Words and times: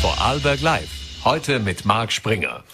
Vorarlberg 0.00 0.62
Live. 0.62 0.88
Heute 1.24 1.58
mit 1.60 1.84
Marc 1.84 2.10
Springer. 2.10 2.64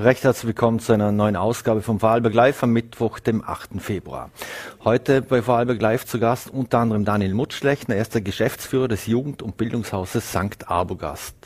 Recht 0.00 0.24
herzlich 0.24 0.48
willkommen 0.48 0.80
zu 0.80 0.92
einer 0.92 1.12
neuen 1.12 1.36
Ausgabe 1.36 1.80
vom 1.80 2.00
Vorarlberg 2.00 2.34
Live 2.34 2.60
am 2.64 2.72
Mittwoch, 2.72 3.20
dem 3.20 3.44
8. 3.46 3.80
Februar. 3.80 4.30
Heute 4.82 5.22
bei 5.22 5.42
Vorarlberg 5.42 5.80
Live 5.80 6.06
zu 6.06 6.18
Gast 6.18 6.50
unter 6.50 6.78
anderem 6.78 7.04
Daniel 7.04 7.34
Mutschlechner, 7.34 7.94
er 7.94 8.02
ist 8.02 8.14
der 8.14 8.22
Geschäftsführer 8.22 8.88
des 8.88 9.06
Jugend- 9.06 9.42
und 9.42 9.56
Bildungshauses 9.56 10.28
St. 10.30 10.68
Arbogast. 10.68 11.36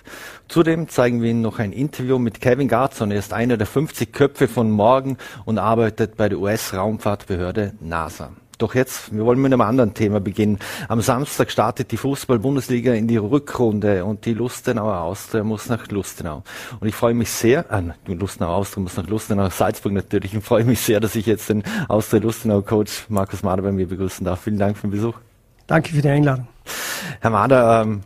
Zudem 0.49 0.89
zeigen 0.89 1.21
wir 1.21 1.29
Ihnen 1.29 1.43
noch 1.43 1.59
ein 1.59 1.73
Interview 1.73 2.19
mit 2.19 2.41
Kevin 2.41 2.69
Garzon. 2.69 3.11
Er 3.11 3.19
ist 3.19 3.35
einer 3.35 3.59
der 3.59 3.67
50 3.67 4.15
Köpfe 4.15 4.49
von 4.49 4.71
morgen 4.71 5.19
und 5.45 5.59
arbeitet 5.59 6.17
bei 6.17 6.31
der 6.31 6.39
US-Raumfahrtbehörde 6.39 7.75
NASA. 7.81 8.31
Doch 8.59 8.75
jetzt, 8.75 9.15
wir 9.15 9.25
wollen 9.27 9.41
mit 9.41 9.53
einem 9.53 9.61
anderen 9.61 9.93
Thema 9.93 10.19
beginnen. 10.19 10.59
Am 10.89 11.03
Samstag 11.03 11.51
startet 11.51 11.93
die 11.93 11.99
Fußball-Bundesliga 11.99 12.95
in 12.95 13.07
die 13.07 13.19
Rückrunde 13.19 14.05
und 14.05 14.25
die 14.25 14.33
Lustenauer 14.33 15.01
Austria 15.01 15.45
muss 15.45 15.69
nach 15.69 15.87
Lustenau. 15.89 16.43
Und 16.81 16.89
ich 16.89 16.95
freue 16.95 17.13
mich 17.13 17.31
sehr, 17.31 17.71
äh, 17.71 17.83
die 18.07 18.15
Lustenauer 18.15 18.55
Austria 18.55 18.83
muss 18.83 18.97
nach 18.97 19.07
Lustenau, 19.07 19.51
Salzburg 19.51 19.93
natürlich. 19.93 20.33
Ich 20.33 20.43
freue 20.43 20.65
mich 20.65 20.81
sehr, 20.81 21.01
dass 21.01 21.15
ich 21.17 21.27
jetzt 21.27 21.51
den 21.51 21.65
Austria-Lustenau-Coach 21.89 23.07
Markus 23.11 23.43
Mader 23.43 23.63
bei 23.63 23.73
mir 23.73 23.87
begrüßen 23.89 24.25
darf. 24.25 24.41
Vielen 24.41 24.59
Dank 24.59 24.79
für 24.79 24.87
den 24.87 24.93
Besuch. 24.93 25.15
Danke 25.67 25.91
für 25.91 26.01
die 26.01 26.09
Einladung. 26.09 26.49
Herr 27.21 27.31
Mader, 27.31 27.83
ähm, 27.83 28.01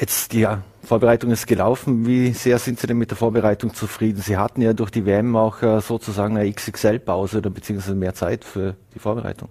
jetzt 0.00 0.32
die 0.32 0.46
Vorbereitung 0.82 1.30
ist 1.30 1.46
gelaufen. 1.46 2.06
Wie 2.06 2.32
sehr 2.32 2.58
sind 2.58 2.78
Sie 2.78 2.86
denn 2.86 2.98
mit 2.98 3.10
der 3.10 3.16
Vorbereitung 3.16 3.72
zufrieden? 3.72 4.20
Sie 4.20 4.36
hatten 4.36 4.60
ja 4.62 4.72
durch 4.72 4.90
die 4.90 5.06
WM 5.06 5.36
auch 5.36 5.62
äh, 5.62 5.80
sozusagen 5.80 6.36
eine 6.36 6.50
XXL-Pause 6.52 7.38
oder 7.38 7.50
beziehungsweise 7.50 7.94
mehr 7.94 8.14
Zeit 8.14 8.44
für 8.44 8.74
die 8.94 8.98
Vorbereitung. 8.98 9.48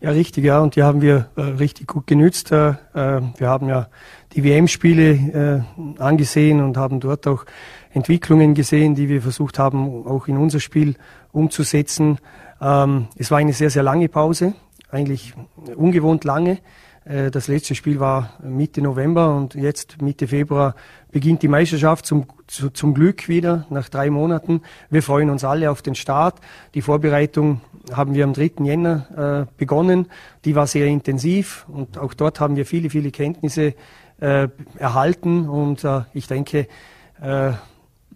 Ja, 0.00 0.10
richtig, 0.10 0.44
ja, 0.44 0.58
und 0.58 0.74
die 0.74 0.82
haben 0.82 1.00
wir 1.00 1.28
äh, 1.36 1.42
richtig 1.42 1.86
gut 1.86 2.06
genützt. 2.08 2.50
Äh, 2.50 2.70
äh 2.94 3.20
wir 3.36 3.48
haben 3.48 3.68
ja 3.68 3.88
die 4.34 4.42
WM-Spiele 4.42 5.64
äh, 5.76 6.00
angesehen 6.00 6.60
und 6.60 6.76
haben 6.76 6.98
dort 6.98 7.28
auch 7.28 7.44
Entwicklungen 7.92 8.54
gesehen, 8.54 8.94
die 8.94 9.08
wir 9.08 9.22
versucht 9.22 9.58
haben, 9.58 10.06
auch 10.06 10.26
in 10.26 10.38
unser 10.38 10.58
Spiel 10.58 10.96
umzusetzen. 11.30 12.18
Ähm, 12.60 13.06
es 13.16 13.30
war 13.30 13.38
eine 13.38 13.52
sehr, 13.52 13.70
sehr 13.70 13.82
lange 13.82 14.08
Pause, 14.08 14.54
eigentlich 14.90 15.34
ungewohnt 15.76 16.24
lange. 16.24 16.58
Äh, 17.04 17.30
das 17.30 17.48
letzte 17.48 17.74
Spiel 17.74 18.00
war 18.00 18.34
Mitte 18.42 18.82
November 18.82 19.34
und 19.34 19.54
jetzt 19.54 20.00
Mitte 20.00 20.28
Februar 20.28 20.74
beginnt 21.10 21.42
die 21.42 21.48
Meisterschaft 21.48 22.06
zum, 22.06 22.26
zum 22.46 22.94
Glück 22.94 23.28
wieder 23.28 23.66
nach 23.70 23.88
drei 23.88 24.10
Monaten. 24.10 24.62
Wir 24.90 25.02
freuen 25.02 25.30
uns 25.30 25.44
alle 25.44 25.70
auf 25.70 25.82
den 25.82 25.94
Start. 25.94 26.40
Die 26.74 26.82
Vorbereitung 26.82 27.60
haben 27.92 28.14
wir 28.14 28.24
am 28.24 28.32
3. 28.32 28.52
Jänner 28.62 29.46
äh, 29.48 29.52
begonnen. 29.58 30.06
Die 30.44 30.54
war 30.54 30.66
sehr 30.66 30.86
intensiv 30.86 31.66
und 31.68 31.98
auch 31.98 32.14
dort 32.14 32.40
haben 32.40 32.56
wir 32.56 32.66
viele, 32.66 32.90
viele 32.90 33.10
Kenntnisse 33.10 33.74
äh, 34.20 34.48
erhalten 34.78 35.48
und 35.48 35.86
ich 36.14 36.26
denke, 36.28 36.68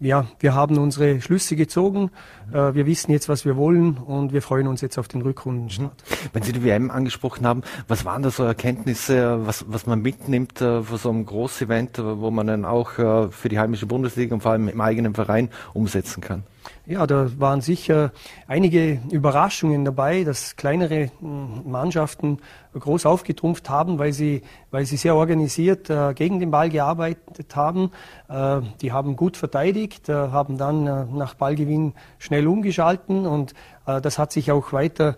ja, 0.01 0.27
wir 0.41 0.55
haben 0.55 0.79
unsere 0.79 1.21
Schlüsse 1.21 1.57
gezogen. 1.57 2.11
Äh, 2.53 2.75
wir 2.75 2.87
wissen 2.87 3.13
jetzt, 3.13 3.29
was 3.29 3.45
wir 3.45 3.57
wollen 3.57 3.97
und 3.97 4.33
wir 4.33 4.43
freuen 4.43 4.67
uns 4.67 4.81
jetzt 4.81 4.99
auf 4.99 5.09
den 5.09 5.23
Rückrundenstart. 5.23 6.03
Mhm. 6.09 6.15
Wenn 6.33 6.43
Sie 6.43 6.53
die 6.53 6.65
WM 6.65 6.91
angesprochen 6.91 7.47
haben, 7.47 7.63
was 7.89 8.05
waren 8.05 8.23
da 8.23 8.31
so 8.31 8.45
Erkenntnisse, 8.45 9.47
was, 9.47 9.65
was 9.69 9.87
man 9.87 10.03
mitnimmt 10.03 10.61
äh, 10.61 10.83
für 10.83 10.99
so 10.99 11.11
ein 11.11 11.25
Großevent, 11.25 11.99
wo 12.03 12.31
man 12.31 12.47
dann 12.47 12.65
auch 12.65 12.99
äh, 12.99 13.29
für 13.29 13.49
die 13.49 13.59
heimische 13.59 13.87
Bundesliga 13.87 14.35
und 14.35 14.43
vor 14.43 14.53
allem 14.53 14.69
im 14.69 14.81
eigenen 14.81 15.15
Verein 15.15 15.51
umsetzen 15.73 16.21
kann? 16.21 16.45
Ja, 16.89 17.05
da 17.05 17.29
waren 17.41 17.63
sicher 17.63 18.13
einige 18.47 19.01
Überraschungen 19.11 19.85
dabei, 19.85 20.23
dass 20.23 20.55
kleinere 20.55 21.11
hm, 21.19 21.69
Mannschaften 21.69 22.39
groß 22.79 23.07
aufgetrumpft 23.07 23.69
haben, 23.69 23.99
weil 23.99 24.13
sie, 24.13 24.43
weil 24.71 24.87
sie 24.87 24.97
sehr 24.97 25.17
organisiert 25.17 25.91
äh, 25.91 26.15
gegen 26.15 26.39
den 26.39 26.53
Ball 26.53 26.71
gearbeitet 26.71 27.57
haben. 27.57 27.91
Äh, 28.29 28.61
die 28.81 28.93
haben 28.93 29.17
gut 29.17 29.37
verteidigt, 29.37 30.09
äh, 30.09 30.13
haben 30.13 30.59
dann 30.59 30.87
äh, 30.87 31.07
nach 31.13 31.35
Ballgewinn 31.35 31.95
schnell 32.19 32.47
umgeschalten 32.47 33.27
und 33.27 33.55
äh, 33.87 34.01
das 34.01 34.17
hat 34.17 34.31
sich 34.31 34.53
auch 34.53 34.73
weiter 34.73 35.17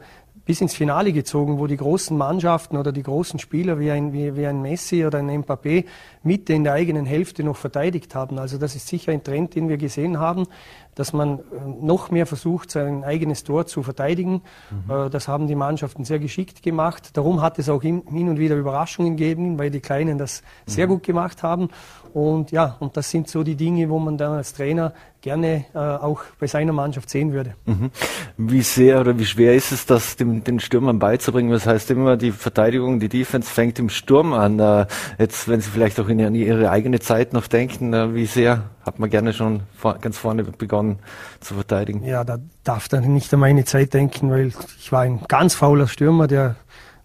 bis 0.49 0.63
ins 0.63 0.75
Finale 0.75 1.13
gezogen, 1.13 1.59
wo 1.59 1.67
die 1.67 1.77
großen 1.77 2.17
Mannschaften 2.17 2.79
oder 2.79 2.91
die 2.91 3.03
großen 3.03 3.39
Spieler 3.39 3.79
wie 3.79 3.91
ein, 3.91 4.15
wie, 4.15 4.35
wie 4.35 4.47
ein 4.47 4.63
Messi 4.63 5.05
oder 5.05 5.19
ein 5.19 5.29
Mbappé 5.29 5.85
Mitte 6.29 6.53
in 6.53 6.63
der 6.63 6.75
eigenen 6.75 7.07
Hälfte 7.07 7.43
noch 7.43 7.57
verteidigt 7.57 8.15
haben. 8.15 8.39
Also 8.39 8.59
das 8.59 8.77
ist 8.77 8.87
sicher 8.87 9.11
ein 9.11 9.25
Trend, 9.25 9.57
den 9.57 9.69
wir 9.69 9.79
gesehen 9.79 10.21
haben, 10.21 10.47
dass 10.95 11.13
man 11.13 11.39
äh, 11.39 11.43
noch 11.81 12.11
mehr 12.11 12.27
versucht, 12.27 12.71
sein 12.71 13.05
eigenes 13.05 13.45
Tor 13.45 13.67
zu 13.67 13.83
verteidigen. 13.83 14.43
Mhm. 14.71 15.07
Äh, 15.07 15.11
das 15.11 15.29
haben 15.29 15.47
die 15.47 15.55
Mannschaften 15.55 16.05
sehr 16.05 16.19
geschickt 16.19 16.63
gemacht. 16.63 17.17
Darum 17.17 17.41
hat 17.41 17.59
es 17.59 17.69
auch 17.69 17.83
hin 17.83 18.03
und 18.07 18.39
wieder 18.39 18.57
Überraschungen 18.57 19.17
gegeben, 19.17 19.59
weil 19.59 19.71
die 19.71 19.81
Kleinen 19.81 20.19
das 20.19 20.43
sehr 20.67 20.87
mhm. 20.87 20.91
gut 20.91 21.03
gemacht 21.05 21.43
haben. 21.43 21.69
Und 22.13 22.51
ja, 22.51 22.77
und 22.81 22.97
das 22.97 23.11
sind 23.11 23.29
so 23.29 23.43
die 23.43 23.55
Dinge, 23.55 23.89
wo 23.91 23.99
man 23.99 24.17
dann 24.17 24.33
als 24.33 24.55
Trainer 24.55 24.93
gerne 25.21 25.67
äh, 25.75 25.79
auch 25.79 26.23
bei 26.39 26.47
seiner 26.47 26.73
Mannschaft 26.73 27.11
sehen 27.11 27.33
würde. 27.33 27.55
Mhm. 27.67 27.91
Wie 28.37 28.63
sehr 28.63 29.01
oder 29.01 29.19
wie 29.19 29.25
schwer 29.25 29.55
ist 29.55 29.73
es, 29.73 29.85
das 29.85 30.17
dem, 30.17 30.45
den 30.45 30.61
Stürmern 30.61 30.99
beizubringen? 30.99 31.51
Das 31.51 31.67
heißt 31.67 31.91
immer, 31.91 32.17
die 32.17 32.33
Verteidigung, 32.33 33.01
die 33.01 33.09
Defense 33.09 33.51
fängt 33.51 33.79
im 33.79 33.89
Sturm 33.89 34.33
an. 34.33 34.59
Äh, 34.59 34.87
jetzt, 35.19 35.49
wenn 35.49 35.61
Sie 35.61 35.71
vielleicht 35.71 35.99
auch 36.01 36.09
in 36.09 36.18
Ihre 36.19 36.71
eigene 36.71 37.01
Zeit 37.01 37.33
noch 37.33 37.47
denken, 37.47 37.93
äh, 37.93 38.15
wie 38.15 38.27
sehr 38.27 38.65
hat 38.85 38.99
man 38.99 39.11
gerne 39.11 39.33
schon 39.33 39.61
vor, 39.77 39.99
ganz 39.99 40.19
vorne 40.19 40.45
begonnen 40.45 40.99
zu 41.41 41.55
verteidigen? 41.55 42.05
Ja, 42.05 42.25
da 42.25 42.39
darf 42.65 42.89
dann 42.89 43.13
nicht 43.13 43.33
an 43.33 43.41
meine 43.41 43.65
Zeit 43.65 43.95
denken, 43.95 44.31
weil 44.31 44.53
ich 44.79 44.93
war 44.93 45.03
ein 45.03 45.21
ganz 45.29 45.55
fauler 45.55 45.89
Stürmer, 45.89 46.27
der 46.27 46.57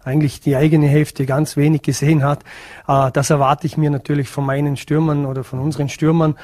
eigentlich 0.04 0.40
die 0.40 0.56
eigene 0.56 0.86
Hälfte 0.86 1.26
ganz 1.26 1.56
wenig 1.56 1.82
gesehen 1.82 2.22
hat. 2.22 2.44
Äh, 2.86 3.10
das 3.12 3.30
erwarte 3.30 3.66
ich 3.66 3.76
mir 3.76 3.90
natürlich 3.90 4.28
von 4.28 4.44
meinen 4.44 4.76
Stürmern 4.76 5.26
oder 5.26 5.44
von 5.44 5.58
unseren 5.58 5.88
Stürmern 5.88 6.36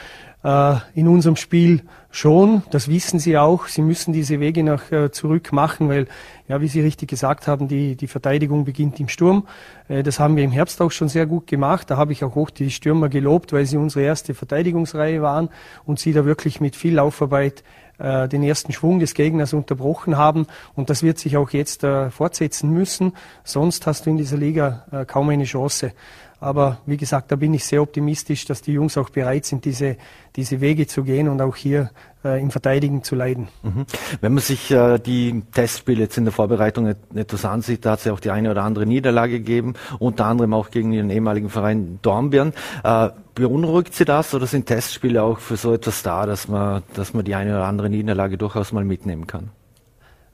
äh, 0.42 0.76
in 0.94 1.06
unserem 1.08 1.36
Spiel 1.36 1.82
schon. 2.10 2.62
Das 2.70 2.88
wissen 2.88 3.20
sie 3.20 3.36
auch. 3.36 3.66
Sie 3.66 3.82
müssen 3.82 4.12
diese 4.12 4.40
Wege 4.40 4.62
nach 4.64 4.90
äh, 4.90 5.10
zurück 5.10 5.52
machen, 5.52 5.88
weil, 5.88 6.06
ja, 6.48 6.60
wie 6.60 6.68
Sie 6.68 6.80
richtig 6.80 7.10
gesagt 7.10 7.46
haben, 7.46 7.68
die, 7.68 7.94
die 7.96 8.08
Verteidigung 8.08 8.64
beginnt 8.64 8.98
im 8.98 9.08
Sturm. 9.08 9.46
Das 9.88 10.20
haben 10.20 10.36
wir 10.36 10.44
im 10.44 10.52
Herbst 10.52 10.80
auch 10.82 10.92
schon 10.92 11.08
sehr 11.08 11.26
gut 11.26 11.48
gemacht. 11.48 11.90
Da 11.90 11.96
habe 11.96 12.12
ich 12.12 12.22
auch 12.22 12.36
hoch 12.36 12.50
die 12.50 12.70
Stürmer 12.70 13.08
gelobt, 13.08 13.52
weil 13.52 13.66
sie 13.66 13.76
unsere 13.76 14.04
erste 14.04 14.34
Verteidigungsreihe 14.34 15.20
waren 15.20 15.48
und 15.84 15.98
sie 15.98 16.12
da 16.12 16.24
wirklich 16.24 16.60
mit 16.60 16.76
viel 16.76 16.94
Laufarbeit 16.94 17.64
äh, 18.00 18.28
den 18.28 18.42
ersten 18.42 18.72
Schwung 18.72 18.98
des 18.98 19.14
Gegners 19.14 19.52
unterbrochen 19.52 20.16
haben. 20.16 20.46
Und 20.74 20.90
das 20.90 21.02
wird 21.02 21.18
sich 21.18 21.36
auch 21.36 21.50
jetzt 21.50 21.84
äh, 21.84 22.10
fortsetzen 22.10 22.70
müssen. 22.70 23.12
Sonst 23.44 23.86
hast 23.86 24.06
du 24.06 24.10
in 24.10 24.16
dieser 24.16 24.36
Liga 24.36 24.84
äh, 24.90 25.04
kaum 25.04 25.28
eine 25.28 25.44
Chance. 25.44 25.92
Aber 26.40 26.78
wie 26.86 26.96
gesagt, 26.96 27.30
da 27.30 27.36
bin 27.36 27.52
ich 27.52 27.66
sehr 27.66 27.82
optimistisch, 27.82 28.46
dass 28.46 28.62
die 28.62 28.72
Jungs 28.72 28.96
auch 28.96 29.10
bereit 29.10 29.44
sind, 29.44 29.66
diese, 29.66 29.96
diese 30.36 30.62
Wege 30.62 30.86
zu 30.86 31.04
gehen 31.04 31.28
und 31.28 31.42
auch 31.42 31.54
hier 31.54 31.90
äh, 32.24 32.40
im 32.40 32.50
Verteidigen 32.50 33.02
zu 33.04 33.14
leiden. 33.14 33.48
Mhm. 33.62 33.84
Wenn 34.22 34.32
man 34.32 34.42
sich 34.42 34.70
äh, 34.70 34.98
die 34.98 35.42
Testspiele 35.52 36.00
jetzt 36.00 36.16
in 36.16 36.24
der 36.24 36.32
Vorbereitung 36.32 36.94
etwas 37.14 37.44
ansieht, 37.44 37.84
da 37.84 37.92
hat 37.92 37.98
es 37.98 38.04
ja 38.06 38.14
auch 38.14 38.20
die 38.20 38.30
eine 38.30 38.50
oder 38.50 38.62
andere 38.62 38.86
Niederlage 38.86 39.34
gegeben, 39.34 39.74
unter 39.98 40.24
anderem 40.24 40.54
auch 40.54 40.70
gegen 40.70 40.92
Ihren 40.92 41.10
ehemaligen 41.10 41.50
Verein 41.50 41.98
Dornbirn. 42.00 42.54
Äh, 42.84 43.10
beunruhigt 43.34 43.94
Sie 43.94 44.06
das 44.06 44.32
oder 44.32 44.46
sind 44.46 44.64
Testspiele 44.64 45.22
auch 45.22 45.40
für 45.40 45.56
so 45.56 45.74
etwas 45.74 46.02
da, 46.02 46.24
dass 46.24 46.48
man, 46.48 46.82
dass 46.94 47.12
man 47.12 47.26
die 47.26 47.34
eine 47.34 47.50
oder 47.50 47.66
andere 47.66 47.90
Niederlage 47.90 48.38
durchaus 48.38 48.72
mal 48.72 48.84
mitnehmen 48.84 49.26
kann? 49.26 49.50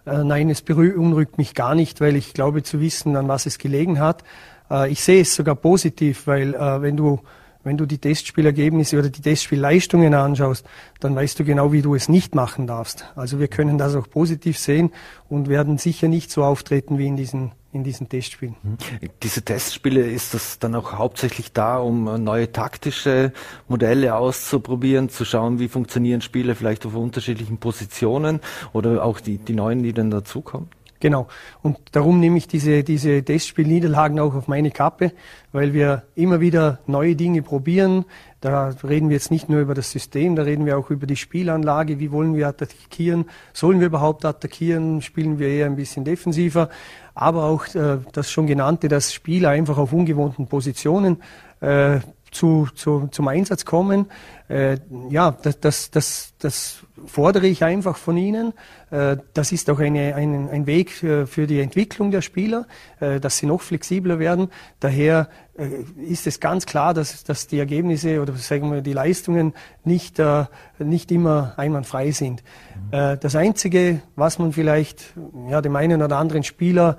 Äh, 0.06 0.22
nein, 0.22 0.50
es 0.50 0.62
beunruhigt 0.62 1.36
mich 1.36 1.54
gar 1.54 1.74
nicht, 1.74 2.00
weil 2.00 2.14
ich 2.14 2.32
glaube 2.32 2.62
zu 2.62 2.80
wissen, 2.80 3.16
an 3.16 3.26
was 3.26 3.46
es 3.46 3.58
gelegen 3.58 3.98
hat. 3.98 4.22
Äh, 4.70 4.90
ich 4.90 5.02
sehe 5.02 5.22
es 5.22 5.34
sogar 5.34 5.54
positiv, 5.54 6.26
weil 6.26 6.54
äh, 6.54 6.82
wenn 6.82 6.96
du 6.96 7.20
wenn 7.66 7.76
du 7.76 7.84
die 7.84 7.98
Testspielergebnisse 7.98 8.96
oder 8.96 9.08
die 9.08 9.20
Testspielleistungen 9.20 10.14
anschaust, 10.14 10.64
dann 11.00 11.16
weißt 11.16 11.40
du 11.40 11.44
genau, 11.44 11.72
wie 11.72 11.82
du 11.82 11.96
es 11.96 12.08
nicht 12.08 12.32
machen 12.32 12.68
darfst. 12.68 13.06
Also 13.16 13.40
wir 13.40 13.48
können 13.48 13.76
das 13.76 13.96
auch 13.96 14.08
positiv 14.08 14.56
sehen 14.56 14.92
und 15.28 15.48
werden 15.48 15.76
sicher 15.76 16.06
nicht 16.06 16.30
so 16.30 16.44
auftreten 16.44 16.96
wie 16.96 17.08
in 17.08 17.16
diesen 17.16 17.50
in 17.72 17.84
diesen 17.84 18.08
Testspielen. 18.08 18.56
Mhm. 18.62 18.78
Diese 19.22 19.42
Testspiele, 19.42 20.00
ist 20.00 20.32
das 20.32 20.58
dann 20.58 20.74
auch 20.74 20.94
hauptsächlich 20.94 21.52
da, 21.52 21.76
um 21.78 22.08
äh, 22.08 22.18
neue 22.18 22.50
taktische 22.50 23.32
Modelle 23.68 24.14
auszuprobieren, 24.14 25.08
zu 25.08 25.24
schauen, 25.24 25.58
wie 25.58 25.68
funktionieren 25.68 26.22
Spiele 26.22 26.54
vielleicht 26.54 26.86
auf 26.86 26.94
unterschiedlichen 26.94 27.58
Positionen 27.58 28.40
oder 28.72 29.04
auch 29.04 29.20
die, 29.20 29.38
die 29.38 29.54
neuen, 29.54 29.82
die 29.82 29.92
dann 29.92 30.10
dazukommen? 30.10 30.68
Genau. 31.00 31.28
Und 31.62 31.78
darum 31.92 32.20
nehme 32.20 32.38
ich 32.38 32.48
diese, 32.48 32.82
diese 32.82 33.22
Testspielniederlagen 33.22 34.18
auch 34.18 34.34
auf 34.34 34.48
meine 34.48 34.70
Kappe, 34.70 35.12
weil 35.52 35.72
wir 35.72 36.04
immer 36.14 36.40
wieder 36.40 36.78
neue 36.86 37.16
Dinge 37.16 37.42
probieren. 37.42 38.04
Da 38.40 38.74
reden 38.84 39.08
wir 39.08 39.16
jetzt 39.16 39.30
nicht 39.30 39.48
nur 39.48 39.60
über 39.60 39.74
das 39.74 39.90
System, 39.90 40.36
da 40.36 40.42
reden 40.42 40.66
wir 40.66 40.78
auch 40.78 40.90
über 40.90 41.06
die 41.06 41.16
Spielanlage. 41.16 41.98
Wie 41.98 42.12
wollen 42.12 42.34
wir 42.34 42.48
attackieren? 42.48 43.26
Sollen 43.52 43.80
wir 43.80 43.88
überhaupt 43.88 44.24
attackieren? 44.24 45.02
Spielen 45.02 45.38
wir 45.38 45.48
eher 45.48 45.66
ein 45.66 45.76
bisschen 45.76 46.04
defensiver? 46.04 46.68
Aber 47.14 47.44
auch 47.44 47.66
äh, 47.74 47.98
das 48.12 48.30
schon 48.30 48.46
genannte, 48.46 48.88
dass 48.88 49.12
Spieler 49.12 49.50
einfach 49.50 49.78
auf 49.78 49.92
ungewohnten 49.92 50.46
Positionen 50.46 51.22
äh, 51.60 52.00
zu, 52.30 52.68
zu, 52.74 53.08
zum 53.10 53.28
Einsatz 53.28 53.64
kommen. 53.64 54.06
Äh, 54.48 54.78
ja, 55.10 55.32
das, 55.42 55.60
das, 55.60 55.90
das, 55.90 56.34
das 56.38 56.78
fordere 57.06 57.46
ich 57.46 57.64
einfach 57.64 57.96
von 57.96 58.16
Ihnen. 58.16 58.52
Äh, 58.90 59.16
das 59.34 59.52
ist 59.52 59.68
auch 59.70 59.78
eine, 59.78 60.14
ein, 60.14 60.48
ein 60.50 60.66
Weg 60.66 61.02
äh, 61.02 61.26
für 61.26 61.46
die 61.46 61.60
Entwicklung 61.60 62.10
der 62.10 62.22
Spieler, 62.22 62.66
äh, 63.00 63.20
dass 63.20 63.38
sie 63.38 63.46
noch 63.46 63.62
flexibler 63.62 64.18
werden. 64.18 64.50
Daher 64.80 65.28
äh, 65.56 65.68
ist 66.02 66.26
es 66.26 66.40
ganz 66.40 66.66
klar, 66.66 66.94
dass, 66.94 67.24
dass 67.24 67.46
die 67.46 67.58
Ergebnisse 67.58 68.20
oder 68.20 68.34
sagen 68.34 68.72
wir 68.72 68.82
die 68.82 68.92
Leistungen 68.92 69.52
nicht, 69.84 70.18
äh, 70.18 70.44
nicht 70.78 71.10
immer 71.10 71.54
einwandfrei 71.56 72.10
sind. 72.10 72.42
Mhm. 72.90 73.18
das 73.20 73.34
Einzige, 73.34 74.00
was 74.14 74.38
man 74.38 74.52
vielleicht 74.52 75.14
ja, 75.48 75.60
dem 75.60 75.74
einen 75.76 76.02
oder 76.02 76.18
anderen 76.18 76.42
Spieler 76.42 76.98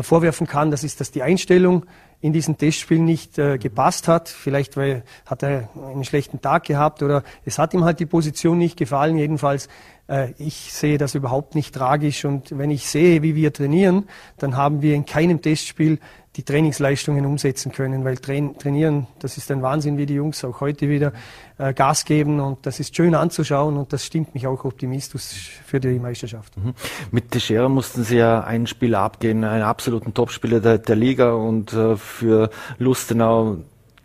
vorwerfen 0.00 0.46
kann, 0.46 0.70
das 0.70 0.82
ist, 0.82 1.00
dass 1.00 1.12
die 1.12 1.22
Einstellung 1.22 1.86
in 2.24 2.32
diesem 2.32 2.56
Testspiel 2.56 3.00
nicht 3.00 3.38
äh, 3.38 3.58
gepasst 3.58 4.08
hat. 4.08 4.30
Vielleicht 4.30 4.78
weil 4.78 5.02
hat 5.26 5.42
er 5.42 5.68
einen 5.76 6.04
schlechten 6.04 6.40
Tag 6.40 6.64
gehabt 6.64 7.02
oder 7.02 7.22
es 7.44 7.58
hat 7.58 7.74
ihm 7.74 7.84
halt 7.84 8.00
die 8.00 8.06
Position 8.06 8.56
nicht 8.56 8.78
gefallen. 8.78 9.18
Jedenfalls, 9.18 9.68
äh, 10.08 10.32
ich 10.38 10.72
sehe 10.72 10.96
das 10.96 11.14
überhaupt 11.14 11.54
nicht 11.54 11.74
tragisch. 11.74 12.24
Und 12.24 12.56
wenn 12.56 12.70
ich 12.70 12.88
sehe, 12.88 13.20
wie 13.20 13.34
wir 13.34 13.52
trainieren, 13.52 14.08
dann 14.38 14.56
haben 14.56 14.80
wir 14.80 14.94
in 14.94 15.04
keinem 15.04 15.42
Testspiel 15.42 15.98
die 16.36 16.42
Trainingsleistungen 16.42 17.24
umsetzen 17.26 17.70
können, 17.70 18.04
weil 18.04 18.16
trainieren, 18.16 19.06
das 19.20 19.36
ist 19.36 19.50
ein 19.52 19.62
Wahnsinn, 19.62 19.96
wie 19.98 20.06
die 20.06 20.14
Jungs 20.14 20.44
auch 20.44 20.60
heute 20.60 20.88
wieder 20.88 21.12
äh, 21.58 21.72
Gas 21.72 22.04
geben 22.04 22.40
und 22.40 22.66
das 22.66 22.80
ist 22.80 22.96
schön 22.96 23.14
anzuschauen 23.14 23.76
und 23.76 23.92
das 23.92 24.04
stimmt 24.04 24.34
mich 24.34 24.46
auch 24.46 24.64
optimistisch 24.64 25.60
für 25.64 25.78
die 25.78 25.98
Meisterschaft. 26.00 26.56
Mhm. 26.56 26.74
Mit 27.12 27.30
Teixeira 27.30 27.68
mussten 27.68 28.02
Sie 28.02 28.16
ja 28.16 28.42
einen 28.42 28.66
Spieler 28.66 29.00
abgehen, 29.00 29.44
einen 29.44 29.62
absoluten 29.62 30.12
Topspieler 30.12 30.60
der, 30.60 30.78
der 30.78 30.96
Liga 30.96 31.32
und 31.32 31.72
äh, 31.72 31.96
für 31.96 32.50
Lustenau 32.78 33.58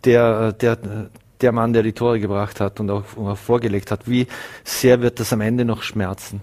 der, 0.04 0.52
der, 0.52 0.78
der 1.40 1.52
Mann, 1.52 1.72
der 1.72 1.82
die 1.82 1.92
Tore 1.92 2.20
gebracht 2.20 2.60
hat 2.60 2.78
und 2.78 2.90
auch, 2.90 3.16
auch 3.16 3.36
vorgelegt 3.36 3.90
hat. 3.90 4.08
Wie 4.08 4.28
sehr 4.62 5.02
wird 5.02 5.18
das 5.18 5.32
am 5.32 5.40
Ende 5.40 5.64
noch 5.64 5.82
schmerzen? 5.82 6.40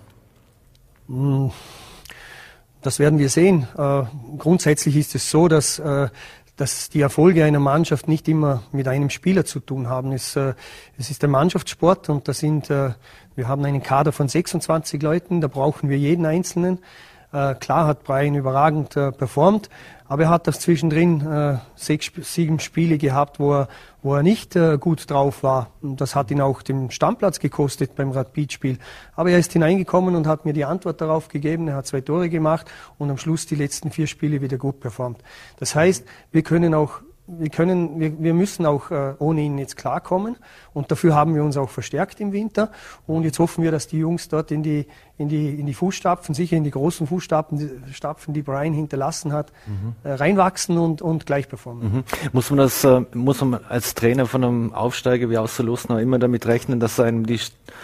Mhm 1.08 1.52
das 2.82 3.00
werden 3.00 3.20
wir 3.20 3.30
sehen. 3.30 3.68
Äh, 3.78 4.04
grundsätzlich 4.38 4.96
ist 4.96 5.16
es 5.16 5.30
so, 5.30 5.48
dass, 5.48 5.80
äh, 5.80 6.10
dass 6.56 6.90
die 6.90 7.02
Erfolge 7.02 7.44
einer 7.44 7.60
Mannschaft 7.60 8.08
nicht 8.08 8.28
immer 8.28 8.64
mit 8.72 8.88
einem 8.88 9.10
Spieler 9.10 9.46
zu 9.46 9.60
tun 9.60 9.88
haben. 9.88 10.12
Es, 10.12 10.36
äh, 10.36 10.54
es 10.98 11.10
ist 11.10 11.24
ein 11.24 11.32
Mannschaftssport 11.32 12.10
und 12.10 12.28
da 12.28 12.34
sind, 12.34 12.70
äh, 12.70 12.92
wir 13.36 13.48
haben 13.48 13.64
einen 13.66 13.84
Kader 13.84 14.12
von 14.12 14.28
26 14.28 15.02
Leuten, 15.02 15.42
da 15.42 15.48
brauchen 15.48 15.90
wir 15.90 15.98
jeden 15.98 16.26
Einzelnen. 16.26 16.80
Äh, 17.34 17.56
klar 17.56 17.88
hat 17.88 18.04
Brian 18.04 18.36
überragend 18.36 18.96
äh, 18.96 19.12
performt, 19.12 19.70
aber 20.08 20.24
er 20.24 20.30
hat 20.30 20.48
das 20.48 20.62
zwischendrin 20.62 21.22
äh, 21.28 21.58
sechs, 21.76 22.12
sieben 22.22 22.60
Spiele 22.60 22.98
gehabt, 22.98 23.40
wo 23.40 23.54
er, 23.54 23.68
wo 24.02 24.16
er 24.16 24.24
nicht 24.24 24.56
äh, 24.56 24.78
gut 24.78 25.10
drauf 25.10 25.44
war. 25.44 25.72
Und 25.82 26.00
das 26.00 26.16
hat 26.16 26.32
ihn 26.32 26.40
auch 26.40 26.62
den 26.62 26.90
Stammplatz 26.90 27.40
gekostet 27.40 27.96
beim 27.96 28.12
Rapid-Spiel. 28.12 28.78
Aber 29.16 29.30
er 29.30 29.40
ist 29.40 29.52
hineingekommen 29.52 30.16
und 30.16 30.26
hat 30.26 30.46
mir 30.46 30.54
die 30.54 30.64
Antwort 30.64 31.02
darauf 31.02 31.28
gegeben. 31.28 31.68
Er 31.68 31.76
hat 31.76 31.88
zwei 31.88 32.00
Tore 32.00 32.30
gemacht 32.30 32.72
und 32.98 33.10
am 33.10 33.18
Schluss 33.18 33.46
die 33.46 33.56
letzten 33.56 33.92
vier 33.92 34.08
Spiele 34.08 34.42
wieder 34.42 34.58
gut 34.58 34.80
performt. 34.80 35.22
Das 35.58 35.76
heißt, 35.76 36.06
wir 36.32 36.44
können 36.44 36.74
auch 36.74 37.02
wir 37.28 37.50
können, 37.50 38.00
wir, 38.00 38.20
wir 38.22 38.34
müssen 38.34 38.66
auch 38.66 38.90
äh, 38.90 39.14
ohne 39.20 39.42
ihn 39.42 39.58
jetzt 39.58 39.76
klarkommen 39.76 40.38
und 40.74 40.92
dafür 40.92 41.14
haben 41.14 41.36
wir 41.36 41.44
uns 41.44 41.58
auch 41.58 41.70
verstärkt 41.70 42.22
im 42.22 42.32
Winter 42.32 42.72
und 43.06 43.24
jetzt 43.24 43.38
hoffen 43.40 43.64
wir, 43.64 43.72
dass 43.72 43.88
die 43.88 43.98
Jungs 43.98 44.30
dort 44.30 44.50
in 44.50 44.64
die, 44.64 44.88
in 45.18 45.28
die, 45.28 45.60
in 45.60 45.66
die 45.66 45.74
Fußstapfen, 45.74 46.34
sicher 46.34 46.56
in 46.56 46.64
die 46.64 46.72
großen 46.72 47.06
Fußstapfen, 47.06 47.84
Stapfen, 47.92 48.34
die 48.34 48.44
Brian 48.44 48.74
hinterlassen 48.74 49.34
hat, 49.34 49.52
mhm. 49.66 49.96
äh, 50.04 50.14
reinwachsen 50.14 50.78
und, 50.78 51.02
und 51.02 51.26
gleich 51.26 51.50
performen. 51.50 51.98
Mhm. 51.98 52.04
Muss 52.32 52.50
man 52.50 52.60
das, 52.60 52.84
äh, 52.86 53.02
muss 53.14 53.42
man 53.42 53.60
als 53.68 53.94
Trainer 53.94 54.26
von 54.26 54.44
einem 54.44 54.74
Aufsteiger 54.74 55.30
wie 55.30 55.38
Außerlustner 55.38 56.00
immer 56.00 56.20
damit 56.20 56.46
rechnen, 56.46 56.80
dass 56.80 57.00
einem 57.00 57.26
die 57.26 57.40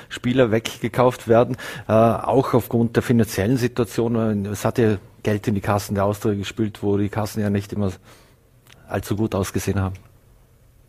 Spieler 0.07 0.51
weggekauft 0.51 1.27
werden, 1.27 1.57
äh, 1.87 1.91
auch 1.91 2.53
aufgrund 2.53 2.95
der 2.95 3.03
finanziellen 3.03 3.57
Situation? 3.57 4.45
Es 4.45 4.63
hat 4.63 4.77
ja 4.77 4.97
Geld 5.21 5.47
in 5.47 5.55
die 5.55 5.61
Kassen 5.61 5.95
der 5.95 6.05
Austria 6.05 6.33
gespült, 6.33 6.81
wo 6.81 6.97
die 6.97 7.09
Kassen 7.09 7.41
ja 7.41 7.49
nicht 7.49 7.73
immer 7.73 7.91
allzu 8.93 9.15
gut 9.15 9.35
ausgesehen 9.35 9.79
haben. 9.79 9.95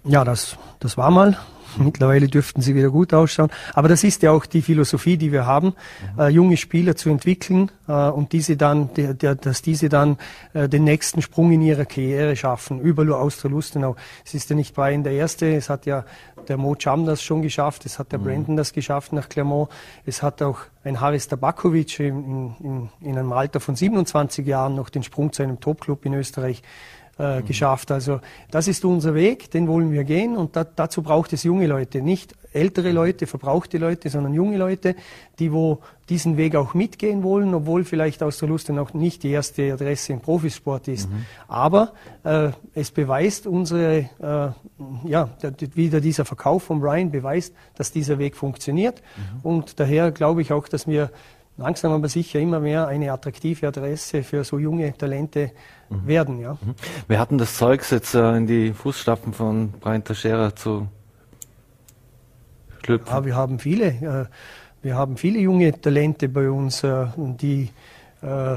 Ja, 0.04 0.24
das, 0.24 0.56
das 0.80 0.96
war 0.96 1.10
mal. 1.10 1.38
Mittlerweile 1.76 2.28
dürften 2.28 2.60
sie 2.60 2.74
wieder 2.74 2.90
gut 2.90 3.12
ausschauen. 3.12 3.50
Aber 3.72 3.88
das 3.88 4.04
ist 4.04 4.22
ja 4.22 4.30
auch 4.30 4.46
die 4.46 4.62
Philosophie, 4.62 5.16
die 5.16 5.32
wir 5.32 5.46
haben, 5.46 5.74
mhm. 6.14 6.20
äh, 6.20 6.28
junge 6.28 6.56
Spieler 6.56 6.94
zu 6.94 7.08
entwickeln 7.08 7.70
äh, 7.88 7.92
und 7.92 8.32
diese 8.32 8.56
dann, 8.56 8.92
der, 8.94 9.14
der, 9.14 9.34
dass 9.34 9.62
diese 9.62 9.88
dann 9.88 10.18
äh, 10.52 10.68
den 10.68 10.84
nächsten 10.84 11.22
Sprung 11.22 11.50
in 11.52 11.62
ihrer 11.62 11.84
Karriere 11.84 12.36
schaffen. 12.36 12.80
Über 12.80 13.18
Austria-Lustenau. 13.18 13.96
Es 14.24 14.34
ist 14.34 14.50
ja 14.50 14.56
nicht 14.56 14.74
Brian 14.74 15.02
der 15.02 15.14
Erste. 15.14 15.54
Es 15.54 15.68
hat 15.68 15.86
ja 15.86 16.04
der 16.48 16.58
Mo 16.58 16.74
Cham 16.76 17.06
das 17.06 17.22
schon 17.22 17.42
geschafft. 17.42 17.86
Es 17.86 17.98
hat 17.98 18.12
der 18.12 18.18
mhm. 18.18 18.24
Brandon 18.24 18.56
das 18.56 18.72
geschafft 18.72 19.12
nach 19.12 19.28
Clermont. 19.28 19.70
Es 20.04 20.22
hat 20.22 20.42
auch 20.42 20.58
ein 20.84 21.00
Haris 21.00 21.28
Tabakovic 21.28 21.98
in, 21.98 22.54
in, 22.60 22.88
in 23.00 23.18
einem 23.18 23.32
Alter 23.32 23.58
von 23.58 23.74
27 23.74 24.46
Jahren 24.46 24.74
noch 24.74 24.90
den 24.90 25.02
Sprung 25.02 25.32
zu 25.32 25.42
einem 25.42 25.58
Topclub 25.60 26.04
in 26.04 26.14
Österreich 26.14 26.62
äh, 27.18 27.40
mhm. 27.40 27.46
geschafft. 27.46 27.90
Also 27.90 28.20
das 28.50 28.68
ist 28.68 28.84
unser 28.84 29.14
Weg, 29.14 29.50
den 29.50 29.68
wollen 29.68 29.92
wir 29.92 30.04
gehen 30.04 30.36
und 30.36 30.56
da, 30.56 30.64
dazu 30.64 31.02
braucht 31.02 31.32
es 31.32 31.42
junge 31.42 31.66
Leute, 31.66 32.02
nicht 32.02 32.34
ältere 32.52 32.92
Leute, 32.92 33.26
verbrauchte 33.26 33.78
Leute, 33.78 34.08
sondern 34.08 34.32
junge 34.32 34.56
Leute, 34.56 34.94
die 35.38 35.52
wo 35.52 35.80
diesen 36.08 36.36
Weg 36.36 36.54
auch 36.54 36.74
mitgehen 36.74 37.22
wollen, 37.22 37.52
obwohl 37.54 37.84
vielleicht 37.84 38.22
aus 38.22 38.38
der 38.38 38.48
Lust 38.48 38.70
auch 38.70 38.94
nicht 38.94 39.22
die 39.22 39.30
erste 39.30 39.72
Adresse 39.72 40.12
im 40.12 40.20
Profisport 40.20 40.88
ist. 40.88 41.10
Mhm. 41.10 41.26
Aber 41.48 41.92
äh, 42.22 42.50
es 42.74 42.90
beweist 42.90 43.46
unsere, 43.46 44.08
äh, 44.20 45.08
ja, 45.08 45.30
wieder 45.74 46.00
dieser 46.00 46.24
Verkauf 46.24 46.64
von 46.64 46.80
Brian 46.80 47.10
beweist, 47.10 47.54
dass 47.76 47.90
dieser 47.90 48.18
Weg 48.18 48.36
funktioniert 48.36 49.02
mhm. 49.16 49.40
und 49.42 49.80
daher 49.80 50.12
glaube 50.12 50.42
ich 50.42 50.52
auch, 50.52 50.68
dass 50.68 50.86
wir 50.86 51.10
langsam 51.56 51.92
aber 51.92 52.08
sicher 52.08 52.40
immer 52.40 52.60
mehr 52.60 52.86
eine 52.86 53.12
attraktive 53.12 53.68
Adresse 53.68 54.22
für 54.22 54.44
so 54.44 54.58
junge 54.58 54.96
Talente 54.96 55.52
mhm. 55.88 56.06
werden. 56.06 56.40
Ja. 56.40 56.52
Mhm. 56.52 56.74
Wir 57.08 57.18
hatten 57.18 57.38
das 57.38 57.56
Zeug, 57.56 57.84
jetzt 57.90 58.14
äh, 58.14 58.36
in 58.36 58.46
die 58.46 58.72
Fußstapfen 58.72 59.32
von 59.32 59.72
Brian 59.80 60.04
Teixeira 60.04 60.54
zu 60.54 60.88
schlüpfen. 62.82 63.08
Ja, 63.08 63.24
wir 63.24 63.36
haben 63.36 63.58
viele, 63.58 63.86
äh, 63.86 64.26
wir 64.82 64.96
haben 64.96 65.16
viele 65.16 65.38
junge 65.38 65.80
Talente 65.80 66.28
bei 66.28 66.50
uns, 66.50 66.84
äh, 66.84 67.06
die 67.16 67.70
äh, 68.24 68.56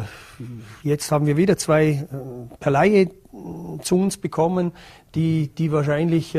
jetzt 0.84 1.12
haben 1.12 1.26
wir 1.26 1.36
wieder 1.36 1.58
zwei 1.58 1.88
äh, 1.88 2.06
per 2.60 2.72
Laie 2.72 3.02
äh, 3.02 3.10
zu 3.82 4.00
uns 4.00 4.18
bekommen, 4.18 4.72
die, 5.16 5.50
die 5.50 5.72
wahrscheinlich 5.72 6.34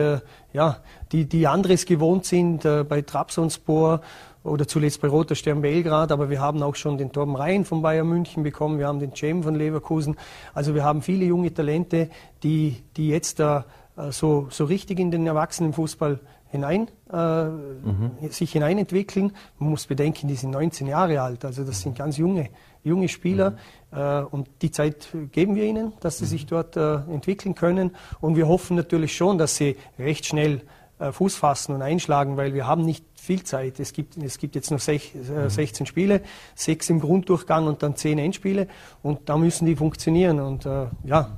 ja, 0.52 0.76
die, 1.10 1.24
die 1.24 1.46
anderes 1.48 1.84
gewohnt 1.84 2.26
sind 2.26 2.62
bei 2.62 3.02
Trabzonspor 3.02 4.02
oder 4.48 4.66
zuletzt 4.66 5.00
bei 5.00 5.08
Roter 5.08 5.34
Stern 5.34 5.62
Belgrad, 5.62 6.12
aber 6.12 6.30
wir 6.30 6.40
haben 6.40 6.62
auch 6.62 6.74
schon 6.74 6.98
den 6.98 7.12
Torben 7.12 7.36
Rhein 7.36 7.64
von 7.64 7.82
Bayern 7.82 8.08
München 8.08 8.42
bekommen, 8.42 8.78
wir 8.78 8.86
haben 8.86 9.00
den 9.00 9.14
Cem 9.14 9.42
von 9.42 9.54
Leverkusen. 9.54 10.16
Also 10.54 10.74
wir 10.74 10.84
haben 10.84 11.02
viele 11.02 11.24
junge 11.24 11.52
Talente, 11.52 12.10
die, 12.42 12.82
die 12.96 13.08
jetzt 13.08 13.38
da 13.38 13.64
äh, 13.96 14.12
so, 14.12 14.48
so 14.50 14.64
richtig 14.64 14.98
in 14.98 15.10
den 15.10 15.26
Erwachsenenfußball 15.26 16.20
hinein, 16.50 16.88
äh, 17.12 17.44
mhm. 17.44 18.12
sich 18.30 18.52
hineinentwickeln. 18.52 19.32
Man 19.58 19.70
muss 19.70 19.86
bedenken, 19.86 20.28
die 20.28 20.34
sind 20.34 20.50
19 20.52 20.86
Jahre 20.86 21.20
alt, 21.20 21.44
also 21.44 21.64
das 21.64 21.82
sind 21.82 21.96
ganz 21.96 22.16
junge, 22.16 22.48
junge 22.82 23.08
Spieler 23.08 23.50
mhm. 23.92 23.98
äh, 23.98 24.20
und 24.22 24.48
die 24.62 24.70
Zeit 24.70 25.08
geben 25.32 25.56
wir 25.56 25.64
ihnen, 25.64 25.92
dass 26.00 26.18
sie 26.18 26.24
mhm. 26.24 26.28
sich 26.28 26.46
dort 26.46 26.76
äh, 26.76 26.94
entwickeln 27.12 27.54
können 27.54 27.94
und 28.20 28.36
wir 28.36 28.48
hoffen 28.48 28.76
natürlich 28.76 29.14
schon, 29.14 29.36
dass 29.36 29.56
sie 29.56 29.76
recht 29.98 30.24
schnell 30.24 30.62
Fuß 30.98 31.36
fassen 31.36 31.74
und 31.74 31.82
einschlagen, 31.82 32.36
weil 32.36 32.54
wir 32.54 32.66
haben 32.66 32.84
nicht 32.84 33.04
viel 33.14 33.42
Zeit. 33.42 33.78
Es 33.80 33.92
gibt, 33.92 34.16
es 34.16 34.38
gibt 34.38 34.54
jetzt 34.54 34.70
noch 34.70 34.80
sech, 34.80 35.14
äh, 35.14 35.48
16 35.48 35.84
mhm. 35.84 35.86
Spiele, 35.86 36.22
sechs 36.54 36.90
im 36.90 37.00
Grunddurchgang 37.00 37.66
und 37.66 37.82
dann 37.82 37.96
zehn 37.96 38.18
Endspiele 38.18 38.68
und 39.02 39.28
da 39.28 39.36
müssen 39.36 39.66
die 39.66 39.76
funktionieren 39.76 40.40
und 40.40 40.66
äh, 40.66 40.86
ja, 41.04 41.30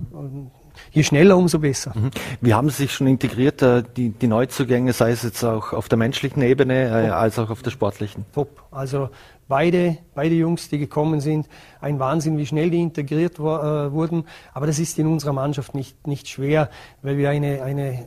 je 0.92 1.02
schneller, 1.02 1.36
umso 1.36 1.58
besser. 1.58 1.92
Mhm. 1.94 2.10
Wie 2.40 2.54
haben 2.54 2.70
Sie 2.70 2.82
sich 2.82 2.92
schon 2.92 3.06
integriert, 3.06 3.62
äh, 3.62 3.82
die, 3.96 4.10
die 4.10 4.26
Neuzugänge, 4.26 4.92
sei 4.92 5.10
es 5.10 5.22
jetzt 5.22 5.44
auch 5.44 5.72
auf 5.72 5.88
der 5.88 5.98
menschlichen 5.98 6.42
Ebene 6.42 6.88
äh, 6.88 7.10
als 7.10 7.38
auch 7.38 7.50
auf 7.50 7.62
der 7.62 7.70
sportlichen? 7.70 8.24
Top. 8.32 8.62
Also 8.70 9.10
beide, 9.50 9.98
beide 10.14 10.34
Jungs, 10.34 10.70
die 10.70 10.78
gekommen 10.78 11.20
sind, 11.20 11.46
ein 11.80 11.98
Wahnsinn, 11.98 12.38
wie 12.38 12.46
schnell 12.46 12.70
die 12.70 12.80
integriert 12.80 13.38
äh, 13.38 13.42
wurden. 13.42 14.24
Aber 14.54 14.66
das 14.66 14.78
ist 14.78 14.98
in 14.98 15.06
unserer 15.06 15.32
Mannschaft 15.32 15.74
nicht, 15.74 16.06
nicht 16.06 16.28
schwer, 16.28 16.70
weil 17.02 17.18
wir 17.18 17.28
eine, 17.28 17.62
eine 17.62 17.92
äh, 17.92 18.06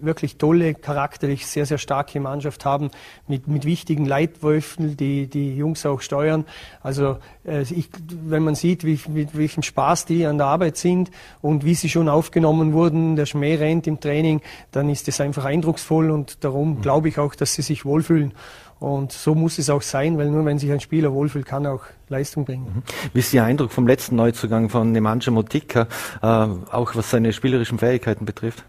wirklich 0.00 0.38
tolle, 0.38 0.74
charakterlich 0.74 1.46
sehr, 1.46 1.66
sehr 1.66 1.78
starke 1.78 2.20
Mannschaft 2.20 2.64
haben 2.64 2.90
mit, 3.26 3.48
mit 3.48 3.64
wichtigen 3.64 4.06
Leitwölfen, 4.06 4.96
die 4.96 5.26
die 5.26 5.56
Jungs 5.56 5.84
auch 5.84 6.00
steuern. 6.00 6.44
Also 6.82 7.18
äh, 7.44 7.62
ich, 7.62 7.88
wenn 8.22 8.44
man 8.44 8.54
sieht, 8.54 8.84
wie, 8.84 9.00
mit 9.08 9.36
welchem 9.36 9.62
Spaß 9.62 10.06
die 10.06 10.24
an 10.24 10.38
der 10.38 10.46
Arbeit 10.46 10.76
sind 10.76 11.10
und 11.42 11.64
wie 11.64 11.74
sie 11.74 11.88
schon 11.88 12.08
aufgenommen 12.08 12.72
wurden, 12.72 13.16
der 13.16 13.26
Schmäh 13.26 13.56
rennt 13.56 13.88
im 13.88 13.98
Training, 13.98 14.40
dann 14.70 14.88
ist 14.88 15.08
es 15.08 15.20
einfach 15.20 15.46
eindrucksvoll 15.46 16.12
und 16.12 16.44
darum 16.44 16.76
mhm. 16.76 16.82
glaube 16.82 17.08
ich 17.08 17.18
auch, 17.18 17.34
dass 17.34 17.54
sie 17.54 17.62
sich 17.62 17.84
wohlfühlen. 17.84 18.32
Und 18.78 19.12
so 19.12 19.34
muss 19.34 19.58
es 19.58 19.70
auch 19.70 19.82
sein, 19.82 20.18
weil 20.18 20.30
nur 20.30 20.44
wenn 20.44 20.58
sich 20.58 20.70
ein 20.70 20.80
Spieler 20.80 21.12
wohlfühlt, 21.12 21.46
kann 21.46 21.64
er 21.64 21.74
auch 21.74 21.84
Leistung 22.08 22.44
bringen. 22.44 22.66
Mhm. 22.66 22.82
Wie 23.12 23.18
ist 23.20 23.32
Ihr 23.32 23.44
Eindruck 23.44 23.72
vom 23.72 23.86
letzten 23.86 24.16
Neuzugang 24.16 24.68
von 24.68 24.92
Nemanja 24.92 25.32
Motika, 25.32 25.88
äh, 26.22 26.26
auch 26.26 26.94
was 26.94 27.10
seine 27.10 27.32
spielerischen 27.32 27.78
Fähigkeiten 27.78 28.26
betrifft? 28.26 28.64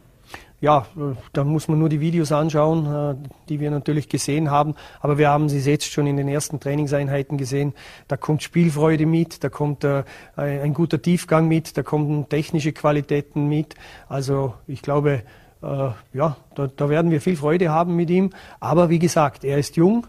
ja, 0.59 0.87
da 1.33 1.43
muss 1.43 1.67
man 1.67 1.77
nur 1.77 1.89
die 1.89 1.99
Videos 1.99 2.31
anschauen, 2.31 3.29
die 3.47 3.59
wir 3.59 3.69
natürlich 3.69 4.09
gesehen 4.09 4.49
haben. 4.49 4.73
Aber 4.99 5.17
wir 5.19 5.29
haben 5.29 5.49
sie 5.49 5.59
jetzt 5.59 5.91
schon 5.91 6.07
in 6.07 6.17
den 6.17 6.27
ersten 6.27 6.59
Trainingseinheiten 6.59 7.37
gesehen. 7.37 7.73
Da 8.07 8.17
kommt 8.17 8.41
Spielfreude 8.41 9.05
mit, 9.05 9.43
da 9.43 9.49
kommt 9.49 9.85
ein 10.35 10.73
guter 10.73 11.01
Tiefgang 11.01 11.47
mit, 11.47 11.77
da 11.77 11.83
kommen 11.83 12.27
technische 12.27 12.71
Qualitäten 12.71 13.47
mit. 13.47 13.75
Also 14.09 14.55
ich 14.65 14.81
glaube, 14.81 15.21
ja, 15.61 16.37
da, 16.55 16.67
da 16.67 16.89
werden 16.89 17.11
wir 17.11 17.21
viel 17.21 17.35
Freude 17.35 17.69
haben 17.69 17.95
mit 17.95 18.09
ihm. 18.09 18.31
Aber 18.59 18.89
wie 18.89 18.99
gesagt, 18.99 19.43
er 19.43 19.57
ist 19.57 19.75
jung. 19.75 20.07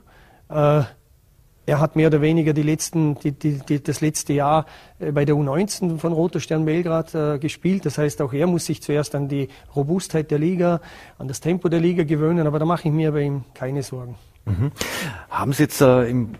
Er 1.68 1.80
hat 1.80 1.96
mehr 1.96 2.06
oder 2.06 2.22
weniger 2.22 2.54
die 2.54 2.62
letzten, 2.62 3.16
die, 3.16 3.32
die, 3.32 3.58
die, 3.58 3.82
das 3.82 4.00
letzte 4.00 4.32
Jahr 4.32 4.64
äh, 4.98 5.12
bei 5.12 5.26
der 5.26 5.34
U19 5.34 5.98
von 5.98 6.14
Roter 6.14 6.40
Stern 6.40 6.64
Belgrad 6.64 7.14
äh, 7.14 7.38
gespielt. 7.38 7.84
Das 7.84 7.98
heißt, 7.98 8.22
auch 8.22 8.32
er 8.32 8.46
muss 8.46 8.64
sich 8.64 8.80
zuerst 8.80 9.14
an 9.14 9.28
die 9.28 9.50
Robustheit 9.76 10.30
der 10.30 10.38
Liga, 10.38 10.80
an 11.18 11.28
das 11.28 11.40
Tempo 11.40 11.68
der 11.68 11.80
Liga 11.80 12.04
gewöhnen. 12.04 12.46
Aber 12.46 12.58
da 12.58 12.64
mache 12.64 12.88
ich 12.88 12.94
mir 12.94 13.12
bei 13.12 13.20
ihm 13.20 13.44
keine 13.52 13.82
Sorgen. 13.82 14.14
Mhm. 14.46 14.72
Haben 15.28 15.52
Sie 15.52 15.64
jetzt 15.64 15.82
äh, 15.82 16.08
im 16.08 16.36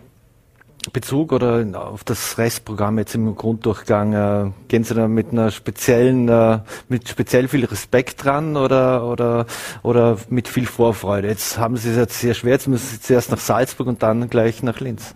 Bezug 0.91 1.31
oder 1.31 1.65
auf 1.73 2.03
das 2.03 2.37
Restprogramm 2.37 2.97
jetzt 2.97 3.15
im 3.15 3.35
Grunddurchgang, 3.35 4.13
äh, 4.13 4.51
gehen 4.67 4.83
Sie 4.83 4.93
da 4.93 5.07
mit 5.07 5.31
einer 5.31 5.51
speziellen, 5.51 6.27
äh, 6.29 6.59
mit 6.87 7.07
speziell 7.09 7.47
viel 7.47 7.65
Respekt 7.65 8.23
dran 8.23 8.57
oder, 8.57 9.05
oder, 9.05 9.45
oder 9.83 10.17
mit 10.29 10.47
viel 10.47 10.65
Vorfreude? 10.65 11.27
Jetzt 11.27 11.57
haben 11.57 11.77
Sie 11.77 11.89
es 11.89 11.97
jetzt 11.97 12.19
sehr 12.19 12.33
schwer, 12.33 12.53
jetzt 12.53 12.67
müssen 12.67 12.87
Sie 12.87 13.01
zuerst 13.01 13.31
nach 13.31 13.39
Salzburg 13.39 13.87
und 13.87 14.03
dann 14.03 14.29
gleich 14.29 14.63
nach 14.63 14.79
Linz. 14.79 15.15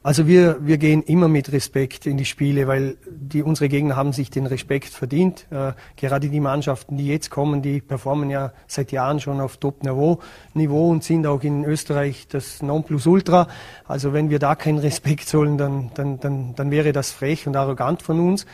Also 0.00 0.28
wir, 0.28 0.58
wir 0.64 0.78
gehen 0.78 1.02
immer 1.02 1.26
mit 1.26 1.50
Respekt 1.50 2.06
in 2.06 2.16
die 2.16 2.24
Spiele, 2.24 2.68
weil 2.68 2.96
die, 3.10 3.42
unsere 3.42 3.68
Gegner 3.68 3.96
haben 3.96 4.12
sich 4.12 4.30
den 4.30 4.46
Respekt 4.46 4.90
verdient. 4.90 5.46
Äh, 5.50 5.72
gerade 5.96 6.28
die 6.28 6.38
Mannschaften, 6.40 6.96
die 6.96 7.08
jetzt 7.08 7.30
kommen, 7.30 7.62
die 7.62 7.80
performen 7.80 8.30
ja 8.30 8.52
seit 8.68 8.92
Jahren 8.92 9.18
schon 9.18 9.40
auf 9.40 9.56
Top-Niveau 9.56 10.20
Niveau 10.54 10.90
und 10.90 11.02
sind 11.02 11.26
auch 11.26 11.42
in 11.42 11.64
Österreich 11.64 12.28
das 12.28 12.62
Nonplusultra. 12.62 13.48
Also 13.86 14.12
wenn 14.12 14.30
wir 14.30 14.38
da 14.38 14.54
keinen 14.54 14.78
Respekt 14.78 15.28
zollen, 15.28 15.58
dann, 15.58 15.90
dann, 15.94 16.20
dann, 16.20 16.54
dann 16.54 16.70
wäre 16.70 16.92
das 16.92 17.10
frech 17.10 17.48
und 17.48 17.56
arrogant 17.56 18.00
von 18.00 18.20
uns. 18.20 18.46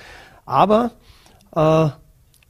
Aber 0.46 0.92
äh, 1.54 1.88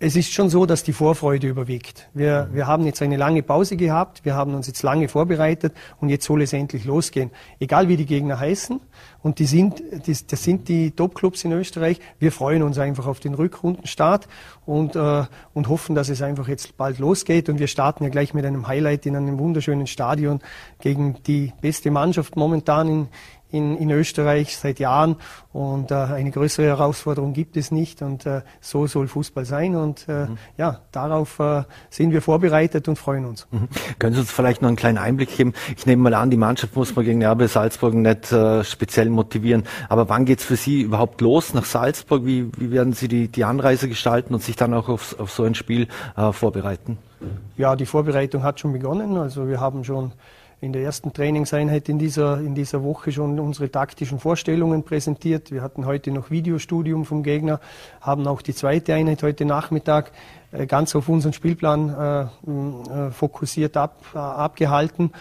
es 0.05 0.17
ist 0.17 0.35
schon 0.35 0.51
so, 0.51 0.67
dass 0.67 0.83
die 0.83 0.93
Vorfreude 0.93 1.47
überwiegt. 1.47 2.11
Wir, 2.13 2.51
wir 2.53 2.67
haben 2.67 2.85
jetzt 2.85 3.01
eine 3.01 3.17
lange 3.17 3.43
Pause 3.43 3.79
gehabt, 3.79 4.23
wir 4.23 4.35
haben 4.35 4.55
uns 4.55 4.67
jetzt 4.67 4.83
lange 4.83 5.09
vorbereitet 5.09 5.73
und 5.99 6.11
jetzt 6.11 6.27
soll 6.27 6.43
es 6.43 6.53
endlich 6.53 6.85
losgehen. 6.85 7.31
Egal 7.59 7.89
wie 7.89 7.97
die 7.97 8.05
Gegner 8.05 8.39
heißen 8.39 8.81
und 9.23 9.39
die 9.39 9.47
sind, 9.47 9.83
das, 10.07 10.27
das 10.27 10.45
sind 10.45 10.69
die 10.69 10.91
Top-Clubs 10.91 11.45
in 11.45 11.53
Österreich. 11.53 12.01
Wir 12.19 12.33
freuen 12.33 12.63
uns 12.63 12.77
einfach 12.77 13.07
auf 13.07 13.19
den 13.19 13.33
Rückrundenstart 13.33 14.29
und, 14.67 14.95
äh, 14.95 15.25
und 15.55 15.69
hoffen, 15.71 15.95
dass 15.95 16.11
es 16.11 16.21
einfach 16.21 16.49
jetzt 16.49 16.77
bald 16.77 16.99
losgeht. 16.99 17.49
Und 17.49 17.59
wir 17.59 17.67
starten 17.67 18.05
ja 18.05 18.11
gleich 18.11 18.35
mit 18.35 18.45
einem 18.45 18.69
Highlight 18.69 19.07
in 19.07 19.17
einem 19.17 19.39
wunderschönen 19.39 19.87
Stadion 19.87 20.41
gegen 20.81 21.17
die 21.27 21.55
beste 21.63 21.91
Mannschaft 21.91 22.37
momentan 22.37 22.89
in, 22.89 23.09
in, 23.55 23.77
in 23.77 23.91
Österreich 23.91 24.57
seit 24.57 24.79
Jahren 24.81 25.17
und 25.53 25.91
äh, 25.91 25.95
eine 25.95 26.33
größere 26.33 26.67
Herausforderung 26.67 27.33
gibt 27.33 27.57
es 27.57 27.71
nicht 27.71 28.03
und 28.03 28.27
äh, 28.27 28.43
so 28.61 28.87
soll 28.89 29.07
Fußball 29.07 29.45
sein 29.45 29.77
und 29.77 30.07
äh, 30.09 30.27
mhm. 30.27 30.39
ja, 30.59 30.81
darauf 30.91 31.39
äh, 31.39 31.63
sind 31.91 32.13
wir 32.13 32.21
vorbereitet 32.21 32.89
und 32.89 32.97
freuen 32.97 33.25
uns. 33.25 33.47
Mhm. 33.53 33.69
Können 34.01 34.15
Sie 34.15 34.21
uns 34.21 34.33
vielleicht 34.33 34.63
noch 34.63 34.69
einen 34.69 34.77
kleinen 34.77 34.99
Einblick 34.99 35.37
geben? 35.37 35.55
Ich 35.77 35.87
nehme 35.87 36.03
mal 36.03 36.15
an, 36.15 36.31
die 36.31 36.37
Mannschaft 36.37 36.75
muss 36.75 36.95
man 36.97 37.05
gegen 37.05 37.25
RB 37.25 37.49
Salzburg 37.49 37.95
nicht 37.95 38.33
äh, 38.33 38.65
speziell 38.65 39.09
motivieren, 39.09 39.63
aber 39.89 40.09
wann 40.09 40.25
geht 40.25 40.41
es 40.41 40.45
für 40.45 40.57
Sie 40.57 40.83
überhaupt 40.83 41.21
los 41.21 41.55
nach 41.55 41.65
Salzburg? 41.65 42.27
Wie, 42.27 42.51
wie 42.59 42.73
werden 42.73 42.93
Sie 42.93 43.07
die, 43.07 43.29
die 43.29 43.45
Anreise 43.45 43.89
gestalten 43.89 44.35
und 44.35 44.43
sich 44.43 44.57
dann 44.57 44.75
auch 44.75 44.89
auf, 44.89 45.19
auf 45.21 45.31
so 45.31 45.45
ein 45.45 45.55
Spiel 45.55 45.87
äh, 46.17 46.33
vorbereiten? 46.33 46.99
Ja, 47.57 47.77
die 47.77 47.87
Vorbereitung 47.87 48.43
hat 48.43 48.59
schon 48.61 48.73
begonnen, 48.73 49.17
also 49.17 49.49
wir 49.49 49.61
haben 49.61 49.85
schon 49.85 50.13
in 50.65 50.73
der 50.73 50.83
ersten 50.83 51.13
Trainingseinheit 51.13 51.91
in 51.91 51.99
dieser, 51.99 52.39
in 52.39 52.55
dieser 52.55 52.83
Woche 52.83 53.13
schon 53.13 53.39
unsere 53.39 53.71
taktischen 53.71 54.19
Vorstellungen 54.19 54.83
präsentiert. 54.83 55.51
Wir 55.51 55.61
hatten 55.61 55.85
heute 55.85 56.11
noch 56.11 56.31
Videostudium 56.31 57.05
vom 57.05 57.23
Gegner, 57.23 57.61
haben 58.01 58.27
auch 58.27 58.41
die 58.41 58.55
zweite 58.55 58.95
Einheit 58.95 59.23
heute 59.23 59.45
Nachmittag 59.45 60.13
äh, 60.53 60.67
ganz 60.67 60.97
auf 60.97 61.11
unseren 61.11 61.35
Spielplan 61.35 61.91
äh, 61.91 62.23
äh, 62.23 63.11
fokussiert 63.11 63.77
ab, 63.77 64.01
äh, 64.15 64.19
abgehalten. 64.19 65.13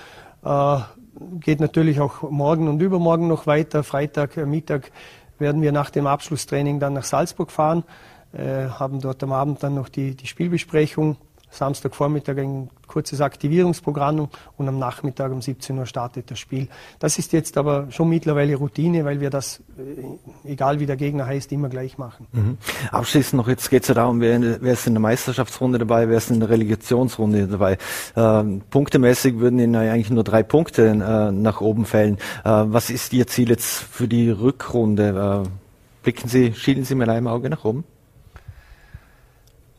Äh, 0.46 0.78
geht 1.42 1.60
natürlich 1.60 2.00
auch 2.00 2.22
morgen 2.32 2.70
und 2.70 2.82
übermorgen 2.82 3.28
noch 3.28 3.46
weiter. 3.46 3.84
Freitag, 3.84 4.38
äh, 4.38 4.46
Mittag 4.46 4.92
werden 5.40 5.62
wir 5.62 5.74
nach 5.74 5.90
dem 5.90 6.08
Abschlusstraining 6.08 6.80
dann 6.80 6.94
nach 6.94 7.04
Salzburg 7.04 7.52
fahren, 7.52 7.84
haben 8.34 9.02
dort 9.02 9.22
am 9.24 9.32
Abend 9.32 9.62
dann 9.62 9.76
noch 9.76 9.90
die, 9.90 10.16
die 10.16 10.26
Spielbesprechung 10.26 11.18
Samstagvormittag 11.54 12.38
ein 12.38 12.70
kurzes 12.88 13.22
Aktivierungsprogramm 13.22 14.28
und 14.58 14.68
am 14.68 14.80
Nachmittag 14.80 15.32
um 15.32 15.42
17 15.42 15.78
Uhr 15.78 15.86
startet 15.86 16.30
das 16.30 16.40
Spiel. 16.40 16.68
Das 17.00 17.18
ist 17.18 17.34
jetzt 17.34 17.58
aber 17.58 17.88
schon 17.92 18.10
mittlerweile 18.10 18.56
Routine, 18.56 19.06
weil 19.06 19.20
wir 19.20 19.30
das, 19.30 19.62
äh, 19.78 20.52
egal 20.52 20.80
wie 20.80 20.86
der 20.86 20.96
Gegner 20.96 21.26
heißt, 21.26 21.52
immer 21.52 21.70
gleich 21.70 21.98
machen. 21.98 22.28
Mhm. 22.32 22.58
Abschließend 22.92 23.38
noch, 23.38 23.48
jetzt 23.48 23.70
geht 23.70 23.84
es 23.84 23.88
ja 23.88 23.96
darum, 23.96 24.20
wer, 24.22 24.62
wer, 24.62 24.74
ist 24.74 24.88
in 24.88 24.94
der 24.94 25.02
Meisterschaftsrunde 25.02 25.80
dabei, 25.80 26.10
wer 26.10 26.18
ist 26.18 26.32
in 26.32 26.40
der 26.40 26.50
Relegationsrunde 26.50 27.48
dabei. 27.48 27.78
Ähm, 28.16 28.62
punktemäßig 28.70 29.40
würden 29.40 29.60
Ihnen 29.60 29.76
eigentlich 29.76 30.10
nur 30.10 30.24
drei 30.24 30.44
Punkte 30.44 30.88
äh, 30.88 31.32
nach 31.32 31.62
oben 31.62 31.86
fällen. 31.86 32.18
Äh, 32.44 32.50
was 32.66 32.90
ist 32.90 33.14
Ihr 33.14 33.28
Ziel 33.28 33.50
jetzt 33.50 33.84
für 33.84 34.08
die 34.08 34.30
Rückrunde? 34.30 35.44
Äh, 35.46 35.50
blicken 36.04 36.28
Sie, 36.28 36.54
schielen 36.54 36.84
Sie 36.84 36.96
mit 36.96 37.10
einem 37.10 37.28
Auge 37.28 37.50
nach 37.50 37.64
oben? 37.64 37.84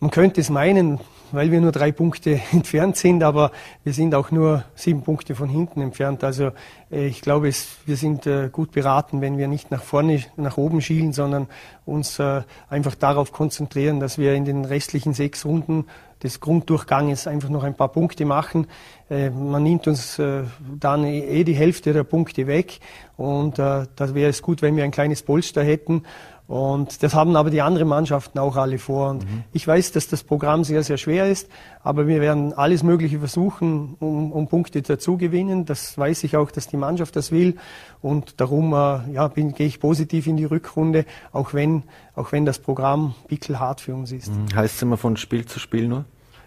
Man 0.01 0.11
könnte 0.11 0.41
es 0.41 0.51
meinen, 0.51 1.01
weil 1.35 1.51
wir 1.51 1.61
nur 1.61 1.73
drei 1.73 1.93
Punkte 1.93 2.41
entfernt 2.53 2.97
sind, 2.97 3.23
aber 3.23 3.51
wir 3.83 3.93
sind 3.93 4.15
auch 4.15 4.31
nur 4.31 4.65
sieben 4.75 5.03
Punkte 5.03 5.35
von 5.35 5.49
hinten 5.49 5.81
entfernt. 5.81 6.25
Also 6.25 6.53
äh, 6.91 7.07
ich 7.07 7.21
glaube, 7.21 7.49
es, 7.49 7.77
wir 7.87 7.97
sind 7.97 8.27
äh, 8.27 8.49
gut 8.51 8.73
beraten, 8.73 9.21
wenn 9.21 9.37
wir 9.39 9.49
nicht 9.49 9.71
nach 9.71 9.83
vorne, 9.83 10.23
nach 10.37 10.57
oben 10.57 10.81
schielen, 10.81 11.13
sondern 11.13 11.49
uns 11.85 12.19
äh, 12.19 12.43
einfach 12.69 12.95
darauf 12.95 13.33
konzentrieren, 13.33 14.01
dass 14.01 14.19
wir 14.19 14.35
in 14.35 14.45
den 14.45 14.65
restlichen 14.65 15.13
sechs 15.13 15.45
Runden 15.45 15.87
des 16.23 16.41
Grunddurchganges 16.41 17.27
einfach 17.27 17.51
noch 17.51 17.65
ein 17.65 17.75
paar 17.75 17.89
Punkte 17.89 18.25
machen. 18.25 18.67
Man 19.11 19.63
nimmt 19.63 19.87
uns 19.87 20.17
dann 20.17 21.05
eh 21.05 21.45
die 21.45 21.53
Hälfte 21.53 21.93
der 21.93 22.05
Punkte 22.05 22.47
weg 22.47 22.81
und 23.19 23.59
da 23.59 23.87
wäre 23.99 24.31
es 24.31 24.41
gut, 24.41 24.63
wenn 24.63 24.75
wir 24.75 24.85
ein 24.85 24.91
kleines 24.91 25.23
Polster 25.23 25.63
hätten. 25.63 26.05
Und 26.47 27.03
das 27.03 27.15
haben 27.15 27.37
aber 27.37 27.49
die 27.49 27.63
anderen 27.63 27.89
Mannschaften 27.89 28.39
auch 28.39 28.57
alle 28.57 28.79
vor. 28.79 29.11
Und 29.11 29.25
mhm. 29.25 29.45
ich 29.53 29.67
weiß, 29.67 29.93
dass 29.93 30.09
das 30.09 30.23
Programm 30.23 30.63
sehr, 30.63 30.83
sehr 30.83 30.99
schwer 30.99 31.31
ist, 31.31 31.49
aber 31.83 32.07
wir 32.07 32.21
werden 32.21 32.53
alles 32.53 32.83
Mögliche 32.83 33.19
versuchen, 33.19 33.97
um, 33.99 34.31
um 34.31 34.47
Punkte 34.49 34.83
dazu 34.83 35.17
gewinnen. 35.17 35.65
Das 35.65 35.97
weiß 35.97 36.23
ich 36.25 36.37
auch, 36.37 36.51
dass 36.51 36.69
die 36.69 36.77
Mannschaft 36.77 37.17
das 37.17 37.33
will. 37.33 37.57
Und 38.03 38.41
darum 38.43 38.75
äh, 38.75 39.13
ja, 39.13 39.29
bin, 39.29 39.55
gehe 39.55 39.67
ich 39.67 39.81
positiv 39.81 40.27
in 40.27 40.37
die 40.37 40.45
Rückrunde, 40.45 41.07
auch 41.33 41.55
wenn, 41.55 41.85
auch 42.15 42.33
wenn 42.33 42.45
das 42.45 42.59
Programm 42.59 43.15
pickelhart 43.27 43.81
für 43.81 43.95
uns 43.95 44.13
ist. 44.13 44.31
Mhm. 44.31 44.55
Heißt 44.55 44.77
es 44.77 44.83
immer 44.83 44.99
von 44.99 45.17
Spiel 45.17 45.47
zu 45.47 45.59
Spiel 45.59 45.89
nur? 45.89 46.05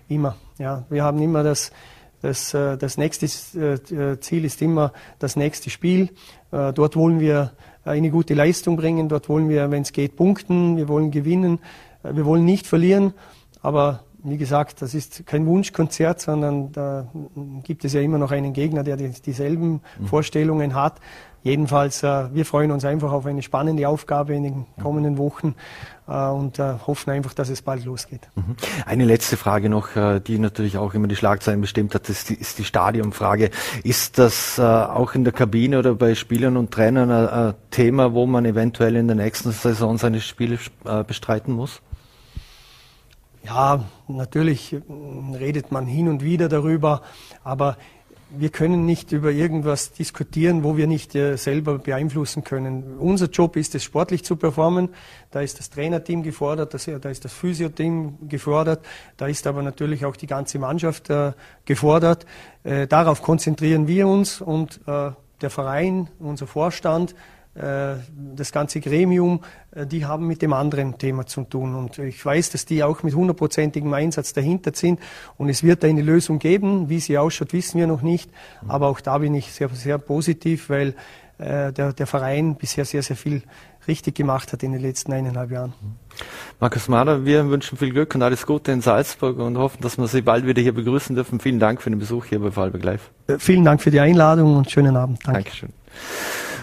Immer, 0.08 0.36
ja. 0.60 0.86
Wir 0.90 1.04
haben 1.04 1.20
immer 1.22 1.42
das, 1.42 1.72
das, 2.22 2.54
äh, 2.54 2.78
das 2.78 2.98
nächste 2.98 3.26
äh, 3.26 4.20
Ziel 4.20 4.46
ist 4.46 4.62
immer 4.62 4.94
das 5.18 5.36
nächste 5.36 5.72
Spiel. 5.72 6.10
Äh, 6.52 6.72
dort 6.74 6.96
wollen 6.96 7.20
wir 7.20 7.54
eine 7.88 8.10
gute 8.10 8.34
Leistung 8.34 8.78
bringen. 8.78 9.10
Dort 9.10 9.30
wollen 9.30 9.50
wir, 9.50 9.72
wenn 9.72 9.82
es 9.82 9.94
geht, 9.94 10.16
punkten. 10.16 10.78
Wir 10.78 10.88
wollen 10.88 11.12
gewinnen. 11.12 11.60
Äh, 12.04 12.16
wir 12.16 12.26
wollen 12.26 12.46
nicht 12.46 12.68
verlieren. 12.68 13.14
Aber 13.62 14.02
wie 14.24 14.38
gesagt, 14.38 14.82
das 14.82 14.94
ist 14.94 15.26
kein 15.26 15.46
Wunschkonzert, 15.46 16.20
sondern 16.20 16.72
da 16.72 17.08
gibt 17.64 17.86
es 17.86 17.94
ja 17.94 18.02
immer 18.02 18.18
noch 18.18 18.32
einen 18.32 18.54
Gegner, 18.54 18.84
der 18.84 18.98
die, 18.98 19.10
dieselben 19.10 19.82
mhm. 20.00 20.06
Vorstellungen 20.06 20.76
hat. 20.76 21.00
Jedenfalls, 21.48 22.04
äh, 22.04 22.26
wir 22.34 22.46
freuen 22.46 22.72
uns 22.72 22.84
einfach 22.84 23.14
auf 23.14 23.26
eine 23.26 23.42
spannende 23.42 23.88
Aufgabe 23.88 24.36
in 24.36 24.44
den 24.44 24.66
kommenden 24.84 25.18
Wochen 25.18 25.56
äh, 26.06 26.28
und 26.28 26.60
äh, 26.60 26.74
hoffen 26.86 27.10
einfach, 27.12 27.34
dass 27.34 27.48
es 27.48 27.62
bald 27.62 27.86
losgeht. 27.86 28.28
Mhm. 28.36 28.58
Eine 28.86 29.06
letzte 29.06 29.38
Frage 29.38 29.70
noch, 29.70 29.88
die 30.28 30.40
natürlich 30.40 30.78
auch 30.78 30.94
immer 30.94 31.08
die 31.08 31.16
Schlagzeilen 31.16 31.62
bestimmt 31.62 31.96
hat, 31.96 32.10
ist 32.10 32.32
die, 32.32 32.34
ist 32.34 32.60
die 32.60 32.66
Stadionfrage. 32.66 33.52
Ist 33.84 34.20
das 34.20 34.60
auch 34.60 35.16
in 35.16 35.24
der 35.24 35.32
Kabine 35.32 35.80
oder 35.80 35.96
bei 35.96 36.16
Spielern 36.16 36.58
und 36.58 36.72
Trainern 36.72 37.10
ein 37.12 37.54
Thema, 37.72 38.14
wo 38.14 38.26
man 38.26 38.44
eventuell 38.44 38.98
in 38.98 39.08
der 39.08 39.16
nächsten 39.16 39.52
Saison 39.52 39.98
seine 39.98 40.20
Spiele 40.20 40.60
bestreiten 41.08 41.54
muss? 41.54 41.82
Ja, 43.44 43.86
natürlich 44.08 44.76
redet 45.34 45.72
man 45.72 45.86
hin 45.86 46.10
und 46.10 46.22
wieder 46.24 46.50
darüber, 46.50 47.02
aber 47.44 47.78
wir 48.30 48.50
können 48.50 48.86
nicht 48.86 49.12
über 49.12 49.32
irgendwas 49.32 49.94
diskutieren, 49.94 50.64
wo 50.64 50.76
wir 50.76 50.88
nicht 50.88 51.16
äh, 51.16 51.38
selber 51.38 51.80
beeinflussen 51.80 52.44
können. 52.44 52.98
Unser 53.00 53.28
Job 53.28 53.56
ist 53.56 53.76
es, 53.76 53.84
sportlich 53.84 54.24
zu 54.26 54.36
performen. 54.36 54.90
Da 55.32 55.42
ist 55.42 55.60
das 55.60 55.70
Trainerteam 55.70 56.24
gefordert, 56.24 56.74
das, 56.74 56.86
da 56.86 57.10
ist 57.10 57.24
das 57.26 57.34
Physioteam 57.34 58.18
gefordert, 58.28 58.86
da 59.18 59.28
ist 59.28 59.48
aber 59.48 59.62
natürlich 59.62 60.06
auch 60.06 60.16
die 60.16 60.28
ganze 60.28 60.60
Mannschaft 60.60 61.10
äh, 61.10 61.34
gefordert. 61.66 62.26
Äh, 62.64 62.88
darauf 62.88 63.22
konzentrieren 63.22 63.88
wir 63.88 64.08
uns 64.08 64.42
und 64.42 64.82
äh, 64.88 65.12
der 65.42 65.50
Verein, 65.50 66.10
unser 66.20 66.48
Vorstand, 66.48 67.16
das 67.58 68.52
ganze 68.52 68.80
Gremium, 68.80 69.42
die 69.74 70.06
haben 70.06 70.28
mit 70.28 70.42
dem 70.42 70.54
anderen 70.54 70.98
Thema 70.98 71.26
zu 71.26 71.44
tun. 71.44 71.76
Und 71.76 71.98
ich 71.98 72.24
weiß, 72.24 72.52
dass 72.52 72.66
die 72.66 72.84
auch 72.84 73.04
mit 73.04 73.16
hundertprozentigem 73.16 73.92
Einsatz 73.94 74.34
dahinter 74.34 74.72
sind. 74.74 75.00
Und 75.38 75.50
es 75.50 75.64
wird 75.64 75.84
eine 75.84 76.02
Lösung 76.02 76.40
geben. 76.40 76.90
Wie 76.90 77.00
sie 77.00 77.18
ausschaut, 77.18 77.54
wissen 77.54 77.80
wir 77.80 77.88
noch 77.88 78.02
nicht. 78.02 78.30
Aber 78.68 78.88
auch 78.88 79.00
da 79.00 79.18
bin 79.18 79.34
ich 79.34 79.52
sehr, 79.52 79.70
sehr 79.70 79.98
positiv, 79.98 80.70
weil 80.70 80.94
der, 81.40 81.72
der 81.72 82.08
Verein 82.08 82.56
bisher 82.56 82.86
sehr, 82.86 83.04
sehr 83.04 83.16
viel 83.16 83.44
richtig 83.88 84.16
gemacht 84.16 84.52
hat 84.54 84.64
in 84.64 84.72
den 84.72 84.82
letzten 84.82 85.14
eineinhalb 85.14 85.52
Jahren. 85.52 85.74
Markus 86.60 86.88
Mahler, 86.88 87.26
wir 87.26 87.48
wünschen 87.50 87.78
viel 87.78 87.92
Glück 87.92 88.16
und 88.16 88.22
alles 88.22 88.46
Gute 88.46 88.72
in 88.72 88.82
Salzburg 88.82 89.38
und 89.38 89.58
hoffen, 89.58 89.82
dass 89.82 89.98
wir 89.98 90.08
Sie 90.08 90.22
bald 90.22 90.46
wieder 90.46 90.62
hier 90.62 90.74
begrüßen 90.74 91.16
dürfen. 91.16 91.40
Vielen 91.40 91.60
Dank 91.60 91.82
für 91.82 91.90
den 91.90 92.00
Besuch 92.00 92.26
hier 92.26 92.40
bei 92.40 92.52
Vorarlberg 92.52 92.84
Live. 92.84 93.12
Vielen 93.40 93.64
Dank 93.64 93.82
für 93.82 93.92
die 93.92 94.00
Einladung 94.00 94.58
und 94.58 94.70
schönen 94.70 94.96
Abend. 94.96 95.20
Danke. 95.26 95.44
Dankeschön. 95.44 95.70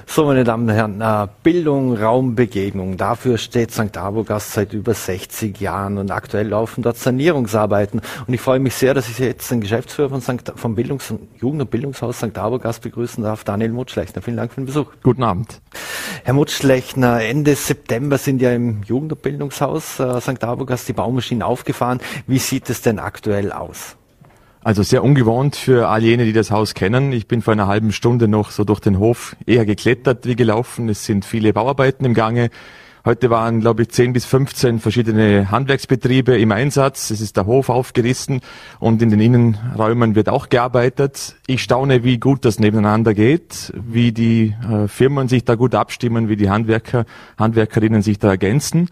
So, 0.07 0.27
meine 0.27 0.45
Damen 0.45 0.69
und 0.69 0.75
Herren, 0.75 1.01
äh, 1.01 1.29
Bildung, 1.43 1.97
Raum, 1.97 2.35
Begegnung. 2.35 2.97
Dafür 2.97 3.39
steht 3.39 3.73
St. 3.73 3.97
Arbogast 3.97 4.53
seit 4.53 4.73
über 4.73 4.95
60 4.95 5.61
Jahren 5.61 5.99
und 5.99 6.11
aktuell 6.11 6.49
laufen 6.49 6.83
dort 6.83 6.99
Sanierungsarbeiten. 6.99 8.01
Und 8.27 8.35
ich 8.35 8.41
freue 8.41 8.59
mich 8.59 8.75
sehr, 8.75 8.95
dass 8.95 9.09
ich 9.09 9.19
jetzt 9.19 9.51
den 9.51 9.61
Geschäftsführer 9.61 10.11
von 10.11 10.21
St. 10.21 10.53
vom 10.57 10.75
Bildungs- 10.75 11.11
und 11.11 11.29
Jugend- 11.41 11.63
und 11.63 11.71
Bildungshaus 11.71 12.19
St. 12.19 12.37
Arbogast 12.37 12.83
begrüßen 12.83 13.25
darf, 13.25 13.45
Daniel 13.45 13.73
Mutschlechner. 13.73 14.23
Vielen 14.23 14.37
Dank 14.37 14.53
für 14.53 14.61
den 14.61 14.67
Besuch. 14.67 14.93
Guten 15.03 15.23
Abend. 15.23 15.61
Herr 16.23 16.35
Mutschlechner, 16.35 17.23
Ende 17.23 17.55
September 17.55 18.19
sind 18.19 18.41
ja 18.43 18.53
im 18.53 18.83
Jugend- 18.83 19.13
und 19.13 19.23
Bildungshaus 19.23 19.99
äh, 20.01 20.21
St. 20.21 20.45
Arbogast 20.45 20.87
die 20.89 20.93
Baumaschinen 20.93 21.43
aufgefahren. 21.43 22.01
Wie 22.27 22.39
sieht 22.39 22.69
es 22.71 22.83
denn 22.83 22.99
aktuell 22.99 23.53
aus? 23.53 23.97
Also 24.65 24.83
sehr 24.83 25.05
ungewohnt 25.05 25.57
für 25.57 25.89
all 25.89 26.03
jene, 26.03 26.25
die 26.25 26.33
das 26.33 26.51
Haus 26.51 26.73
kennen. 26.73 27.13
Ich 27.13 27.29
bin 27.29 27.43
vor 27.43 27.53
einer 27.53 27.67
halben 27.67 27.93
Stunde 27.93 28.29
noch 28.29 28.51
so 28.51 28.65
durch 28.65 28.81
den 28.81 28.99
Hof 28.99 29.37
eher 29.45 29.67
geklettert 29.67 30.25
wie 30.25 30.37
gelaufen. 30.37 30.89
Es 30.89 31.05
sind 31.05 31.27
viele 31.27 31.53
Bauarbeiten 31.53 32.07
im 32.07 32.15
Gange. 32.15 32.49
Heute 33.05 33.29
waren, 33.29 33.61
glaube 33.61 33.83
ich, 33.83 33.91
10 33.91 34.15
bis 34.15 34.25
15 34.25 34.81
verschiedene 34.81 35.51
Handwerksbetriebe 35.51 36.39
im 36.39 36.51
Einsatz. 36.51 37.11
Es 37.11 37.21
ist 37.21 37.37
der 37.37 37.45
Hof 37.45 37.69
aufgerissen 37.69 38.41
und 38.79 39.03
in 39.03 39.11
den 39.11 39.21
Innenräumen 39.21 40.15
wird 40.15 40.31
auch 40.31 40.49
gearbeitet. 40.49 41.37
Ich 41.47 41.63
staune, 41.63 42.03
wie 42.03 42.17
gut 42.17 42.47
das 42.47 42.59
nebeneinander 42.59 43.13
geht, 43.13 43.71
wie 43.75 44.13
die 44.13 44.55
äh, 44.67 44.89
Firmen 44.89 45.29
sich 45.29 45.45
da 45.45 45.57
gut 45.57 45.75
abstimmen, 45.75 46.31
wie 46.31 46.37
die 46.37 46.49
Handwerker, 46.49 47.05
Handwerkerinnen 47.37 48.01
sich 48.01 48.19
da 48.19 48.31
ergänzen. 48.31 48.89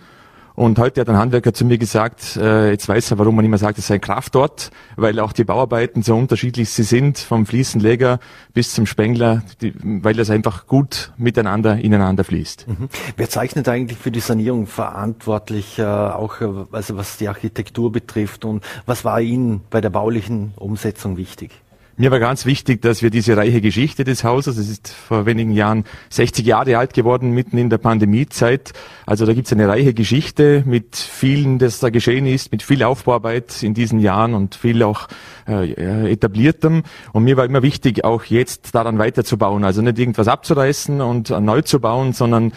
Und 0.55 0.79
heute 0.79 1.01
hat 1.01 1.09
ein 1.09 1.17
Handwerker 1.17 1.55
zu 1.55 1.65
mir 1.65 1.79
gesagt, 1.79 2.37
äh, 2.37 2.71
jetzt 2.71 2.89
weiß 2.89 3.13
er, 3.13 3.19
warum 3.19 3.37
man 3.37 3.45
immer 3.45 3.59
sagt, 3.59 3.79
es 3.79 3.87
sei 3.87 3.95
ein 3.95 4.01
Kraftort, 4.01 4.71
weil 4.97 5.19
auch 5.19 5.33
die 5.33 5.45
Bauarbeiten 5.45 6.03
so 6.03 6.15
unterschiedlich 6.17 6.71
sie 6.71 6.83
sind, 6.83 7.19
vom 7.19 7.47
Fliesenleger 7.47 8.21
bis 8.53 8.75
zum 8.75 8.87
Spengler, 8.87 9.43
die, 9.61 9.73
weil 9.83 10.15
das 10.15 10.31
einfach 10.31 10.67
gut 10.67 11.13
miteinander 11.17 11.79
ineinander 11.79 12.25
fließt. 12.25 12.69
Mhm. 12.69 12.89
Wer 13.17 13.31
zeichnet 13.31 13.69
eigentlich 13.69 13.99
für 13.99 14.11
die 14.11 14.21
Sanierung 14.21 14.67
verantwortlich, 14.67 15.79
äh, 15.79 15.85
auch 15.85 16.41
äh, 16.41 16.49
also 16.73 16.97
was 16.97 17.17
die 17.17 17.29
Architektur 17.29 17.91
betrifft 17.91 18.45
und 18.45 18.63
was 18.85 19.05
war 19.05 19.21
Ihnen 19.21 19.63
bei 19.71 19.81
der 19.81 19.91
baulichen 19.91 20.53
Umsetzung 20.57 21.17
wichtig? 21.17 21.53
Mir 21.99 22.11
war 22.11 22.21
ganz 22.21 22.47
wichtig, 22.47 22.81
dass 22.81 23.03
wir 23.03 23.11
diese 23.11 23.37
reiche 23.37 23.61
Geschichte 23.61 24.05
des 24.05 24.25
Hauses, 24.25 24.57
es 24.57 24.71
ist 24.71 24.89
vor 24.89 25.27
wenigen 25.27 25.53
Jahren 25.53 25.85
60 26.09 26.47
Jahre 26.47 26.79
alt 26.79 26.95
geworden, 26.95 27.33
mitten 27.33 27.59
in 27.59 27.69
der 27.69 27.77
Pandemiezeit. 27.77 28.73
Also 29.05 29.27
da 29.27 29.35
gibt 29.35 29.47
es 29.47 29.53
eine 29.53 29.69
reiche 29.69 29.93
Geschichte 29.93 30.63
mit 30.65 30.97
vielen, 30.97 31.59
das 31.59 31.81
da 31.81 31.91
geschehen 31.91 32.27
ist, 32.27 32.51
mit 32.51 32.63
viel 32.63 32.83
Aufbauarbeit 32.83 33.63
in 33.63 33.75
diesen 33.75 33.99
Jahren 33.99 34.33
und 34.33 34.55
viel 34.55 34.83
auch 34.83 35.07
äh, 35.47 36.11
etabliertem. 36.11 36.83
Und 37.13 37.25
mir 37.25 37.37
war 37.37 37.45
immer 37.45 37.63
wichtig, 37.63 38.05
auch 38.05 38.25
jetzt 38.25 38.75
daran 38.75 38.99
weiterzubauen. 38.99 39.63
Also 39.63 39.83
nicht 39.83 39.99
irgendwas 39.99 40.29
abzureißen 40.29 41.03
und 41.03 41.29
neu 41.29 41.61
zu 41.61 41.79
bauen, 41.79 42.15
sondern 42.15 42.53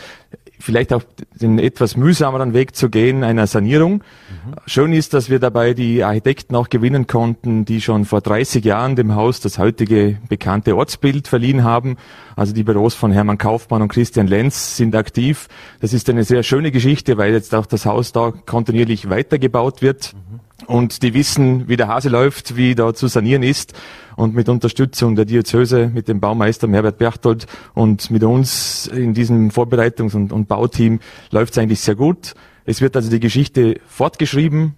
vielleicht 0.60 0.94
auch 0.94 1.04
den 1.34 1.60
etwas 1.60 1.98
mühsameren 1.98 2.54
Weg 2.54 2.76
zu 2.76 2.90
gehen 2.90 3.24
einer 3.24 3.48
Sanierung. 3.48 3.96
Mhm. 3.96 4.56
Schön 4.66 4.94
ist, 4.94 5.14
dass 5.14 5.30
wir 5.30 5.40
dabei 5.40 5.74
die 5.74 6.04
Architekten 6.04 6.56
auch 6.56 6.70
gewinnen 6.70 7.08
konnten, 7.08 7.66
die 7.66 7.82
schon 7.82 8.06
vor 8.06 8.22
30 8.22 8.64
Jahren 8.64 8.96
dem 8.96 9.16
Haus 9.16 9.40
das 9.40 9.58
heutige 9.58 10.18
bekannte 10.30 10.76
Ortsbild 10.76 11.28
verliehen 11.28 11.64
haben. 11.64 11.98
Also 12.36 12.54
die 12.54 12.64
Büros 12.64 12.94
von 12.94 13.12
Hermann 13.12 13.38
Kaufmann 13.38 13.82
und 13.82 13.90
Christian 13.90 14.28
Lenz 14.28 14.78
sind 14.78 14.96
aktiv. 14.96 15.48
Das 15.82 15.94
ist 15.94 16.10
eine 16.10 16.24
sehr 16.24 16.44
schöne 16.44 16.72
Geschichte, 16.72 17.18
weil 17.18 17.34
jetzt 17.34 17.54
auch 17.54 17.66
das 17.66 17.86
Haus 17.86 18.12
da 18.12 18.32
kontinuierlich 18.46 19.10
weitergebaut 19.10 19.82
wird. 19.82 20.14
Mhm. 20.14 20.40
Und 20.68 21.04
die 21.04 21.14
wissen, 21.14 21.68
wie 21.68 21.78
der 21.78 21.88
Hase 21.88 22.10
läuft, 22.10 22.56
wie 22.56 22.76
da 22.76 22.94
zu 22.94 23.08
sanieren 23.08 23.44
ist 23.44 23.74
und 24.16 24.36
mit 24.36 24.50
Unterstützung 24.50 25.16
der 25.16 25.26
Diözese, 25.26 25.92
mit 25.94 26.08
dem 26.08 26.20
Baumeister 26.20 26.70
Herbert 26.70 26.98
Berchtold 26.98 27.48
und 27.74 28.12
mit 28.12 28.24
uns 28.24 28.88
in 28.88 29.14
diesem 29.14 29.50
Vorbereitungs- 29.50 30.16
und, 30.16 30.32
und 30.32 30.48
Bauteam 30.48 31.00
läuft 31.32 31.54
es 31.54 31.58
eigentlich 31.58 31.82
sehr 31.82 31.96
gut. 31.96 32.34
Es 32.66 32.82
wird 32.82 32.96
also 32.96 33.10
die 33.10 33.20
Geschichte 33.20 33.80
fortgeschrieben, 33.88 34.76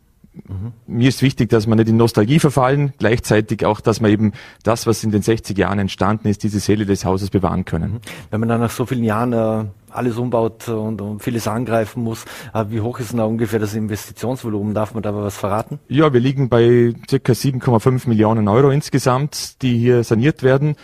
Mhm. 0.47 0.73
Mir 0.85 1.09
ist 1.09 1.21
wichtig, 1.21 1.49
dass 1.49 1.67
man 1.67 1.77
nicht 1.77 1.89
in 1.89 1.97
Nostalgie 1.97 2.39
verfallen, 2.39 2.93
gleichzeitig 2.97 3.65
auch, 3.65 3.81
dass 3.81 4.01
man 4.01 4.11
eben 4.11 4.33
das, 4.63 4.87
was 4.87 5.03
in 5.03 5.11
den 5.11 5.21
60 5.21 5.57
Jahren 5.57 5.79
entstanden 5.79 6.27
ist, 6.27 6.43
diese 6.43 6.59
Seele 6.59 6.85
des 6.85 7.05
Hauses 7.05 7.29
bewahren 7.29 7.65
können. 7.65 7.93
Mhm. 7.93 7.99
Wenn 8.31 8.39
man 8.41 8.49
dann 8.49 8.61
nach 8.61 8.71
so 8.71 8.85
vielen 8.85 9.03
Jahren 9.03 9.33
äh, 9.33 9.65
alles 9.97 10.17
umbaut 10.17 10.67
und, 10.69 11.01
und, 11.01 11.21
vieles 11.21 11.47
angreifen 11.47 12.03
muss, 12.03 12.25
wie 12.69 12.81
hoch 12.81 12.99
ist 12.99 13.11
denn 13.11 13.17
da 13.17 13.25
ungefähr 13.25 13.59
das 13.59 13.73
Investitionsvolumen? 13.73 14.73
Darf 14.73 14.93
man 14.93 15.03
da 15.03 15.15
was 15.15 15.37
verraten? 15.37 15.79
Ja, 15.87 16.13
wir 16.13 16.19
liegen 16.19 16.49
bei 16.49 16.93
circa 17.09 17.33
7,5 17.33 18.07
Millionen 18.07 18.47
Euro 18.47 18.69
insgesamt, 18.69 19.61
die 19.61 19.77
hier 19.77 20.03
saniert 20.03 20.43
werden. 20.43 20.75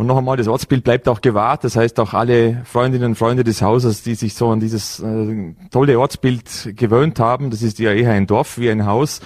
Und 0.00 0.06
noch 0.06 0.16
einmal, 0.16 0.38
das 0.38 0.48
Ortsbild 0.48 0.82
bleibt 0.82 1.08
auch 1.08 1.20
gewahrt. 1.20 1.62
Das 1.62 1.76
heißt, 1.76 2.00
auch 2.00 2.14
alle 2.14 2.62
Freundinnen 2.64 3.04
und 3.04 3.14
Freunde 3.16 3.44
des 3.44 3.60
Hauses, 3.60 4.02
die 4.02 4.14
sich 4.14 4.32
so 4.32 4.48
an 4.48 4.58
dieses 4.58 4.98
äh, 5.00 5.54
tolle 5.70 6.00
Ortsbild 6.00 6.72
gewöhnt 6.74 7.20
haben, 7.20 7.50
das 7.50 7.60
ist 7.60 7.78
ja 7.78 7.92
eher 7.92 8.12
ein 8.12 8.26
Dorf 8.26 8.56
wie 8.56 8.70
ein 8.70 8.86
Haus 8.86 9.20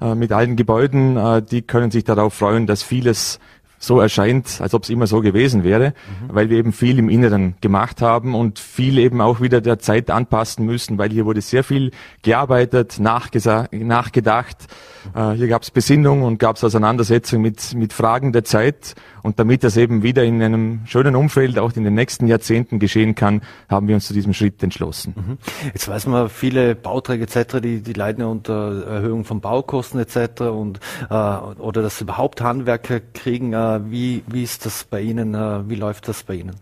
äh, 0.00 0.16
mit 0.16 0.32
allen 0.32 0.56
Gebäuden, 0.56 1.16
äh, 1.16 1.42
die 1.42 1.62
können 1.62 1.92
sich 1.92 2.02
darauf 2.02 2.34
freuen, 2.34 2.66
dass 2.66 2.82
vieles 2.82 3.38
so 3.78 4.00
erscheint, 4.00 4.60
als 4.60 4.74
ob 4.74 4.84
es 4.84 4.90
immer 4.90 5.06
so 5.06 5.20
gewesen 5.20 5.64
wäre, 5.64 5.88
mhm. 5.90 6.34
weil 6.34 6.50
wir 6.50 6.58
eben 6.58 6.72
viel 6.72 6.98
im 6.98 7.08
Inneren 7.08 7.54
gemacht 7.60 8.02
haben 8.02 8.34
und 8.34 8.58
viel 8.58 8.98
eben 8.98 9.20
auch 9.20 9.40
wieder 9.40 9.60
der 9.60 9.78
Zeit 9.78 10.10
anpassen 10.10 10.64
müssen, 10.64 10.98
weil 10.98 11.10
hier 11.10 11.26
wurde 11.26 11.40
sehr 11.40 11.64
viel 11.64 11.90
gearbeitet, 12.22 12.98
nachgedacht. 12.98 14.56
Äh, 15.14 15.32
hier 15.32 15.48
gab 15.48 15.62
es 15.62 15.70
Besinnung 15.70 16.22
und 16.22 16.38
gab 16.38 16.56
es 16.56 16.64
Auseinandersetzung 16.64 17.42
mit, 17.42 17.74
mit 17.74 17.92
Fragen 17.92 18.32
der 18.32 18.44
Zeit. 18.44 18.94
Und 19.22 19.40
damit 19.40 19.64
das 19.64 19.76
eben 19.76 20.02
wieder 20.02 20.22
in 20.24 20.42
einem 20.42 20.80
schönen 20.86 21.16
Umfeld 21.16 21.58
auch 21.58 21.72
in 21.74 21.84
den 21.84 21.94
nächsten 21.94 22.28
Jahrzehnten 22.28 22.78
geschehen 22.78 23.14
kann, 23.14 23.42
haben 23.68 23.88
wir 23.88 23.96
uns 23.96 24.06
zu 24.06 24.14
diesem 24.14 24.34
Schritt 24.34 24.62
entschlossen. 24.62 25.14
Mhm. 25.16 25.38
Jetzt 25.72 25.88
weiß 25.88 26.06
man, 26.06 26.28
viele 26.28 26.74
Bauträger 26.74 27.24
etc., 27.24 27.60
die, 27.60 27.80
die 27.80 27.92
leiden 27.92 28.20
ja 28.20 28.26
unter 28.26 28.86
Erhöhung 28.86 29.24
von 29.24 29.40
Baukosten 29.40 29.98
etc. 29.98 30.42
und 30.42 30.80
äh, 31.10 31.14
oder 31.14 31.82
dass 31.82 32.00
überhaupt 32.00 32.40
Handwerker 32.40 33.00
kriegen. 33.00 33.52
Äh, 33.52 33.80
wie, 33.90 34.22
wie 34.28 34.42
ist 34.42 34.64
das 34.64 34.84
bei 34.84 35.00
Ihnen? 35.00 35.34
Äh, 35.34 35.68
wie 35.68 35.74
läuft 35.74 36.08
das 36.08 36.22
bei 36.22 36.34
Ihnen? 36.34 36.56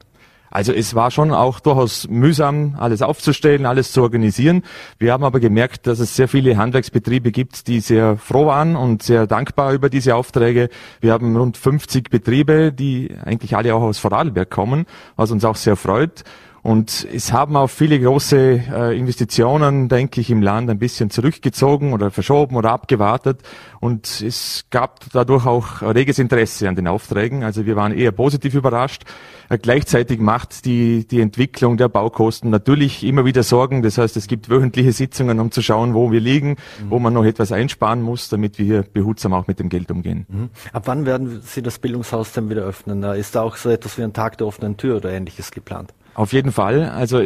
Also 0.55 0.73
es 0.73 0.95
war 0.95 1.11
schon 1.11 1.33
auch 1.33 1.59
durchaus 1.59 2.07
mühsam, 2.09 2.77
alles 2.79 3.03
aufzustellen, 3.03 3.67
alles 3.67 3.91
zu 3.91 4.03
organisieren. 4.03 4.63
Wir 5.01 5.13
haben 5.13 5.25
aber 5.25 5.41
gemerkt, 5.41 5.89
dass 5.89 5.99
es 5.99 6.15
sehr 6.15 6.29
viele 6.29 6.57
Handwerksbetriebe 6.57 7.33
gibt, 7.33 7.67
die 7.67 7.81
sehr 7.81 8.17
froh 8.17 8.47
waren 8.47 8.77
und 8.77 9.03
sehr 9.03 9.27
dankbar 9.27 9.73
über 9.73 9.91
diese 9.91 10.15
Aufträge. 10.15 10.69
Wir 11.01 11.13
haben 11.13 11.37
rund 11.37 11.57
50 11.57 12.09
Betriebe, 12.09 12.73
die 12.73 13.13
eigentlich 13.25 13.57
alle 13.57 13.75
auch 13.75 13.83
aus 13.83 13.99
Vorarlberg 13.99 14.49
kommen, 14.49 14.87
was 15.17 15.33
uns 15.33 15.45
auch 15.45 15.57
sehr 15.57 15.75
freut. 15.75 16.23
Und 16.65 17.07
es 17.13 17.31
haben 17.31 17.57
auch 17.57 17.69
viele 17.69 18.01
große 18.01 18.63
äh, 18.73 18.99
Investitionen, 18.99 19.91
denke 19.91 20.23
ich, 20.23 20.31
im 20.31 20.41
Land 20.41 20.71
ein 20.71 20.79
bisschen 20.79 21.11
zurückgezogen 21.11 21.93
oder 21.93 22.11
verschoben 22.11 22.57
oder 22.57 22.71
abgewartet. 22.71 23.43
Und 23.81 24.23
es 24.23 24.65
gab 24.71 25.01
dadurch 25.13 25.45
auch 25.45 25.83
reges 25.83 26.19
Interesse 26.19 26.67
an 26.67 26.75
den 26.75 26.89
Aufträgen. 26.89 27.45
Also 27.45 27.67
wir 27.67 27.77
waren 27.77 27.93
eher 27.93 28.13
positiv 28.13 28.55
überrascht. 28.55 29.03
Äh, 29.51 29.59
gleichzeitig 29.59 30.21
macht 30.21 30.65
die, 30.65 31.07
die 31.07 31.21
Entwicklung 31.21 31.77
der 31.77 31.91
Baukosten 31.91 32.49
natürlich 32.49 33.05
immer 33.05 33.27
wieder 33.27 33.43
Sorgen. 33.43 33.83
Das 33.83 33.99
heißt, 33.99 34.17
es 34.17 34.27
gibt 34.27 34.49
wöchentliche 34.49 34.93
Sitzungen, 34.93 35.41
um 35.41 35.51
zu 35.51 35.61
schauen, 35.61 35.93
wo 35.93 36.13
wir 36.13 36.21
liegen, 36.21 36.53
mhm. 36.53 36.89
wo 36.89 36.99
man 36.99 37.13
noch 37.13 37.27
etwas 37.27 37.53
einsparen 37.53 38.01
muss, 38.01 38.31
damit 38.31 38.59
wir 38.59 38.65
hier 38.65 38.83
behutsam 38.91 39.35
auch 39.35 39.47
mit 39.49 39.59
dem 39.59 39.69
Geld 39.69 39.91
umgehen. 39.91 40.25
Mhm. 40.31 40.49
Ab 40.73 40.85
wann 40.87 41.05
werden 41.05 41.43
Sie 41.43 41.61
das 41.61 41.79
Bildungshaus 41.79 42.33
denn 42.33 42.49
wieder 42.49 42.63
öffnen? 42.63 43.03
Ist 43.03 43.35
da 43.35 43.43
auch 43.43 43.57
so 43.57 43.69
etwas 43.69 43.99
wie 43.99 44.03
ein 44.03 44.15
Tag 44.15 44.39
der 44.39 44.47
offenen 44.47 44.79
Tür 44.79 44.97
oder 44.97 45.11
ähnliches 45.11 45.51
geplant? 45.51 45.93
Auf 46.15 46.33
jeden 46.33 46.53
Fall. 46.53 46.89
Also 46.91 47.23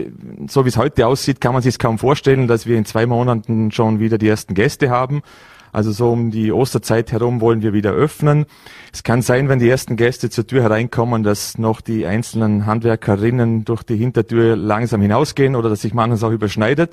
so 0.48 0.64
wie 0.64 0.68
es 0.70 0.76
heute 0.76 1.06
aussieht, 1.06 1.40
kann 1.40 1.52
man 1.52 1.62
sich 1.62 1.78
kaum 1.78 1.98
vorstellen, 1.98 2.48
dass 2.48 2.66
wir 2.66 2.78
in 2.78 2.86
zwei 2.86 3.06
Monaten 3.06 3.70
schon 3.70 4.00
wieder 4.00 4.16
die 4.16 4.28
ersten 4.28 4.54
Gäste 4.54 4.90
haben. 4.90 5.22
Also 5.72 5.92
so 5.92 6.10
um 6.10 6.30
die 6.30 6.50
Osterzeit 6.50 7.12
herum 7.12 7.42
wollen 7.42 7.60
wir 7.60 7.74
wieder 7.74 7.92
öffnen. 7.92 8.46
Es 8.90 9.02
kann 9.02 9.20
sein, 9.20 9.50
wenn 9.50 9.58
die 9.58 9.68
ersten 9.68 9.96
Gäste 9.96 10.30
zur 10.30 10.46
Tür 10.46 10.62
hereinkommen, 10.62 11.22
dass 11.22 11.58
noch 11.58 11.82
die 11.82 12.06
einzelnen 12.06 12.64
Handwerkerinnen 12.64 13.66
durch 13.66 13.82
die 13.82 13.96
Hintertür 13.96 14.56
langsam 14.56 15.02
hinausgehen 15.02 15.54
oder 15.54 15.68
dass 15.68 15.82
sich 15.82 15.92
manches 15.92 16.24
auch 16.24 16.30
überschneidet. 16.30 16.92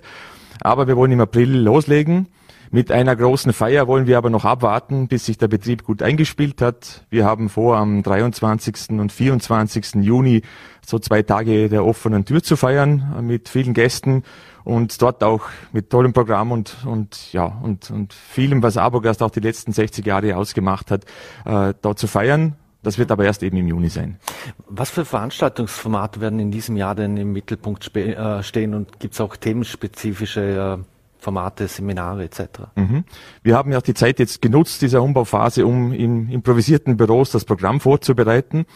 Aber 0.62 0.88
wir 0.88 0.98
wollen 0.98 1.14
im 1.14 1.22
April 1.22 1.56
loslegen 1.58 2.28
Mit 2.76 2.92
einer 2.92 3.16
großen 3.16 3.54
Feier 3.54 3.88
wollen 3.88 4.06
wir 4.06 4.18
aber 4.18 4.30
noch 4.30 4.44
abwarten, 4.44 5.08
bis 5.08 5.28
sich 5.28 5.38
der 5.38 5.48
Betrieb 5.48 5.86
gut 5.86 6.02
eingespielt 6.02 6.62
hat. 6.62 7.06
Wir 7.10 7.24
haben 7.24 7.48
vor, 7.48 7.78
am 7.78 8.04
23. 8.04 9.00
und 9.00 9.14
24. 9.14 10.04
Juni 10.04 10.42
so 10.86 11.00
zwei 11.00 11.22
Tage 11.22 11.70
der 11.70 11.86
offenen 11.86 12.26
Tür 12.26 12.44
zu 12.44 12.58
feiern 12.58 13.26
mit 13.26 13.48
vielen 13.48 13.74
Gästen 13.74 14.24
und 14.66 15.02
dort 15.02 15.24
auch 15.24 15.44
mit 15.72 15.90
tollem 15.90 16.12
Programm 16.12 16.52
und, 16.52 16.76
und, 16.86 17.32
ja, 17.32 17.46
und, 17.46 17.92
und 17.92 18.12
vielem, 18.12 18.62
was 18.62 18.76
Abogast 18.76 19.24
auch 19.24 19.32
die 19.32 19.40
letzten 19.40 19.72
60 19.72 20.06
Jahre 20.06 20.36
ausgemacht 20.36 20.92
hat, 20.92 21.06
äh, 21.46 21.74
dort 21.82 21.98
zu 21.98 22.08
feiern. 22.08 22.58
Das 22.84 22.98
wird 22.98 23.10
aber 23.10 23.24
erst 23.24 23.42
eben 23.42 23.56
im 23.56 23.70
Juni 23.70 23.88
sein. 23.88 24.20
Was 24.68 24.90
für 24.90 25.06
Veranstaltungsformate 25.06 26.20
werden 26.20 26.40
in 26.40 26.52
diesem 26.52 26.76
Jahr 26.76 26.94
denn 26.94 27.16
im 27.16 27.32
Mittelpunkt 27.32 27.96
äh, 27.96 28.44
stehen 28.44 28.74
und 28.74 29.00
gibt 29.00 29.14
es 29.14 29.22
auch 29.22 29.38
themenspezifische 29.38 30.78
äh, 30.82 30.95
Formate, 31.26 31.68
Seminare 31.68 32.24
etc. 32.24 32.42
Mhm. 32.76 33.04
Wir 33.42 33.56
haben 33.58 33.72
ja 33.72 33.80
auch 33.80 33.82
die 33.82 33.96
Zeit 33.96 34.20
jetzt 34.20 34.44
genutzt, 34.44 34.84
dieser 34.84 35.02
Umbauphase, 35.02 35.66
um 35.66 35.92
in 35.92 36.30
improvisierten 36.30 36.98
Büros 36.98 37.32
das 37.32 37.46
Programm 37.46 37.80
vorzubereiten. 37.80 38.68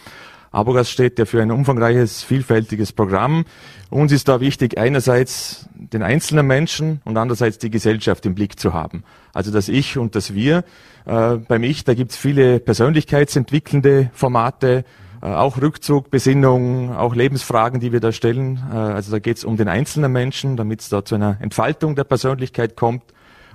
Abogas 0.50 0.90
steht 0.90 1.16
ja 1.20 1.26
für 1.26 1.40
ein 1.40 1.52
umfangreiches, 1.52 2.24
vielfältiges 2.24 2.92
Programm. 2.92 3.44
Uns 3.88 4.10
ist 4.10 4.26
da 4.26 4.40
wichtig, 4.40 4.78
einerseits 4.78 5.68
den 5.74 6.02
einzelnen 6.02 6.44
Menschen 6.44 7.00
und 7.04 7.16
andererseits 7.16 7.58
die 7.58 7.70
Gesellschaft 7.70 8.26
im 8.26 8.34
Blick 8.34 8.58
zu 8.58 8.74
haben. 8.74 9.04
Also 9.32 9.52
das 9.52 9.68
Ich 9.68 9.96
und 9.96 10.16
das 10.16 10.34
Wir. 10.34 10.64
Äh, 11.06 11.36
beim 11.36 11.62
Ich, 11.62 11.84
da 11.84 11.94
gibt 11.94 12.10
es 12.10 12.16
viele 12.16 12.58
persönlichkeitsentwickelnde 12.58 14.10
Formate, 14.12 14.84
auch 15.26 15.60
Rückzug, 15.60 16.10
Besinnung, 16.10 16.94
auch 16.96 17.14
Lebensfragen, 17.14 17.80
die 17.80 17.92
wir 17.92 18.00
da 18.00 18.12
stellen. 18.12 18.60
Äh, 18.72 18.76
also 18.76 19.10
da 19.12 19.18
geht 19.18 19.38
es 19.38 19.44
um 19.44 19.56
den 19.56 19.68
einzelnen 19.68 20.12
Menschen, 20.12 20.56
damit 20.56 20.80
es 20.80 20.88
da 20.88 21.04
zu 21.04 21.14
einer 21.14 21.36
Entfaltung 21.40 21.94
der 21.94 22.04
Persönlichkeit 22.04 22.76
kommt. 22.76 23.02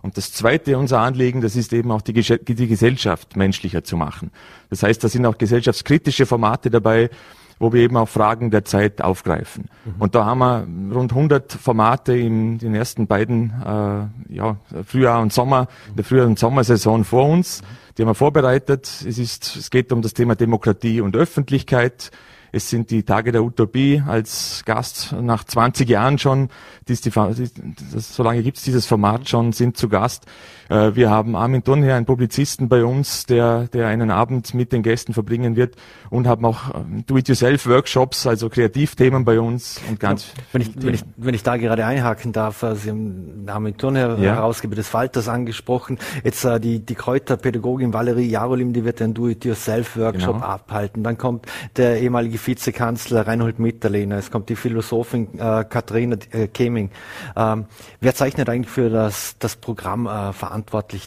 Und 0.02 0.18
das 0.18 0.32
zweite 0.32 0.78
unser 0.78 1.00
Anliegen, 1.00 1.42
das 1.42 1.56
ist 1.56 1.74
eben 1.74 1.92
auch 1.92 2.02
die, 2.02 2.14
die 2.14 2.68
Gesellschaft 2.68 3.36
menschlicher 3.36 3.84
zu 3.84 3.98
machen. 3.98 4.32
Das 4.70 4.84
heißt, 4.84 5.04
da 5.04 5.10
sind 5.10 5.26
auch 5.26 5.40
gesellschaftskritische 5.40 6.28
Formate 6.28 6.70
dabei, 6.70 7.10
wo 7.58 7.74
wir 7.74 7.82
eben 7.82 7.98
auch 7.98 8.10
Fragen 8.10 8.52
der 8.52 8.66
Zeit 8.66 9.02
aufgreifen. 9.02 9.70
Mhm. 9.86 9.94
Und 9.98 10.14
da 10.14 10.26
haben 10.26 10.40
wir 10.40 10.96
rund 10.96 11.12
100 11.12 11.54
Formate 11.54 12.16
in 12.16 12.60
den 12.60 12.76
ersten 12.76 13.08
beiden 13.08 13.52
äh, 13.66 14.36
ja, 14.36 14.58
Frühjahr 14.86 15.22
und 15.22 15.34
Sommer, 15.34 15.68
der 15.98 16.04
Frühjahr- 16.04 16.28
und 16.28 16.38
Sommersaison 16.38 17.04
vor 17.04 17.28
uns. 17.28 17.64
Mhm 17.64 17.85
die 17.98 18.02
haben 18.02 18.10
wir 18.10 18.16
vorbereitet. 18.16 18.86
Es, 19.08 19.18
ist, 19.18 19.56
es 19.56 19.70
geht 19.70 19.92
um 19.92 20.02
das 20.02 20.14
Thema 20.14 20.36
Demokratie 20.36 21.02
und 21.02 21.16
Öffentlichkeit. 21.16 22.12
Es 22.52 22.70
sind 22.70 22.90
die 22.90 23.04
Tage 23.04 23.34
der 23.34 23.44
Utopie 23.44 24.02
als 24.08 24.64
Gast 24.66 25.12
nach 25.12 25.44
20 25.44 25.90
Jahren 25.90 26.18
schon, 26.18 26.50
die, 26.88 26.96
das, 27.94 28.16
so 28.16 28.24
lange 28.24 28.44
gibt 28.44 28.58
es 28.58 28.64
dieses 28.64 28.86
Format 28.86 29.28
schon, 29.28 29.52
sind 29.52 29.76
zu 29.76 29.90
Gast. 29.90 30.26
Äh, 30.70 30.96
wir 30.96 31.10
haben 31.10 31.36
Armin 31.36 31.64
Thurnherr, 31.64 31.96
einen 31.96 32.06
Publizisten 32.06 32.70
bei 32.70 32.84
uns, 32.84 33.26
der, 33.26 33.68
der 33.68 33.88
einen 33.88 34.12
Abend 34.12 34.54
mit 34.54 34.72
den 34.72 34.84
Gästen 34.84 35.14
verbringen 35.14 35.56
wird 35.56 35.76
und 36.10 36.28
haben 36.28 36.46
auch 36.46 36.74
ähm, 36.74 37.04
Do-it-yourself-Workshops, 37.06 38.28
also 38.28 38.50
Kreativthemen 38.50 39.26
bei 39.26 39.40
uns 39.40 39.80
und 39.90 40.00
ganz. 40.00 40.28
Wenn 40.52 40.62
ich, 40.62 40.72
wenn 40.76 40.94
ich, 40.94 41.04
wenn 41.18 41.34
ich 41.34 41.44
da 41.44 41.58
gerade 41.58 41.86
einhaken 41.86 42.32
darf, 42.32 42.64
äh, 42.64 42.76
Sie 42.76 42.90
haben 42.90 43.46
Armin 43.48 43.78
Thurnherr, 43.78 44.18
ja. 44.20 44.36
Herausgeber 44.36 44.76
des 44.76 44.88
Falters, 44.88 45.28
angesprochen. 45.28 45.98
Jetzt 46.24 46.44
äh, 46.46 46.60
die, 46.60 46.80
die 46.80 46.96
Kräuterpädagogin 46.96 47.94
Valerie 47.94 48.28
Jarolim, 48.28 48.74
die 48.74 48.86
wird 48.86 49.02
einen 49.02 49.14
Do-it-yourself-Workshop 49.14 50.36
genau. 50.36 50.46
abhalten. 50.46 51.04
Dann 51.04 51.18
kommt 51.18 51.46
der 51.78 52.00
ehemalige 52.00 52.40
Vizekanzler 52.46 53.28
Reinhold 53.28 53.60
Mitterlehner, 53.60 54.18
es 54.18 54.32
kommt 54.32 54.50
die 54.50 54.56
Philosophin 54.56 55.28
äh, 55.38 55.64
Katharina 55.64 56.18
äh, 56.32 56.48
Keming. 56.48 56.92
Ähm, 57.36 57.66
wer 58.02 58.16
zeichnet 58.16 58.50
eigentlich 58.50 58.70
für 58.70 58.90
das, 58.90 59.36
das 59.40 59.56
Programm 59.56 60.08
äh, 60.08 60.34
verantwortlich, 60.34 60.55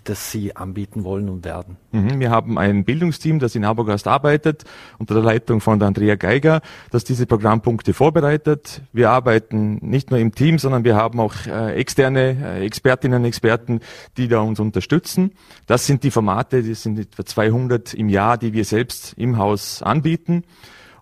das 0.05 0.31
Sie 0.31 0.55
anbieten 0.57 1.05
wollen 1.05 1.29
und 1.29 1.45
werden? 1.45 1.77
Mhm, 1.93 2.21
wir 2.21 2.31
haben 2.31 2.59
ein 2.59 2.85
Bildungsteam, 2.85 3.39
das 3.39 3.55
in 3.55 3.65
Abergast 3.65 4.07
arbeitet, 4.07 4.65
unter 4.99 5.15
der 5.15 5.23
Leitung 5.23 5.61
von 5.61 5.79
der 5.79 5.89
Andrea 5.89 6.17
Geiger, 6.17 6.61
das 6.91 7.05
diese 7.05 7.27
Programmpunkte 7.27 7.95
vorbereitet. 7.95 8.83
Wir 8.93 9.11
arbeiten 9.11 9.79
nicht 9.81 10.11
nur 10.11 10.19
im 10.19 10.35
Team, 10.35 10.59
sondern 10.59 10.85
wir 10.85 10.97
haben 10.97 11.21
auch 11.21 11.35
äh, 11.47 11.75
externe 11.75 12.37
äh, 12.43 12.67
Expertinnen 12.67 13.21
und 13.21 13.25
Experten, 13.25 13.81
die 14.17 14.29
da 14.29 14.41
uns 14.41 14.61
unterstützen. 14.61 15.33
Das 15.67 15.87
sind 15.87 16.03
die 16.03 16.11
Formate, 16.11 16.63
das 16.63 16.83
sind 16.83 16.99
etwa 16.99 17.25
200 17.25 17.95
im 17.95 18.09
Jahr, 18.09 18.39
die 18.39 18.53
wir 18.53 18.65
selbst 18.65 19.15
im 19.17 19.39
Haus 19.39 19.83
anbieten. 19.83 20.45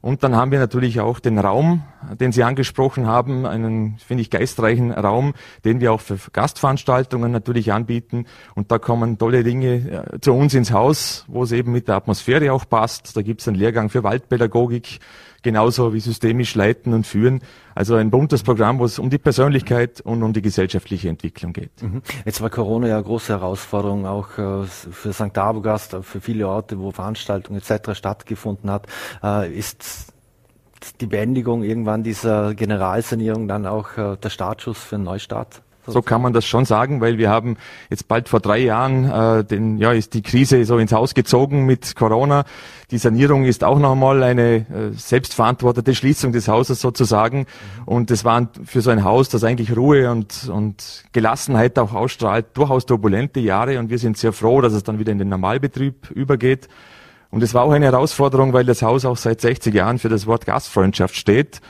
Und 0.07 0.23
dann 0.23 0.37
haben 0.37 0.53
wir 0.53 0.61
natürlich 0.61 1.01
auch 1.01 1.19
den 1.19 1.37
Raum, 1.37 1.83
den 2.21 2.31
Sie 2.31 2.45
angesprochen 2.45 3.09
haben, 3.09 3.45
einen, 3.45 3.99
finde 3.99 4.21
ich, 4.21 4.31
geistreichen 4.31 4.93
Raum, 4.93 5.35
den 5.65 5.81
wir 5.81 5.93
auch 5.93 6.01
für 6.01 6.17
Gastveranstaltungen 6.33 7.33
natürlich 7.33 7.73
anbieten. 7.73 8.27
Und 8.55 8.71
da 8.71 8.79
kommen 8.79 9.19
tolle 9.19 9.43
Dinge 9.43 10.07
äh, 10.15 10.21
zu 10.21 10.33
uns 10.33 10.55
ins 10.55 10.71
Haus, 10.71 11.25
wo 11.27 11.43
es 11.43 11.51
eben 11.51 11.73
mit 11.73 11.89
der 11.89 11.97
Atmosphäre 11.97 12.53
auch 12.53 12.69
passt. 12.69 13.17
Da 13.17 13.23
gibt 13.23 13.41
es 13.41 13.49
einen 13.49 13.57
Lehrgang 13.57 13.89
für 13.89 14.05
Waldpädagogik, 14.05 15.01
genauso 15.43 15.95
wie 15.95 16.01
systemisch 16.01 16.55
leiten 16.55 16.93
und 16.93 17.07
führen. 17.07 17.41
Also 17.75 17.95
ein 17.95 18.11
buntes 18.11 18.43
Programm, 18.43 18.79
wo 18.79 18.85
es 18.85 18.99
um 18.99 19.11
die 19.11 19.19
Persönlichkeit 19.19 20.01
und 20.01 20.23
um 20.23 20.33
die 20.33 20.43
gesellschaftliche 20.43 21.09
Entwicklung 21.09 21.53
geht. 21.53 21.83
Mhm. 21.83 22.03
Jetzt 22.25 22.41
war 22.41 22.51
Corona 22.51 22.89
ja 22.89 22.95
eine 22.97 23.05
große 23.05 23.33
Herausforderung 23.33 24.07
auch 24.07 24.39
äh, 24.39 24.65
für 24.65 25.13
St. 25.13 25.37
Abogast, 25.37 25.97
für 26.03 26.21
viele 26.21 26.49
Orte, 26.49 26.79
wo 26.79 26.91
Veranstaltungen 26.91 27.61
etc. 27.61 27.95
stattgefunden 27.95 28.71
hat. 28.71 28.87
Äh, 29.23 29.53
ist 29.53 30.13
die 31.01 31.07
Beendigung 31.07 31.63
irgendwann 31.63 32.03
dieser 32.03 32.55
Generalsanierung 32.55 33.49
dann 33.49 33.67
auch 33.67 33.97
äh, 33.97 34.17
der 34.17 34.31
Startschuss 34.31 34.79
für 34.79 34.97
einen 34.97 35.05
Neustart? 35.05 35.63
So 35.87 36.03
kann 36.03 36.23
man 36.23 36.33
das 36.33 36.45
schon 36.45 36.65
sagen, 36.65 37.01
weil 37.01 37.19
wir 37.19 37.31
haben 37.31 37.57
jetzt 37.91 38.09
bald 38.09 38.29
vor 38.29 38.41
drei 38.41 38.59
Jahren, 38.59 39.05
äh, 39.11 39.45
den, 39.45 39.79
ja, 39.79 39.93
ist 39.93 40.15
die 40.15 40.23
Krise 40.23 40.65
so 40.65 40.79
ins 40.79 40.93
Haus 40.93 41.15
gezogen 41.15 41.67
mit 41.67 41.97
Corona. 41.97 42.45
Die 42.91 42.99
Sanierung 42.99 43.45
ist 43.45 43.65
auch 43.65 43.79
nochmal 43.79 44.23
eine 44.23 44.57
äh, 44.57 44.65
selbstverantwortete 44.95 45.95
Schließung 45.95 46.33
des 46.33 46.49
Hauses 46.49 46.81
sozusagen. 46.81 47.47
Und 47.85 48.11
es 48.11 48.25
waren 48.25 48.49
für 48.65 48.81
so 48.81 48.91
ein 48.91 49.05
Haus, 49.05 49.29
das 49.29 49.45
eigentlich 49.45 49.77
Ruhe 49.77 50.11
und, 50.11 50.49
und 50.49 51.05
Gelassenheit 51.13 51.79
auch 51.79 51.95
ausstrahlt, 51.95 52.47
durchaus 52.55 52.87
turbulente 52.87 53.41
Jahre. 53.41 53.79
Und 53.79 53.91
wir 53.91 53.99
sind 53.99 54.17
sehr 54.17 54.33
froh, 54.33 54.61
dass 54.61 54.73
es 54.73 54.85
dann 54.85 54.99
wieder 54.99 55.13
in 55.13 55.19
den 55.19 55.29
Normalbetrieb 55.29 56.11
übergeht. 56.11 56.69
Und 57.31 57.43
es 57.43 57.55
war 57.55 57.65
auch 57.65 57.73
eine 57.73 57.87
Herausforderung, 57.87 58.53
weil 58.53 58.65
das 58.65 58.83
Haus 58.83 59.05
auch 59.05 59.17
seit 59.17 59.41
60 59.41 59.75
Jahren 59.75 59.99
für 59.99 60.09
das 60.09 60.27
Wort 60.27 60.47
Gastfreundschaft 60.47 61.17
steht 61.17 61.61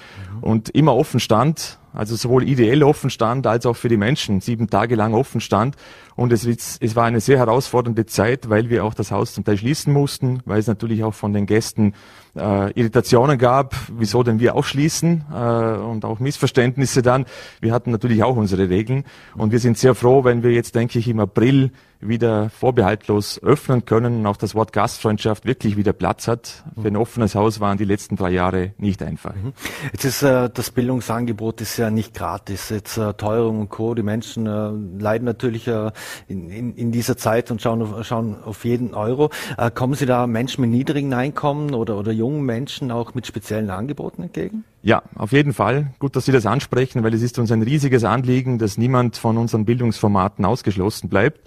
und 0.41 0.69
immer 0.71 0.95
offen 0.95 1.19
stand 1.19 1.79
also 1.97 2.15
sowohl 2.15 2.47
ideell 2.49 2.83
offen 2.83 3.11
stand 3.11 3.47
als 3.47 3.67
auch 3.67 3.77
für 3.77 3.89
die 3.89 3.97
Menschen 3.97 4.41
sieben 4.41 4.69
Tage 4.69 4.95
lang 4.95 5.15
offen 5.15 5.41
stand. 5.41 5.75
Und 6.17 6.33
es, 6.33 6.47
es 6.47 6.97
war 6.97 7.05
eine 7.05 7.21
sehr 7.21 7.39
herausfordernde 7.39 8.07
Zeit, 8.07 8.49
weil 8.49 8.71
wir 8.71 8.85
auch 8.85 8.95
das 8.95 9.11
Haus 9.11 9.35
zum 9.35 9.45
Teil 9.45 9.59
schließen 9.59 9.93
mussten, 9.93 10.41
weil 10.47 10.59
es 10.59 10.67
natürlich 10.67 11.05
auch 11.05 11.15
von 11.15 11.35
den 11.35 11.45
Gästen 11.47 11.93
äh, 12.37 12.73
Irritationen 12.73 13.39
gab, 13.39 13.75
wieso 13.93 14.23
denn 14.23 14.41
wir 14.41 14.55
auch 14.55 14.65
schließen 14.65 15.25
äh, 15.33 15.35
und 15.35 16.05
auch 16.05 16.19
Missverständnisse 16.19 17.03
dann. 17.03 17.27
Wir 17.61 17.73
hatten 17.73 17.91
natürlich 17.91 18.23
auch 18.23 18.37
unsere 18.37 18.69
Regeln 18.69 19.05
und 19.37 19.53
wir 19.53 19.59
sind 19.59 19.79
sehr 19.79 19.95
froh, 19.95 20.25
wenn 20.25 20.43
wir 20.43 20.53
jetzt, 20.53 20.75
denke 20.75 20.99
ich, 20.99 21.09
im 21.09 21.21
April 21.21 21.71
wieder 22.01 22.51
vorbehaltlos 22.51 23.43
öffnen 23.43 23.87
können 23.87 24.17
und 24.17 24.27
auch 24.27 24.37
das 24.37 24.55
Wort 24.55 24.73
Gastfreundschaft 24.73 25.47
wirklich 25.47 25.77
wieder 25.77 25.95
Platz 25.95 26.29
hat. 26.29 26.65
Für 26.81 26.89
ein 26.89 26.97
offenes 26.97 27.35
Haus 27.35 27.59
waren 27.61 27.79
die 27.79 27.85
letzten 27.85 28.17
drei 28.17 28.31
Jahre 28.31 28.73
nicht 28.77 29.03
einfach. 29.03 29.35
Mhm. 29.35 29.55
Jetzt 29.93 30.05
ist 30.05 30.23
äh, 30.23 30.51
das 30.53 30.71
Bildungsangebot 30.71 31.63
ist 31.63 31.79
ja 31.79 31.91
nicht 31.91 32.15
gratis. 32.15 32.69
Jetzt 32.69 32.99
äh, 32.99 33.15
Teuerung 33.15 33.61
und 33.61 33.71
Co. 33.71 33.95
Die 33.95 34.03
Menschen 34.03 34.47
äh, 34.47 35.03
leiden 35.03 35.25
natürlich 35.25 35.69
äh, 35.69 35.91
in, 36.29 36.51
in, 36.51 36.75
in, 36.75 36.93
dieser 36.93 37.17
Zeit 37.17 37.51
und 37.51 37.63
schauen 37.63 37.83
auf, 37.83 38.07
schauen 38.07 38.37
auf 38.45 38.65
jeden 38.65 38.95
Euro. 38.95 39.31
Äh, 39.59 39.71
kommen 39.71 39.95
Sie 39.95 40.07
da 40.07 40.27
Menschen 40.27 40.63
mit 40.63 40.71
niedrigen 40.71 41.15
Einkommen 41.15 41.75
oder, 41.75 41.99
oder 41.99 42.13
jungen 42.13 42.43
Menschen 42.43 42.91
auch 42.91 43.15
mit 43.15 43.27
speziellen 43.27 43.71
Angeboten 43.71 44.23
entgegen? 44.23 44.65
Ja, 44.83 45.03
auf 45.17 45.33
jeden 45.33 45.53
Fall. 45.53 45.93
Gut, 45.99 46.15
dass 46.15 46.27
Sie 46.27 46.33
das 46.33 46.47
ansprechen, 46.47 47.03
weil 47.03 47.13
es 47.13 47.23
ist 47.23 47.39
uns 47.39 47.51
ein 47.51 47.63
riesiges 47.63 48.05
Anliegen, 48.05 48.59
dass 48.59 48.79
niemand 48.79 49.17
von 49.17 49.37
unseren 49.37 49.65
Bildungsformaten 49.65 50.45
ausgeschlossen 50.45 51.09
bleibt. 51.09 51.41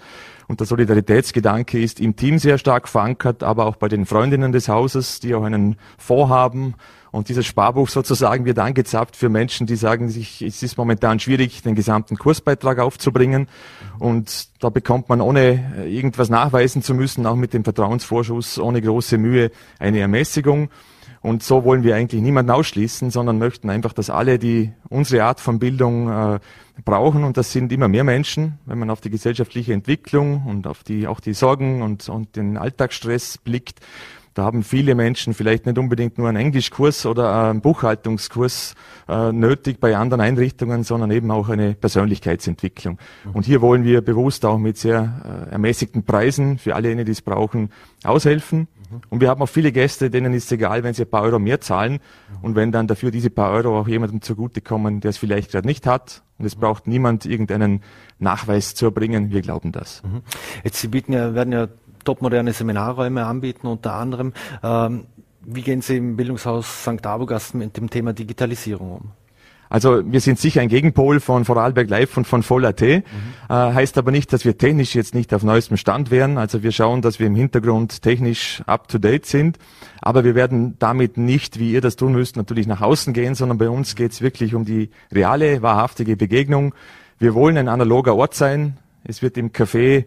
Und 0.46 0.58
der 0.58 0.66
Solidaritätsgedanke 0.66 1.80
ist 1.80 2.00
im 2.00 2.16
Team 2.16 2.38
sehr 2.38 2.58
stark 2.58 2.88
verankert, 2.88 3.44
aber 3.44 3.66
auch 3.66 3.76
bei 3.76 3.88
den 3.88 4.04
Freundinnen 4.04 4.50
des 4.50 4.68
Hauses, 4.68 5.20
die 5.20 5.34
auch 5.34 5.44
einen 5.44 5.76
Vorhaben 5.96 6.74
und 7.12 7.28
dieses 7.28 7.46
Sparbuch 7.46 7.88
sozusagen 7.88 8.44
wird 8.44 8.58
angezapft 8.58 9.16
für 9.16 9.28
Menschen, 9.28 9.66
die 9.66 9.76
sagen 9.76 10.08
sich, 10.08 10.42
es 10.42 10.62
ist 10.62 10.78
momentan 10.78 11.18
schwierig, 11.18 11.62
den 11.62 11.74
gesamten 11.74 12.16
Kursbeitrag 12.16 12.78
aufzubringen. 12.78 13.48
Und 13.98 14.48
da 14.62 14.70
bekommt 14.70 15.08
man 15.08 15.20
ohne 15.20 15.86
irgendwas 15.88 16.30
nachweisen 16.30 16.82
zu 16.82 16.94
müssen, 16.94 17.26
auch 17.26 17.34
mit 17.34 17.52
dem 17.52 17.64
Vertrauensvorschuss, 17.64 18.58
ohne 18.58 18.80
große 18.80 19.18
Mühe, 19.18 19.50
eine 19.78 19.98
Ermäßigung. 19.98 20.70
Und 21.22 21.42
so 21.42 21.64
wollen 21.64 21.82
wir 21.82 21.96
eigentlich 21.96 22.22
niemanden 22.22 22.50
ausschließen, 22.50 23.10
sondern 23.10 23.38
möchten 23.38 23.68
einfach, 23.68 23.92
dass 23.92 24.08
alle, 24.08 24.38
die 24.38 24.72
unsere 24.88 25.24
Art 25.24 25.40
von 25.40 25.58
Bildung 25.58 26.08
äh, 26.08 26.38
brauchen, 26.82 27.24
und 27.24 27.36
das 27.36 27.52
sind 27.52 27.72
immer 27.72 27.88
mehr 27.88 28.04
Menschen, 28.04 28.58
wenn 28.64 28.78
man 28.78 28.88
auf 28.88 29.02
die 29.02 29.10
gesellschaftliche 29.10 29.74
Entwicklung 29.74 30.46
und 30.46 30.66
auf 30.66 30.82
die, 30.82 31.06
auch 31.06 31.20
die 31.20 31.34
Sorgen 31.34 31.82
und, 31.82 32.08
und 32.08 32.36
den 32.36 32.56
Alltagsstress 32.56 33.36
blickt, 33.36 33.80
Da 34.34 34.44
haben 34.44 34.62
viele 34.62 34.94
Menschen 34.94 35.34
vielleicht 35.34 35.66
nicht 35.66 35.76
unbedingt 35.76 36.16
nur 36.16 36.28
einen 36.28 36.36
Englischkurs 36.36 37.04
oder 37.04 37.50
einen 37.50 37.60
Buchhaltungskurs 37.60 38.74
äh, 39.08 39.32
nötig 39.32 39.80
bei 39.80 39.96
anderen 39.96 40.20
Einrichtungen, 40.20 40.84
sondern 40.84 41.10
eben 41.10 41.30
auch 41.30 41.48
eine 41.48 41.74
Persönlichkeitsentwicklung. 41.74 42.98
Mhm. 43.24 43.30
Und 43.32 43.44
hier 43.44 43.60
wollen 43.60 43.82
wir 43.82 44.02
bewusst 44.02 44.44
auch 44.44 44.58
mit 44.58 44.78
sehr 44.78 45.48
äh, 45.48 45.52
ermäßigten 45.52 46.04
Preisen 46.04 46.58
für 46.58 46.76
alle, 46.76 47.04
die 47.04 47.10
es 47.10 47.22
brauchen, 47.22 47.70
aushelfen. 48.04 48.68
Mhm. 48.90 49.00
Und 49.08 49.20
wir 49.20 49.28
haben 49.28 49.42
auch 49.42 49.48
viele 49.48 49.72
Gäste, 49.72 50.10
denen 50.10 50.32
ist 50.32 50.44
es 50.44 50.52
egal, 50.52 50.84
wenn 50.84 50.94
sie 50.94 51.02
ein 51.02 51.10
paar 51.10 51.22
Euro 51.22 51.40
mehr 51.40 51.60
zahlen 51.60 51.94
mhm. 51.94 51.98
und 52.42 52.54
wenn 52.54 52.70
dann 52.70 52.86
dafür 52.86 53.10
diese 53.10 53.30
paar 53.30 53.50
Euro 53.50 53.80
auch 53.80 53.88
jemandem 53.88 54.22
zugutekommen, 54.22 55.00
der 55.00 55.10
es 55.10 55.18
vielleicht 55.18 55.50
gerade 55.50 55.66
nicht 55.66 55.86
hat. 55.86 56.22
Und 56.38 56.46
es 56.46 56.54
braucht 56.54 56.86
niemand 56.86 57.26
irgendeinen 57.26 57.82
Nachweis 58.18 58.74
zu 58.74 58.86
erbringen. 58.86 59.30
Wir 59.30 59.42
glauben 59.42 59.72
das. 59.72 60.02
Jetzt 60.64 60.80
Sie 60.80 60.88
bieten 60.88 61.12
ja, 61.12 61.34
werden 61.34 61.52
ja 61.52 61.68
topmoderne 62.04 62.52
Seminarräume 62.52 63.26
anbieten, 63.26 63.66
unter 63.66 63.94
anderem. 63.94 64.32
Ähm, 64.62 65.06
wie 65.42 65.62
gehen 65.62 65.80
Sie 65.82 65.96
im 65.96 66.16
Bildungshaus 66.16 66.82
St. 66.82 67.06
Abogast 67.06 67.54
mit 67.54 67.76
dem 67.76 67.88
Thema 67.88 68.12
Digitalisierung 68.12 68.92
um? 68.92 69.12
Also 69.70 70.02
wir 70.04 70.20
sind 70.20 70.40
sicher 70.40 70.60
ein 70.60 70.68
Gegenpol 70.68 71.20
von 71.20 71.44
Vorarlberg 71.44 71.88
Live 71.88 72.16
und 72.16 72.26
von 72.26 72.42
Voll.at. 72.42 72.80
Mhm. 72.80 73.02
Äh, 73.48 73.54
heißt 73.54 73.98
aber 73.98 74.10
nicht, 74.10 74.32
dass 74.32 74.44
wir 74.44 74.58
technisch 74.58 74.96
jetzt 74.96 75.14
nicht 75.14 75.32
auf 75.32 75.44
neuestem 75.44 75.76
Stand 75.76 76.10
wären. 76.10 76.38
Also 76.38 76.64
wir 76.64 76.72
schauen, 76.72 77.02
dass 77.02 77.20
wir 77.20 77.28
im 77.28 77.36
Hintergrund 77.36 78.02
technisch 78.02 78.62
up-to-date 78.66 79.26
sind. 79.26 79.58
Aber 80.02 80.24
wir 80.24 80.34
werden 80.34 80.74
damit 80.80 81.16
nicht, 81.16 81.60
wie 81.60 81.70
ihr 81.70 81.80
das 81.80 81.94
tun 81.94 82.12
müsst, 82.12 82.36
natürlich 82.36 82.66
nach 82.66 82.80
außen 82.80 83.12
gehen, 83.12 83.36
sondern 83.36 83.58
bei 83.58 83.70
uns 83.70 83.94
geht 83.94 84.10
es 84.10 84.20
wirklich 84.20 84.56
um 84.56 84.64
die 84.64 84.90
reale, 85.12 85.62
wahrhaftige 85.62 86.16
Begegnung. 86.16 86.74
Wir 87.20 87.34
wollen 87.34 87.56
ein 87.56 87.68
analoger 87.68 88.16
Ort 88.16 88.34
sein. 88.34 88.76
Es 89.04 89.22
wird 89.22 89.38
im 89.38 89.52
Café 89.52 90.04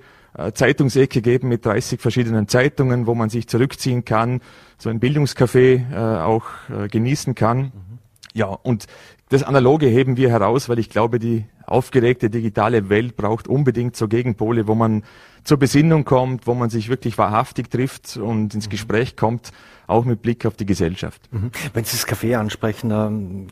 Zeitungsecke 0.54 1.22
geben 1.22 1.48
mit 1.48 1.65
30 1.65 2.02
verschiedenen 2.02 2.48
Zeitungen, 2.48 3.08
wo 3.08 3.15
man 3.15 3.30
sich 3.30 3.48
zurückziehen 3.48 4.04
kann, 4.04 4.41
so 4.78 4.89
ein 4.89 5.00
Bildungscafé 5.00 5.91
äh, 5.91 6.22
auch 6.22 6.46
äh, 6.69 6.88
genießen 6.88 7.36
kann. 7.36 7.60
Mhm. 7.60 7.72
Ja, 8.34 8.48
und 8.48 8.88
das 9.30 9.43
Analoge 9.43 9.88
heben 9.88 10.17
wir 10.17 10.30
heraus, 10.30 10.69
weil 10.69 10.80
ich 10.80 10.89
glaube, 10.89 11.19
die 11.19 11.46
aufgeregte 11.65 12.30
digitale 12.30 12.89
Welt 12.89 13.15
braucht 13.15 13.48
unbedingt 13.48 13.96
so 13.96 14.08
Gegenpole, 14.08 14.67
wo 14.67 14.76
man 14.76 15.04
zur 15.43 15.58
Besinnung 15.58 16.04
kommt, 16.06 16.48
wo 16.48 16.54
man 16.54 16.69
sich 16.69 16.89
wirklich 16.89 17.17
wahrhaftig 17.17 17.69
trifft 17.69 18.17
und 18.17 18.54
ins 18.54 18.67
mhm. 18.67 18.72
Gespräch 18.72 19.15
kommt, 19.15 19.52
auch 19.88 20.06
mit 20.06 20.22
Blick 20.22 20.46
auf 20.46 20.56
die 20.56 20.65
Gesellschaft. 20.65 21.22
Mhm. 21.32 21.52
Wenn 21.74 21.84
Sie 21.84 21.98
das 21.98 22.08
Café 22.08 22.38
ansprechen, 22.38 22.91
ähm, 22.91 23.48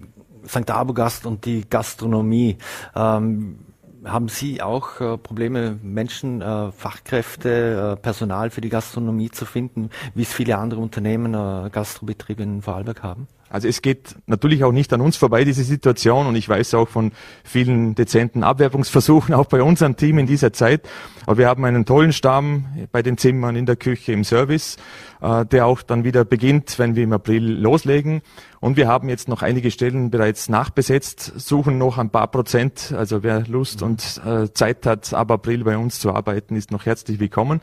St. 0.48 0.70
Abogast 0.72 1.26
und 1.26 1.46
die 1.46 1.70
Gastronomie, 1.70 2.58
ähm, 2.96 3.60
haben 4.06 4.28
Sie 4.30 4.62
auch 4.62 5.00
äh, 5.00 5.18
Probleme, 5.18 5.80
Menschen, 5.82 6.42
äh, 6.42 6.72
Fachkräfte, 6.72 7.96
äh, 7.98 8.02
Personal 8.02 8.50
für 8.50 8.62
die 8.62 8.70
Gastronomie 8.70 9.32
zu 9.32 9.46
finden, 9.46 9.90
wie 10.16 10.24
es 10.24 10.34
viele 10.34 10.58
andere 10.58 10.82
Unternehmen, 10.82 11.34
äh, 11.34 11.70
Gastrobetriebe 11.70 12.44
in 12.44 12.62
Vorarlberg 12.62 13.04
haben? 13.04 13.28
Also 13.52 13.68
es 13.68 13.82
geht 13.82 14.16
natürlich 14.28 14.64
auch 14.64 14.72
nicht 14.72 14.94
an 14.94 15.02
uns 15.02 15.18
vorbei, 15.18 15.44
diese 15.44 15.64
Situation. 15.64 16.26
Und 16.26 16.36
ich 16.36 16.48
weiß 16.48 16.74
auch 16.76 16.88
von 16.88 17.12
vielen 17.44 17.96
dezenten 17.96 18.44
Abwerbungsversuchen, 18.44 19.36
auch 19.36 19.48
bei 19.48 19.62
unserem 19.62 19.98
Team 19.98 20.18
in 20.18 20.26
dieser 20.26 20.54
Zeit. 20.54 20.88
Aber 21.26 21.38
wir 21.38 21.48
haben 21.48 21.66
einen 21.66 21.86
tollen 21.86 22.14
Stamm 22.14 22.66
bei 22.92 23.02
den 23.02 23.18
Zimmern, 23.18 23.56
in 23.56 23.66
der 23.66 23.76
Küche, 23.76 24.14
im 24.14 24.24
Service, 24.24 24.78
äh, 25.22 25.46
der 25.46 25.66
auch 25.66 25.82
dann 25.82 26.04
wieder 26.04 26.24
beginnt, 26.24 26.80
wenn 26.80 26.96
wir 26.96 27.04
im 27.04 27.14
April 27.14 27.60
loslegen. 27.60 28.22
Und 28.62 28.78
wir 28.78 28.88
haben 28.88 29.10
jetzt 29.10 29.28
noch 29.28 29.42
einige 29.42 29.72
Stellen 29.72 30.12
bereits 30.12 30.48
nachbesetzt, 30.48 31.34
suchen 31.36 31.78
noch 31.78 31.98
ein 31.98 32.10
paar 32.10 32.28
Prozent. 32.28 32.94
Also 32.96 33.24
wer 33.24 33.46
Lust 33.48 33.82
und 33.82 34.22
äh, 34.26 34.54
Zeit 34.54 34.86
hat, 34.86 35.14
ab 35.14 35.32
April 35.32 35.64
bei 35.64 35.78
uns 35.78 36.00
zu 36.00 36.14
arbeiten, 36.14 36.56
ist 36.56 36.72
noch 36.72 36.86
herzlich 36.86 37.20
willkommen. 37.20 37.60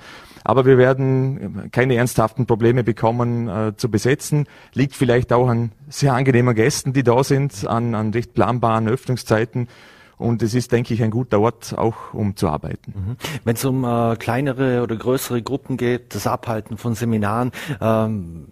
Aber 0.49 0.65
wir 0.65 0.79
werden 0.79 1.69
keine 1.73 1.97
ernsthaften 1.97 2.47
Probleme 2.47 2.83
bekommen 2.83 3.49
äh, 3.49 3.77
zu 3.77 3.91
besetzen. 3.91 4.47
Liegt 4.73 4.97
vielleicht 4.97 5.31
auch 5.31 5.47
an 5.47 5.73
sehr 5.91 6.15
angenehmer 6.15 6.55
Gästen, 6.55 6.95
die 6.95 7.03
da 7.03 7.23
sind, 7.23 7.67
an, 7.67 7.95
an 7.95 8.13
recht 8.13 8.33
planbaren 8.33 8.89
Öffnungszeiten. 8.89 9.69
Und 10.17 10.43
es 10.43 10.55
ist, 10.55 10.73
denke 10.73 10.95
ich, 10.95 11.03
ein 11.03 11.11
guter 11.11 11.39
Ort, 11.41 11.75
auch 11.77 12.15
um 12.15 12.35
zu 12.35 12.49
arbeiten. 12.49 12.95
Mhm. 12.97 13.17
Wenn 13.45 13.57
es 13.57 13.65
um 13.67 13.85
äh, 13.85 14.17
kleinere 14.17 14.83
oder 14.83 14.97
größere 14.97 15.43
Gruppen 15.43 15.77
geht, 15.77 16.15
das 16.15 16.27
Abhalten 16.27 16.79
von 16.79 16.95
Seminaren, 16.95 17.53
ähm, 17.83 18.47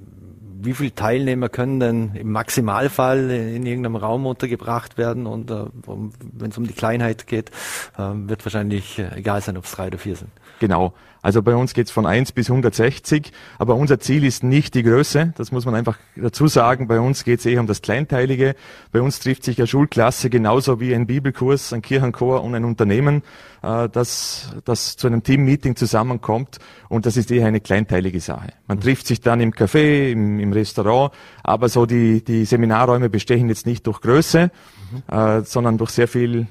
wie 0.61 0.75
viele 0.75 0.95
Teilnehmer 0.95 1.49
können 1.49 1.81
denn 1.81 2.11
im 2.15 2.31
Maximalfall 2.31 3.31
in 3.31 3.65
irgendeinem 3.65 3.97
Raum 3.97 4.27
untergebracht 4.27 4.99
werden? 4.99 5.27
Und 5.27 5.51
äh, 5.51 5.65
wenn 5.87 6.51
es 6.51 6.59
um 6.59 6.67
die 6.67 6.75
Kleinheit 6.75 7.27
geht, 7.27 7.51
äh, 7.97 8.03
wird 8.13 8.45
wahrscheinlich 8.45 8.99
äh, 8.99 9.17
egal 9.17 9.41
sein, 9.41 9.57
ob 9.57 9.65
es 9.65 9.73
drei 9.73 9.87
oder 9.87 9.99
vier 9.99 10.17
sind. 10.17 10.31
Genau. 10.61 10.93
Also 11.27 11.43
bei 11.43 11.57
uns 11.57 11.75
geht's 11.75 11.91
von 11.91 12.07
1 12.07 12.31
bis 12.31 12.51
160, 12.51 13.33
aber 13.59 13.75
unser 13.75 13.99
Ziel 13.99 14.23
ist 14.23 14.45
nicht 14.45 14.77
die 14.77 14.85
Größe, 14.85 15.35
das 15.37 15.51
muss 15.51 15.65
man 15.65 15.75
einfach 15.75 15.99
dazu 16.15 16.47
sagen. 16.47 16.87
Bei 16.87 17.01
uns 17.01 17.25
geht's 17.25 17.45
eher 17.45 17.59
um 17.59 17.67
das 17.67 17.83
Kleinteilige. 17.83 18.55
Bei 18.93 19.01
uns 19.01 19.19
trifft 19.19 19.43
sich 19.43 19.59
eine 19.59 19.67
Schulklasse 19.67 20.31
genauso 20.31 20.79
wie 20.79 20.95
ein 20.95 21.09
Bibelkurs, 21.09 21.73
ein 21.73 21.83
Kirchenchor 21.83 22.45
und 22.45 22.55
ein 22.55 22.65
Unternehmen, 22.65 23.25
äh, 23.65 23.89
das, 23.89 24.55
das 24.65 24.97
zu 24.97 25.09
einem 25.09 25.25
Teammeeting 25.25 25.75
zusammenkommt 25.75 26.59
und 26.89 27.07
das 27.07 27.17
ist 27.17 27.33
eher 27.33 27.49
eine 27.49 27.61
kleinteilige 27.61 28.21
Sache. 28.21 28.51
Man 28.69 28.79
trifft 28.79 29.09
sich 29.09 29.21
dann 29.21 29.41
im 29.41 29.51
Café, 29.51 30.13
im, 30.13 30.39
im 30.39 30.53
Restaurant, 30.53 31.11
aber 31.43 31.69
so 31.69 31.87
die, 31.87 32.23
die 32.23 32.45
Seminarräume 32.45 33.11
bestechen 33.11 33.49
jetzt 33.49 33.67
nicht 33.67 33.85
durch 33.89 34.01
Größe, 34.01 34.53
mhm. 34.93 35.13
äh, 35.13 35.43
sondern 35.43 35.77
durch 35.77 35.91
sehr 35.91 36.07
viel 36.07 36.47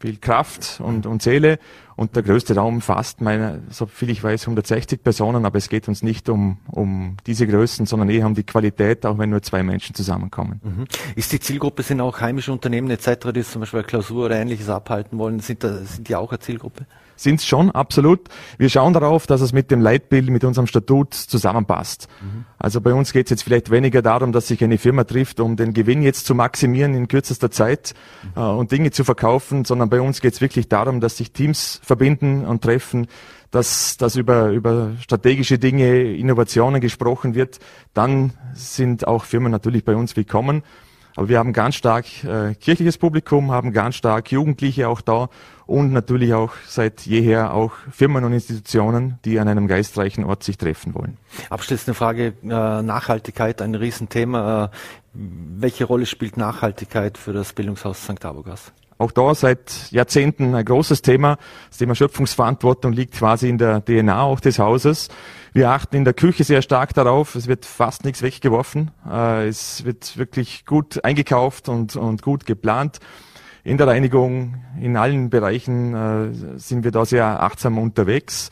viel 0.00 0.16
Kraft 0.16 0.80
und, 0.80 1.06
und 1.06 1.22
Seele. 1.22 1.58
Und 1.96 2.14
der 2.14 2.22
größte 2.22 2.54
Raum 2.54 2.80
fasst, 2.80 3.20
meine, 3.20 3.60
so 3.70 3.86
viel 3.86 4.10
ich 4.10 4.22
weiß, 4.22 4.42
160 4.42 5.02
Personen, 5.02 5.44
aber 5.44 5.58
es 5.58 5.68
geht 5.68 5.88
uns 5.88 6.02
nicht 6.02 6.28
um, 6.28 6.58
um 6.70 7.16
diese 7.26 7.46
Größen, 7.46 7.86
sondern 7.86 8.08
eher 8.08 8.26
um 8.26 8.34
die 8.34 8.44
Qualität, 8.44 9.04
auch 9.04 9.18
wenn 9.18 9.30
nur 9.30 9.42
zwei 9.42 9.64
Menschen 9.64 9.96
zusammenkommen. 9.96 10.60
Mhm. 10.62 10.84
Ist 11.16 11.32
die 11.32 11.40
Zielgruppe, 11.40 11.82
sind 11.82 12.00
auch 12.00 12.20
heimische 12.20 12.52
Unternehmen 12.52 12.88
etc., 12.90 13.32
die 13.34 13.42
zum 13.42 13.60
Beispiel 13.60 13.80
eine 13.80 13.86
Klausur 13.88 14.26
oder 14.26 14.36
ähnliches 14.36 14.68
abhalten 14.68 15.18
wollen, 15.18 15.40
sind, 15.40 15.64
da, 15.64 15.78
sind 15.78 16.08
die 16.08 16.14
auch 16.14 16.30
eine 16.30 16.38
Zielgruppe? 16.38 16.86
Sind 17.18 17.40
es 17.40 17.46
schon, 17.46 17.70
absolut. 17.70 18.28
Wir 18.56 18.68
schauen 18.68 18.92
darauf, 18.92 19.26
dass 19.26 19.40
es 19.40 19.52
mit 19.52 19.70
dem 19.70 19.80
Leitbild, 19.80 20.30
mit 20.30 20.44
unserem 20.44 20.66
Statut 20.66 21.14
zusammenpasst. 21.14 22.08
Mhm. 22.20 22.44
Also 22.58 22.80
bei 22.80 22.94
uns 22.94 23.12
geht 23.12 23.26
es 23.26 23.30
jetzt 23.30 23.42
vielleicht 23.42 23.70
weniger 23.70 24.02
darum, 24.02 24.32
dass 24.32 24.48
sich 24.48 24.62
eine 24.62 24.78
Firma 24.78 25.04
trifft, 25.04 25.40
um 25.40 25.56
den 25.56 25.74
Gewinn 25.74 26.02
jetzt 26.02 26.26
zu 26.26 26.34
maximieren 26.34 26.94
in 26.94 27.08
kürzester 27.08 27.50
Zeit 27.50 27.94
mhm. 28.22 28.42
äh, 28.42 28.46
und 28.46 28.72
Dinge 28.72 28.90
zu 28.92 29.04
verkaufen, 29.04 29.64
sondern 29.64 29.90
bei 29.90 30.00
uns 30.00 30.20
geht 30.20 30.34
es 30.34 30.40
wirklich 30.40 30.68
darum, 30.68 31.00
dass 31.00 31.16
sich 31.16 31.32
Teams 31.32 31.80
verbinden 31.82 32.44
und 32.46 32.62
treffen, 32.62 33.08
dass, 33.50 33.96
dass 33.96 34.16
über, 34.16 34.50
über 34.50 34.92
strategische 35.00 35.58
Dinge, 35.58 36.14
Innovationen 36.14 36.80
gesprochen 36.80 37.34
wird. 37.34 37.58
Dann 37.94 38.32
sind 38.52 39.06
auch 39.06 39.24
Firmen 39.24 39.50
natürlich 39.50 39.84
bei 39.84 39.96
uns 39.96 40.16
willkommen. 40.16 40.62
Aber 41.16 41.28
wir 41.28 41.38
haben 41.40 41.52
ganz 41.52 41.74
stark 41.74 42.04
äh, 42.22 42.54
kirchliches 42.54 42.96
Publikum, 42.96 43.50
haben 43.50 43.72
ganz 43.72 43.96
stark 43.96 44.30
Jugendliche 44.30 44.88
auch 44.88 45.00
da 45.00 45.28
und 45.68 45.92
natürlich 45.92 46.32
auch 46.32 46.52
seit 46.66 47.02
jeher 47.02 47.52
auch 47.52 47.72
Firmen 47.92 48.24
und 48.24 48.32
Institutionen, 48.32 49.18
die 49.26 49.38
an 49.38 49.48
einem 49.48 49.68
geistreichen 49.68 50.24
Ort 50.24 50.42
sich 50.42 50.56
treffen 50.56 50.94
wollen. 50.94 51.18
Abschließende 51.50 51.94
Frage, 51.94 52.32
äh, 52.42 52.46
Nachhaltigkeit, 52.48 53.60
ein 53.60 53.74
Riesenthema. 53.74 54.64
Äh, 54.64 54.68
welche 55.12 55.84
Rolle 55.84 56.06
spielt 56.06 56.38
Nachhaltigkeit 56.38 57.18
für 57.18 57.34
das 57.34 57.52
Bildungshaus 57.52 58.02
St. 58.02 58.24
Abogas? 58.24 58.72
Auch 58.96 59.12
da 59.12 59.34
seit 59.34 59.92
Jahrzehnten 59.92 60.54
ein 60.54 60.64
großes 60.64 61.02
Thema. 61.02 61.36
Das 61.68 61.78
Thema 61.78 61.94
Schöpfungsverantwortung 61.94 62.92
liegt 62.92 63.14
quasi 63.14 63.50
in 63.50 63.58
der 63.58 63.84
DNA 63.84 64.22
auch 64.22 64.40
des 64.40 64.58
Hauses. 64.58 65.08
Wir 65.52 65.70
achten 65.70 65.96
in 65.96 66.04
der 66.04 66.14
Küche 66.14 66.44
sehr 66.44 66.62
stark 66.62 66.94
darauf. 66.94 67.34
Es 67.34 67.46
wird 67.46 67.66
fast 67.66 68.06
nichts 68.06 68.22
weggeworfen. 68.22 68.90
Äh, 69.08 69.48
es 69.48 69.84
wird 69.84 70.16
wirklich 70.16 70.64
gut 70.64 71.04
eingekauft 71.04 71.68
und, 71.68 71.94
und 71.94 72.22
gut 72.22 72.46
geplant. 72.46 73.00
In 73.68 73.76
der 73.76 73.86
Reinigung, 73.86 74.54
in 74.80 74.96
allen 74.96 75.28
Bereichen 75.28 75.94
äh, 75.94 76.58
sind 76.58 76.84
wir 76.84 76.90
da 76.90 77.04
sehr 77.04 77.42
achtsam 77.42 77.76
unterwegs. 77.76 78.48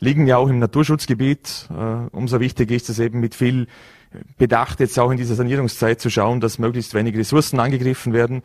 Liegen 0.00 0.26
ja 0.26 0.36
auch 0.36 0.48
im 0.48 0.58
Naturschutzgebiet. 0.58 1.68
Äh, 1.70 2.08
umso 2.10 2.40
wichtiger 2.40 2.74
ist 2.74 2.88
es 2.88 2.98
eben 2.98 3.20
mit 3.20 3.36
viel 3.36 3.68
Bedacht 4.36 4.80
jetzt 4.80 4.98
auch 4.98 5.12
in 5.12 5.16
dieser 5.16 5.36
Sanierungszeit 5.36 6.00
zu 6.00 6.10
schauen, 6.10 6.40
dass 6.40 6.58
möglichst 6.58 6.92
wenig 6.94 7.16
Ressourcen 7.16 7.60
angegriffen 7.60 8.12
werden 8.12 8.42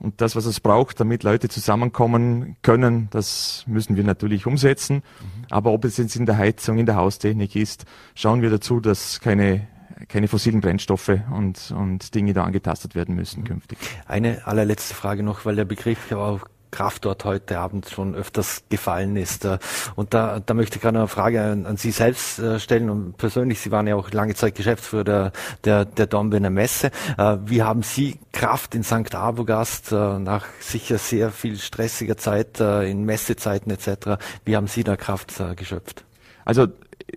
und 0.00 0.20
das, 0.20 0.34
was 0.34 0.44
es 0.46 0.58
braucht, 0.58 0.98
damit 0.98 1.22
Leute 1.22 1.48
zusammenkommen 1.48 2.56
können, 2.62 3.06
das 3.12 3.62
müssen 3.68 3.94
wir 3.96 4.02
natürlich 4.02 4.46
umsetzen. 4.46 4.96
Mhm. 4.96 5.44
Aber 5.50 5.70
ob 5.70 5.84
es 5.84 5.98
jetzt 5.98 6.16
in 6.16 6.26
der 6.26 6.36
Heizung, 6.36 6.78
in 6.78 6.86
der 6.86 6.96
Haustechnik 6.96 7.54
ist, 7.54 7.84
schauen 8.16 8.42
wir 8.42 8.50
dazu, 8.50 8.80
dass 8.80 9.20
keine 9.20 9.68
keine 10.08 10.28
fossilen 10.28 10.60
Brennstoffe 10.60 11.20
und, 11.30 11.72
und 11.76 12.14
Dinge 12.14 12.32
da 12.32 12.44
angetastet 12.44 12.94
werden 12.94 13.14
müssen 13.14 13.44
künftig. 13.44 13.78
Eine 14.06 14.46
allerletzte 14.46 14.94
Frage 14.94 15.22
noch, 15.22 15.44
weil 15.44 15.56
der 15.56 15.64
Begriff 15.64 16.10
auch 16.12 16.40
Kraft 16.74 17.04
dort 17.04 17.24
heute 17.24 17.60
Abend 17.60 17.88
schon 17.88 18.16
öfters 18.16 18.64
gefallen 18.68 19.14
ist. 19.14 19.44
Äh, 19.44 19.58
und 19.94 20.12
da, 20.12 20.40
da 20.40 20.54
möchte 20.54 20.76
ich 20.76 20.82
gerade 20.82 20.98
eine 20.98 21.06
Frage 21.06 21.40
an, 21.40 21.66
an 21.66 21.76
Sie 21.76 21.92
selbst 21.92 22.40
äh, 22.40 22.58
stellen 22.58 22.90
und 22.90 23.16
persönlich, 23.16 23.60
Sie 23.60 23.70
waren 23.70 23.86
ja 23.86 23.94
auch 23.94 24.10
lange 24.10 24.34
Zeit 24.34 24.56
Geschäftsführer 24.56 25.04
der, 25.04 25.32
der, 25.62 25.84
der 25.84 26.06
Dornbirner 26.08 26.50
Messe. 26.50 26.90
Äh, 27.16 27.36
wie 27.46 27.62
haben 27.62 27.84
Sie 27.84 28.18
Kraft 28.32 28.74
in 28.74 28.82
St. 28.82 29.14
Abogast 29.14 29.92
nach 29.92 30.46
sicher 30.58 30.98
sehr 30.98 31.30
viel 31.30 31.56
stressiger 31.58 32.16
Zeit 32.16 32.58
in 32.58 33.04
Messezeiten 33.04 33.70
etc., 33.70 34.18
wie 34.44 34.56
haben 34.56 34.66
Sie 34.66 34.82
da 34.82 34.96
Kraft 34.96 35.32
geschöpft? 35.56 36.04
Also 36.44 36.66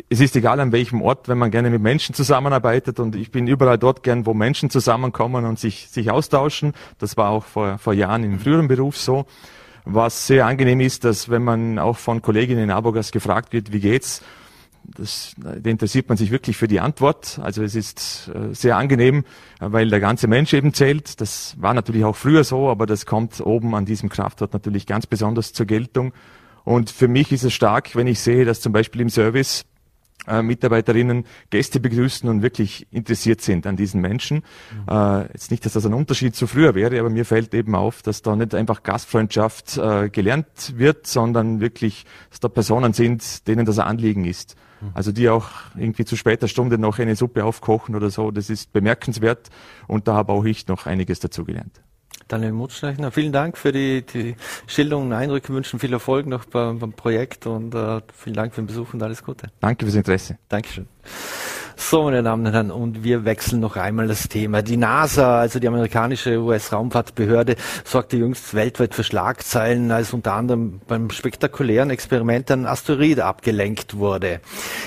es 0.09 0.19
ist 0.19 0.35
egal 0.35 0.59
an 0.59 0.71
welchem 0.71 1.01
Ort, 1.01 1.27
wenn 1.27 1.37
man 1.37 1.51
gerne 1.51 1.69
mit 1.69 1.81
Menschen 1.81 2.15
zusammenarbeitet 2.15 2.99
und 2.99 3.15
ich 3.15 3.31
bin 3.31 3.47
überall 3.47 3.77
dort 3.77 4.03
gern, 4.03 4.25
wo 4.25 4.33
Menschen 4.33 4.69
zusammenkommen 4.69 5.45
und 5.45 5.59
sich, 5.59 5.89
sich 5.89 6.11
austauschen. 6.11 6.73
Das 6.99 7.17
war 7.17 7.29
auch 7.29 7.45
vor, 7.45 7.77
vor 7.77 7.93
Jahren 7.93 8.23
im 8.23 8.39
früheren 8.39 8.67
Beruf 8.67 8.97
so. 8.97 9.25
Was 9.85 10.27
sehr 10.27 10.45
angenehm 10.45 10.81
ist, 10.81 11.05
dass 11.05 11.29
wenn 11.29 11.43
man 11.43 11.79
auch 11.79 11.97
von 11.97 12.21
Kolleginnen 12.21 12.65
in 12.65 12.71
Abogas 12.71 13.11
gefragt 13.11 13.53
wird, 13.53 13.71
wie 13.71 13.79
geht's, 13.79 14.21
das, 14.83 15.33
da 15.37 15.69
interessiert 15.69 16.07
man 16.07 16.17
sich 16.17 16.31
wirklich 16.31 16.55
für 16.55 16.67
die 16.67 16.79
Antwort. 16.79 17.39
Also 17.43 17.63
es 17.63 17.75
ist 17.75 18.31
äh, 18.33 18.53
sehr 18.53 18.77
angenehm, 18.77 19.25
weil 19.59 19.89
der 19.89 19.99
ganze 19.99 20.27
Mensch 20.27 20.53
eben 20.53 20.73
zählt. 20.73 21.19
Das 21.19 21.55
war 21.59 21.73
natürlich 21.73 22.05
auch 22.05 22.15
früher 22.15 22.43
so, 22.43 22.69
aber 22.69 22.85
das 22.85 23.05
kommt 23.05 23.41
oben 23.41 23.75
an 23.75 23.85
diesem 23.85 24.09
Kraftort 24.09 24.53
natürlich 24.53 24.85
ganz 24.85 25.05
besonders 25.05 25.51
zur 25.53 25.65
Geltung. 25.65 26.13
Und 26.63 26.89
für 26.89 27.07
mich 27.07 27.31
ist 27.31 27.43
es 27.43 27.53
stark, 27.53 27.95
wenn 27.95 28.07
ich 28.07 28.19
sehe, 28.19 28.45
dass 28.45 28.61
zum 28.61 28.73
Beispiel 28.73 29.01
im 29.01 29.09
Service 29.09 29.65
äh, 30.27 30.41
Mitarbeiterinnen 30.41 31.25
Gäste 31.49 31.79
begrüßen 31.79 32.29
und 32.29 32.41
wirklich 32.41 32.87
interessiert 32.91 33.41
sind 33.41 33.65
an 33.65 33.75
diesen 33.75 34.01
Menschen. 34.01 34.43
Mhm. 34.87 34.93
Äh, 34.93 35.21
jetzt 35.33 35.51
nicht, 35.51 35.65
dass 35.65 35.73
das 35.73 35.85
ein 35.85 35.93
Unterschied 35.93 36.35
zu 36.35 36.47
früher 36.47 36.75
wäre, 36.75 36.99
aber 36.99 37.09
mir 37.09 37.25
fällt 37.25 37.53
eben 37.53 37.75
auf, 37.75 38.01
dass 38.01 38.21
da 38.21 38.35
nicht 38.35 38.53
einfach 38.53 38.83
Gastfreundschaft 38.83 39.77
äh, 39.77 40.09
gelernt 40.09 40.73
wird, 40.75 41.07
sondern 41.07 41.59
wirklich, 41.59 42.05
dass 42.29 42.39
da 42.39 42.49
Personen 42.49 42.93
sind, 42.93 43.47
denen 43.47 43.65
das 43.65 43.79
ein 43.79 43.87
Anliegen 43.87 44.25
ist. 44.25 44.55
Mhm. 44.81 44.91
Also 44.93 45.11
die 45.11 45.29
auch 45.29 45.49
irgendwie 45.75 46.05
zu 46.05 46.15
später 46.15 46.47
Stunde 46.47 46.77
noch 46.77 46.99
eine 46.99 47.15
Suppe 47.15 47.43
aufkochen 47.45 47.95
oder 47.95 48.09
so, 48.09 48.31
das 48.31 48.49
ist 48.49 48.73
bemerkenswert 48.73 49.49
und 49.87 50.07
da 50.07 50.13
habe 50.13 50.33
auch 50.33 50.45
ich 50.45 50.67
noch 50.67 50.85
einiges 50.85 51.19
dazu 51.19 51.45
gelernt. 51.45 51.81
Daniel 52.27 52.51
Mutschleichner, 52.51 53.11
vielen 53.11 53.31
Dank 53.31 53.57
für 53.57 53.71
die, 53.71 54.03
die 54.05 54.35
Schilderungen 54.67 55.07
und 55.07 55.13
Eindrücke, 55.13 55.53
wünschen 55.53 55.79
viel 55.79 55.93
Erfolg 55.93 56.25
noch 56.25 56.45
beim, 56.45 56.79
beim 56.79 56.93
Projekt 56.93 57.47
und 57.47 57.73
äh, 57.73 58.01
vielen 58.13 58.35
Dank 58.35 58.53
für 58.53 58.61
den 58.61 58.67
Besuch 58.67 58.93
und 58.93 59.01
alles 59.01 59.23
Gute. 59.23 59.47
Danke 59.59 59.85
fürs 59.85 59.95
Interesse. 59.95 60.37
Dankeschön. 60.49 60.87
So, 61.79 62.03
meine 62.03 62.23
Damen 62.23 62.45
und 62.47 62.53
Herren, 62.53 62.71
und 62.71 63.03
wir 63.03 63.23
wechseln 63.23 63.59
noch 63.61 63.77
einmal 63.77 64.07
das 64.07 64.27
Thema. 64.27 64.63
Die 64.63 64.77
NASA, 64.77 65.39
also 65.39 65.59
die 65.59 65.67
amerikanische 65.67 66.39
US-Raumfahrtbehörde, 66.39 67.55
sorgte 67.85 68.17
jüngst 68.17 68.55
weltweit 68.55 68.95
für 68.95 69.03
Schlagzeilen, 69.03 69.91
als 69.91 70.11
unter 70.11 70.33
anderem 70.33 70.81
beim 70.87 71.11
spektakulären 71.11 71.91
Experiment 71.91 72.49
ein 72.49 72.65
Asteroid 72.65 73.19
abgelenkt 73.19 73.95
wurde. 73.95 74.41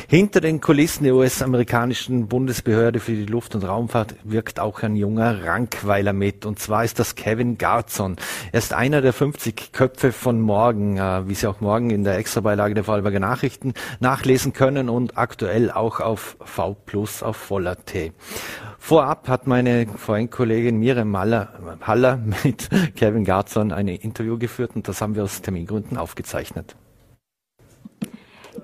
Hinter 0.09 0.41
den 0.41 0.61
Kulissen 0.61 1.05
der 1.05 1.15
US-amerikanischen 1.15 2.27
Bundesbehörde 2.27 2.99
für 2.99 3.13
die 3.13 3.25
Luft- 3.25 3.55
und 3.55 3.63
Raumfahrt 3.63 4.17
wirkt 4.25 4.59
auch 4.59 4.83
ein 4.83 4.97
junger 4.97 5.45
Rankweiler 5.45 6.13
mit, 6.13 6.45
und 6.45 6.59
zwar 6.59 6.85
ist 6.85 6.99
das 6.99 7.15
Kevin 7.15 7.57
Garzon. 7.57 8.17
Er 8.51 8.59
ist 8.59 8.75
einer 8.75 9.01
der 9.01 9.13
50 9.13 9.73
Köpfe 9.73 10.11
von 10.11 10.41
morgen, 10.41 10.99
äh, 10.99 11.29
wie 11.29 11.35
Sie 11.35 11.47
auch 11.47 11.61
morgen 11.61 11.91
in 11.91 12.03
der 12.03 12.19
Extrabeilage 12.19 12.75
der 12.75 12.85
Vorarlberger 12.85 13.21
Nachrichten 13.21 13.75
nachlesen 14.01 14.53
können 14.53 14.89
und 14.89 15.17
aktuell 15.17 15.71
auch 15.71 16.01
auf 16.01 16.37
V 16.45 16.80
Plus 16.85 17.23
auf 17.23 17.37
voller 17.37 17.85
T. 17.85 18.13
Vorab 18.79 19.29
hat 19.29 19.47
meine 19.47 19.87
Freundkollegin 19.87 20.79
Miriam 20.79 21.17
Haller, 21.17 21.79
Haller 21.83 22.19
mit 22.45 22.69
Kevin 22.97 23.25
Garzon 23.25 23.73
ein 23.73 23.89
Interview 23.89 24.39
geführt 24.39 24.73
und 24.75 24.89
das 24.89 25.01
haben 25.01 25.15
wir 25.15 25.25
aus 25.25 25.43
Termingründen 25.43 25.97
aufgezeichnet. 25.97 26.77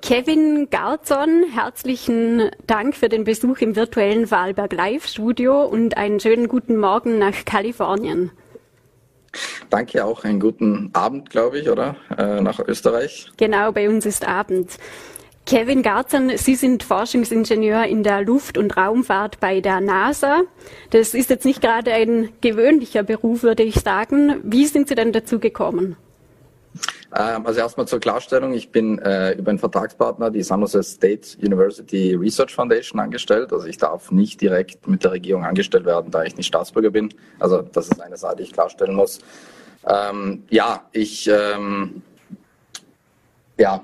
Kevin 0.02 0.68
Garzon, 0.70 1.44
herzlichen 1.52 2.50
Dank 2.66 2.94
für 2.94 3.08
den 3.08 3.24
Besuch 3.24 3.58
im 3.58 3.76
virtuellen 3.76 4.30
Wahlberg 4.30 4.72
Live 4.72 5.06
Studio 5.06 5.64
und 5.64 5.96
einen 5.96 6.20
schönen 6.20 6.48
guten 6.48 6.76
Morgen 6.76 7.18
nach 7.18 7.44
Kalifornien. 7.44 8.30
Danke 9.70 10.04
auch, 10.04 10.24
einen 10.24 10.40
guten 10.40 10.90
Abend, 10.92 11.30
glaube 11.30 11.58
ich, 11.58 11.68
oder? 11.68 11.96
Äh, 12.16 12.40
nach 12.40 12.60
Österreich. 12.60 13.30
Genau, 13.36 13.72
bei 13.72 13.88
uns 13.88 14.06
ist 14.06 14.26
Abend. 14.26 14.78
Kevin 15.46 15.82
Garzern, 15.84 16.36
Sie 16.36 16.56
sind 16.56 16.82
Forschungsingenieur 16.82 17.84
in 17.84 18.02
der 18.02 18.22
Luft- 18.22 18.58
und 18.58 18.76
Raumfahrt 18.76 19.38
bei 19.38 19.60
der 19.60 19.80
NASA. 19.80 20.42
Das 20.90 21.14
ist 21.14 21.30
jetzt 21.30 21.44
nicht 21.44 21.60
gerade 21.60 21.92
ein 21.92 22.30
gewöhnlicher 22.40 23.04
Beruf, 23.04 23.44
würde 23.44 23.62
ich 23.62 23.76
sagen. 23.76 24.40
Wie 24.42 24.66
sind 24.66 24.88
Sie 24.88 24.96
denn 24.96 25.12
dazu 25.12 25.38
gekommen? 25.38 25.94
Ähm, 27.16 27.46
also 27.46 27.60
erstmal 27.60 27.86
zur 27.86 28.00
Klarstellung, 28.00 28.54
ich 28.54 28.72
bin 28.72 28.98
äh, 28.98 29.34
über 29.34 29.50
einen 29.50 29.60
Vertragspartner, 29.60 30.32
die 30.32 30.42
San 30.42 30.60
Jose 30.62 30.82
State 30.82 31.38
University 31.40 32.14
Research 32.14 32.52
Foundation, 32.52 32.98
angestellt. 32.98 33.52
Also 33.52 33.68
ich 33.68 33.78
darf 33.78 34.10
nicht 34.10 34.40
direkt 34.40 34.88
mit 34.88 35.04
der 35.04 35.12
Regierung 35.12 35.44
angestellt 35.44 35.84
werden, 35.84 36.10
da 36.10 36.24
ich 36.24 36.36
nicht 36.36 36.48
Staatsbürger 36.48 36.90
bin. 36.90 37.14
Also 37.38 37.62
das 37.62 37.86
ist 37.86 38.00
eine 38.00 38.16
Sache, 38.16 38.34
die 38.36 38.42
ich 38.42 38.52
klarstellen 38.52 38.96
muss. 38.96 39.20
Ähm, 39.86 40.42
ja, 40.50 40.82
ich 40.90 41.30
ähm, 41.32 42.02
ja, 43.56 43.80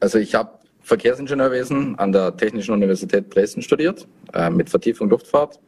also 0.00 0.18
ich 0.18 0.34
habe 0.34 0.59
Verkehrsingenieurwesen 0.90 1.96
an 2.00 2.10
der 2.10 2.36
Technischen 2.36 2.74
Universität 2.74 3.32
Dresden 3.32 3.62
studiert, 3.62 4.08
äh, 4.34 4.50
mit 4.50 4.68
Vertiefung 4.68 5.08
Luftfahrt. 5.08 5.60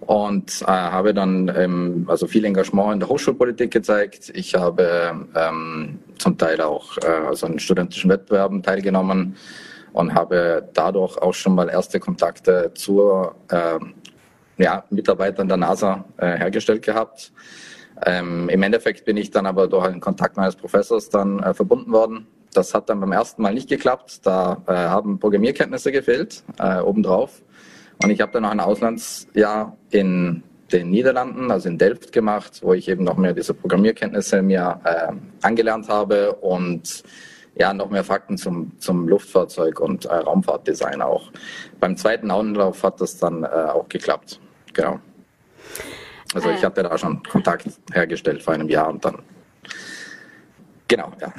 Und 0.00 0.60
äh, 0.60 0.66
habe 0.66 1.14
dann 1.14 1.50
ähm, 1.56 2.04
also 2.08 2.26
viel 2.26 2.44
Engagement 2.44 2.92
in 2.92 3.00
der 3.00 3.08
Hochschulpolitik 3.08 3.70
gezeigt. 3.70 4.30
Ich 4.34 4.54
habe 4.54 5.26
ähm, 5.34 5.98
zum 6.18 6.36
Teil 6.36 6.60
auch 6.60 6.98
äh, 6.98 7.06
also 7.06 7.46
an 7.46 7.58
studentischen 7.58 8.10
Wettbewerben 8.10 8.62
teilgenommen 8.62 9.34
und 9.94 10.14
habe 10.14 10.68
dadurch 10.74 11.16
auch 11.16 11.32
schon 11.32 11.54
mal 11.54 11.70
erste 11.70 11.98
Kontakte 11.98 12.70
zu 12.74 13.30
äh, 13.48 13.78
ja, 14.58 14.84
Mitarbeitern 14.90 15.48
der 15.48 15.56
NASA 15.56 16.04
äh, 16.18 16.36
hergestellt 16.36 16.82
gehabt. 16.82 17.32
Ähm, 18.04 18.50
Im 18.50 18.62
Endeffekt 18.62 19.06
bin 19.06 19.16
ich 19.16 19.30
dann 19.30 19.46
aber 19.46 19.68
durch 19.68 19.86
einen 19.86 20.00
Kontakt 20.00 20.36
meines 20.36 20.54
Professors 20.54 21.08
dann 21.08 21.38
äh, 21.38 21.54
verbunden 21.54 21.92
worden 21.92 22.26
das 22.56 22.74
hat 22.74 22.88
dann 22.88 23.00
beim 23.00 23.12
ersten 23.12 23.42
Mal 23.42 23.54
nicht 23.54 23.68
geklappt. 23.68 24.20
Da 24.24 24.62
äh, 24.66 24.72
haben 24.72 25.18
Programmierkenntnisse 25.18 25.92
gefehlt, 25.92 26.42
äh, 26.58 26.80
obendrauf. 26.80 27.42
Und 28.02 28.10
ich 28.10 28.20
habe 28.20 28.32
dann 28.32 28.42
noch 28.42 28.50
ein 28.50 28.60
Auslandsjahr 28.60 29.76
in 29.90 30.42
den 30.72 30.90
Niederlanden, 30.90 31.50
also 31.50 31.68
in 31.68 31.78
Delft 31.78 32.12
gemacht, 32.12 32.60
wo 32.62 32.72
ich 32.72 32.88
eben 32.88 33.04
noch 33.04 33.16
mehr 33.16 33.32
diese 33.32 33.54
Programmierkenntnisse 33.54 34.42
mir 34.42 34.80
äh, 34.84 35.12
angelernt 35.42 35.88
habe 35.88 36.34
und 36.34 37.04
ja, 37.56 37.72
noch 37.72 37.90
mehr 37.90 38.02
Fakten 38.02 38.36
zum, 38.36 38.72
zum 38.78 39.06
Luftfahrzeug 39.06 39.78
und 39.78 40.06
äh, 40.06 40.14
Raumfahrtdesign 40.14 41.02
auch. 41.02 41.30
Beim 41.78 41.96
zweiten 41.96 42.30
Anlauf 42.30 42.82
hat 42.82 43.00
das 43.00 43.16
dann 43.18 43.44
äh, 43.44 43.46
auch 43.46 43.88
geklappt. 43.88 44.40
Genau. 44.72 44.98
Also 46.34 46.50
ich 46.50 46.62
äh. 46.62 46.66
hatte 46.66 46.82
da 46.82 46.98
schon 46.98 47.22
Kontakt 47.22 47.66
hergestellt 47.92 48.42
vor 48.42 48.54
einem 48.54 48.68
Jahr 48.68 48.88
und 48.88 49.04
dann 49.04 49.18
Genau, 50.88 51.12
ja. 51.20 51.32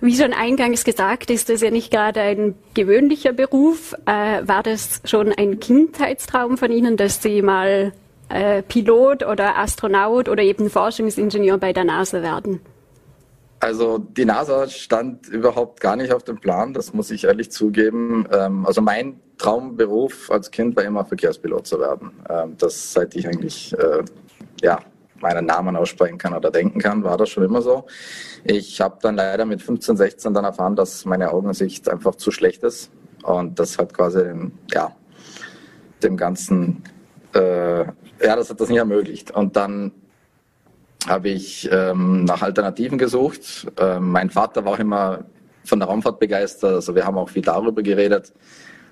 Wie 0.00 0.14
schon 0.14 0.32
eingangs 0.32 0.84
gesagt, 0.84 1.30
ist 1.30 1.48
das 1.48 1.62
ja 1.62 1.70
nicht 1.70 1.90
gerade 1.90 2.20
ein 2.20 2.54
gewöhnlicher 2.74 3.32
Beruf. 3.32 3.94
Äh, 4.04 4.46
war 4.46 4.62
das 4.62 5.00
schon 5.04 5.32
ein 5.32 5.58
Kindheitstraum 5.58 6.58
von 6.58 6.70
Ihnen, 6.70 6.96
dass 6.96 7.22
Sie 7.22 7.40
mal 7.42 7.92
äh, 8.28 8.62
Pilot 8.62 9.24
oder 9.24 9.56
Astronaut 9.56 10.28
oder 10.28 10.42
eben 10.42 10.68
Forschungsingenieur 10.68 11.58
bei 11.58 11.72
der 11.72 11.84
NASA 11.84 12.22
werden? 12.22 12.60
Also 13.60 13.98
die 13.98 14.24
NASA 14.24 14.68
stand 14.68 15.28
überhaupt 15.28 15.80
gar 15.80 15.96
nicht 15.96 16.12
auf 16.12 16.22
dem 16.22 16.38
Plan, 16.38 16.74
das 16.74 16.92
muss 16.92 17.10
ich 17.10 17.24
ehrlich 17.24 17.50
zugeben. 17.50 18.28
Ähm, 18.30 18.66
also 18.66 18.80
mein 18.82 19.18
Traumberuf 19.36 20.30
als 20.30 20.50
Kind 20.50 20.76
war 20.76 20.84
immer 20.84 21.04
Verkehrspilot 21.04 21.66
zu 21.66 21.80
werden. 21.80 22.12
Ähm, 22.28 22.54
das 22.58 22.92
seit 22.92 23.16
ich 23.16 23.26
eigentlich 23.26 23.72
äh, 23.76 24.04
ja, 24.62 24.78
meinen 25.20 25.46
Namen 25.46 25.76
aussprechen 25.76 26.18
kann 26.18 26.34
oder 26.34 26.50
denken 26.50 26.78
kann, 26.80 27.04
war 27.04 27.16
das 27.16 27.30
schon 27.30 27.44
immer 27.44 27.62
so. 27.62 27.86
Ich 28.44 28.80
habe 28.80 28.98
dann 29.02 29.16
leider 29.16 29.44
mit 29.44 29.62
15, 29.62 29.96
16 29.96 30.34
dann 30.34 30.44
erfahren, 30.44 30.76
dass 30.76 31.04
meine 31.04 31.32
Augensicht 31.32 31.88
einfach 31.88 32.14
zu 32.14 32.30
schlecht 32.30 32.62
ist. 32.62 32.90
Und 33.22 33.58
das 33.58 33.78
hat 33.78 33.94
quasi, 33.94 34.22
ja, 34.72 34.92
dem 36.02 36.16
Ganzen, 36.16 36.82
äh, 37.34 37.80
ja, 37.84 38.36
das 38.36 38.50
hat 38.50 38.60
das 38.60 38.68
nicht 38.68 38.78
ermöglicht. 38.78 39.30
Und 39.32 39.56
dann 39.56 39.92
habe 41.06 41.28
ich 41.28 41.68
ähm, 41.72 42.24
nach 42.24 42.42
Alternativen 42.42 42.98
gesucht. 42.98 43.66
Ähm, 43.78 44.10
mein 44.10 44.30
Vater 44.30 44.64
war 44.64 44.74
auch 44.74 44.78
immer 44.78 45.24
von 45.64 45.78
der 45.78 45.88
Raumfahrt 45.88 46.18
begeistert, 46.18 46.74
also 46.74 46.94
wir 46.94 47.04
haben 47.04 47.18
auch 47.18 47.28
viel 47.28 47.42
darüber 47.42 47.82
geredet. 47.82 48.32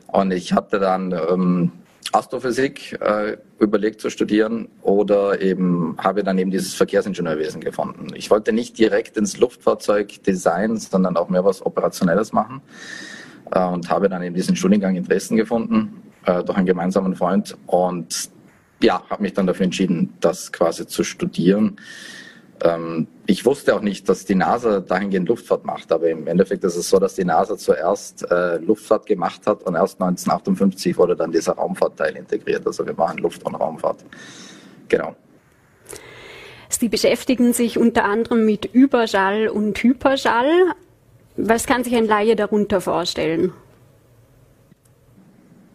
Und 0.09 0.33
ich 0.33 0.53
hatte 0.53 0.79
dann 0.79 1.13
ähm, 1.13 1.73
Astrophysik 2.15 2.99
äh, 3.01 3.37
überlegt 3.59 4.01
zu 4.01 4.11
studieren 4.11 4.69
oder 4.83 5.41
eben 5.41 5.97
habe 5.99 6.23
dann 6.23 6.39
eben 6.39 6.51
dieses 6.51 6.75
Verkehrsingenieurwesen 6.75 7.61
gefunden. 7.61 8.09
Ich 8.15 8.31
wollte 8.31 8.53
nicht 8.53 8.79
direkt 8.79 9.17
ins 9.17 9.39
Luftfahrzeugdesign, 9.39 10.77
sondern 10.77 11.17
auch 11.17 11.29
mehr 11.29 11.45
was 11.45 11.65
Operationelles 11.65 12.33
machen 12.33 12.63
äh, 13.51 13.65
und 13.65 13.91
habe 13.91 14.09
dann 14.09 14.23
eben 14.23 14.35
diesen 14.35 14.57
Studiengang 14.57 14.97
in 14.97 15.05
Dresden 15.05 15.37
gefunden 15.37 16.03
äh, 16.25 16.43
durch 16.45 16.57
einen 16.57 16.67
gemeinsamen 16.67 17.17
Freund 17.17 17.57
und 17.67 18.31
ja, 18.83 19.03
habe 19.09 19.23
mich 19.23 19.33
dann 19.33 19.47
dafür 19.47 19.65
entschieden, 19.65 20.15
das 20.21 20.53
quasi 20.53 20.87
zu 20.87 21.03
studieren. 21.03 21.77
Ähm, 22.63 23.07
ich 23.27 23.45
wusste 23.45 23.75
auch 23.75 23.81
nicht, 23.81 24.09
dass 24.09 24.25
die 24.25 24.35
NASA 24.35 24.81
dahingehend 24.81 25.29
Luftfahrt 25.29 25.65
macht, 25.65 25.93
aber 25.93 26.09
im 26.09 26.27
Endeffekt 26.27 26.65
ist 26.65 26.77
es 26.77 26.89
so, 26.89 26.99
dass 26.99 27.15
die 27.15 27.25
NASA 27.25 27.57
zuerst 27.57 28.31
äh, 28.31 28.57
Luftfahrt 28.59 29.07
gemacht 29.07 29.47
hat 29.47 29.63
und 29.65 29.75
erst 29.75 30.01
1958 30.01 30.97
wurde 30.97 31.17
dann 31.17 31.33
dieser 31.33 31.55
Raumfahrtteil 31.55 32.17
integriert. 32.17 32.67
Also 32.67 32.87
wir 32.87 32.95
machen 32.95 33.19
Luft- 33.19 33.45
und 33.45 33.55
Raumfahrt. 33.55 34.05
Genau. 34.89 35.15
Sie 36.69 36.89
beschäftigen 36.89 37.53
sich 37.53 37.79
unter 37.79 38.05
anderem 38.05 38.45
mit 38.45 38.65
Überschall 38.67 39.49
und 39.49 39.79
Hyperschall. 39.83 40.75
Was 41.37 41.67
kann 41.67 41.85
sich 41.85 41.95
ein 41.95 42.07
Laie 42.07 42.37
darunter 42.37 42.81
vorstellen? 42.81 43.53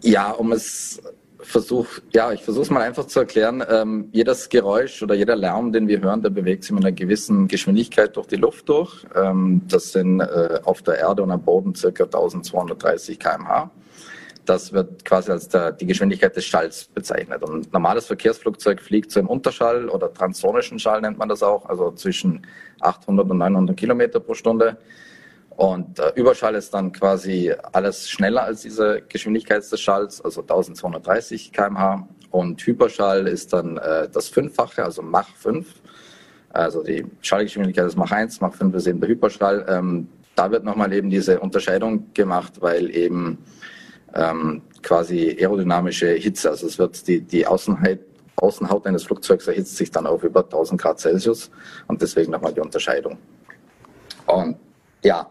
Ja, 0.01 0.31
um 0.31 0.51
es 0.51 1.01
versuch, 1.43 1.87
ja, 2.13 2.31
ich 2.31 2.43
versuche 2.43 2.63
es 2.63 2.69
mal 2.69 2.81
einfach 2.81 3.05
zu 3.05 3.19
erklären. 3.19 3.63
Ähm, 3.67 4.09
jedes 4.11 4.49
Geräusch 4.49 5.01
oder 5.03 5.15
jeder 5.15 5.35
Lärm, 5.35 5.71
den 5.71 5.87
wir 5.87 6.01
hören, 6.01 6.21
der 6.21 6.29
bewegt 6.29 6.63
sich 6.63 6.71
mit 6.71 6.83
einer 6.83 6.91
gewissen 6.91 7.47
Geschwindigkeit 7.47 8.15
durch 8.15 8.27
die 8.27 8.35
Luft 8.35 8.69
durch. 8.69 9.05
Ähm, 9.15 9.61
das 9.67 9.91
sind 9.91 10.21
äh, 10.21 10.59
auf 10.63 10.81
der 10.81 10.99
Erde 10.99 11.23
und 11.23 11.31
am 11.31 11.41
Boden 11.41 11.75
circa 11.75 12.05
1230 12.05 13.19
km/h. 13.19 13.71
Das 14.45 14.73
wird 14.73 15.05
quasi 15.05 15.31
als 15.31 15.47
der, 15.49 15.71
die 15.71 15.85
Geschwindigkeit 15.85 16.35
des 16.35 16.45
Schalls 16.45 16.85
bezeichnet. 16.85 17.43
Und 17.43 17.71
normales 17.71 18.07
Verkehrsflugzeug 18.07 18.81
fliegt 18.81 19.11
so 19.11 19.19
im 19.19 19.27
Unterschall 19.27 19.87
oder 19.89 20.13
transsonischen 20.13 20.79
Schall 20.79 21.01
nennt 21.01 21.17
man 21.17 21.29
das 21.29 21.43
auch, 21.43 21.65
also 21.67 21.91
zwischen 21.91 22.45
800 22.79 23.29
und 23.29 23.37
900 23.37 23.77
Kilometer 23.77 24.19
pro 24.19 24.33
Stunde. 24.33 24.77
Und 25.57 25.99
äh, 25.99 26.11
Überschall 26.15 26.55
ist 26.55 26.73
dann 26.73 26.91
quasi 26.91 27.53
alles 27.73 28.09
schneller 28.09 28.43
als 28.43 28.61
diese 28.61 29.01
Geschwindigkeit 29.07 29.69
des 29.69 29.79
Schalls, 29.79 30.21
also 30.21 30.41
1230 30.41 31.51
km/h. 31.51 32.07
Und 32.31 32.65
Hyperschall 32.65 33.27
ist 33.27 33.53
dann 33.53 33.77
äh, 33.77 34.07
das 34.09 34.29
Fünffache, 34.29 34.83
also 34.83 35.01
Mach 35.01 35.27
5. 35.35 35.67
Also 36.53 36.83
die 36.83 37.05
Schallgeschwindigkeit 37.21 37.85
ist 37.85 37.97
Mach 37.97 38.11
1, 38.11 38.41
Mach 38.41 38.53
5 38.53 38.75
ist 38.75 38.87
eben 38.87 38.99
der 39.01 39.09
Hyperschall. 39.09 39.65
Ähm, 39.67 40.07
da 40.35 40.49
wird 40.49 40.63
nochmal 40.63 40.93
eben 40.93 41.09
diese 41.09 41.39
Unterscheidung 41.39 42.13
gemacht, 42.13 42.53
weil 42.61 42.89
eben 42.95 43.37
ähm, 44.13 44.61
quasi 44.81 45.35
aerodynamische 45.39 46.13
Hitze, 46.13 46.49
also 46.49 46.67
es 46.67 46.79
wird 46.79 47.07
die, 47.07 47.21
die 47.21 47.45
Außenheit, 47.45 47.99
Außenhaut 48.37 48.87
eines 48.87 49.03
Flugzeugs 49.03 49.45
erhitzt 49.47 49.77
sich 49.77 49.91
dann 49.91 50.07
auf 50.07 50.23
über 50.23 50.43
1000 50.43 50.81
Grad 50.81 50.99
Celsius 50.99 51.51
und 51.87 52.01
deswegen 52.01 52.31
nochmal 52.31 52.53
die 52.53 52.61
Unterscheidung. 52.61 53.17
Und 54.25 54.57
ja, 55.03 55.29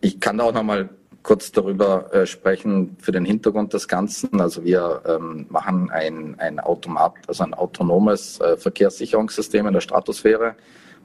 ich 0.00 0.20
kann 0.20 0.38
da 0.38 0.44
auch 0.44 0.52
nochmal 0.52 0.88
kurz 1.22 1.52
darüber 1.52 2.12
äh, 2.14 2.26
sprechen 2.26 2.96
für 2.98 3.12
den 3.12 3.24
Hintergrund 3.24 3.74
des 3.74 3.88
Ganzen. 3.88 4.40
Also 4.40 4.64
wir 4.64 5.02
ähm, 5.06 5.46
machen 5.50 5.90
ein, 5.90 6.36
ein 6.38 6.58
Automat, 6.60 7.14
also 7.26 7.44
ein 7.44 7.54
autonomes 7.54 8.40
äh, 8.40 8.56
Verkehrssicherungssystem 8.56 9.66
in 9.66 9.74
der 9.74 9.80
Stratosphäre, 9.80 10.54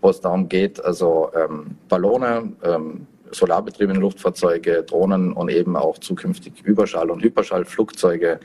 wo 0.01 0.09
es 0.09 0.21
darum 0.21 0.47
geht, 0.47 0.83
also 0.83 1.31
ähm, 1.35 1.77
Ballone, 1.89 2.53
ähm, 2.63 3.07
solarbetriebene 3.31 3.99
Luftfahrzeuge, 3.99 4.83
Drohnen 4.83 5.33
und 5.33 5.49
eben 5.49 5.75
auch 5.75 5.97
zukünftig 5.97 6.63
Überschall- 6.63 7.09
und 7.09 7.23
Hyperschallflugzeuge 7.23 8.39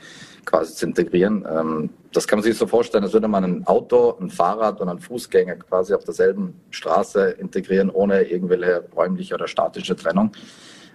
quasi 0.45 0.75
zu 0.75 0.85
integrieren. 0.87 1.45
Ähm, 1.49 1.89
das 2.11 2.27
kann 2.27 2.39
man 2.39 2.43
sich 2.43 2.57
so 2.57 2.67
vorstellen, 2.67 3.03
als 3.03 3.13
würde 3.13 3.27
man 3.27 3.43
ein 3.43 3.67
Auto, 3.67 4.17
ein 4.19 4.29
Fahrrad 4.29 4.81
und 4.81 4.89
einen 4.89 4.99
Fußgänger 4.99 5.55
quasi 5.55 5.93
auf 5.93 6.03
derselben 6.03 6.59
Straße 6.71 7.31
integrieren, 7.39 7.89
ohne 7.89 8.23
irgendwelche 8.23 8.83
räumliche 8.95 9.35
oder 9.35 9.47
statische 9.47 9.95
Trennung. 9.95 10.31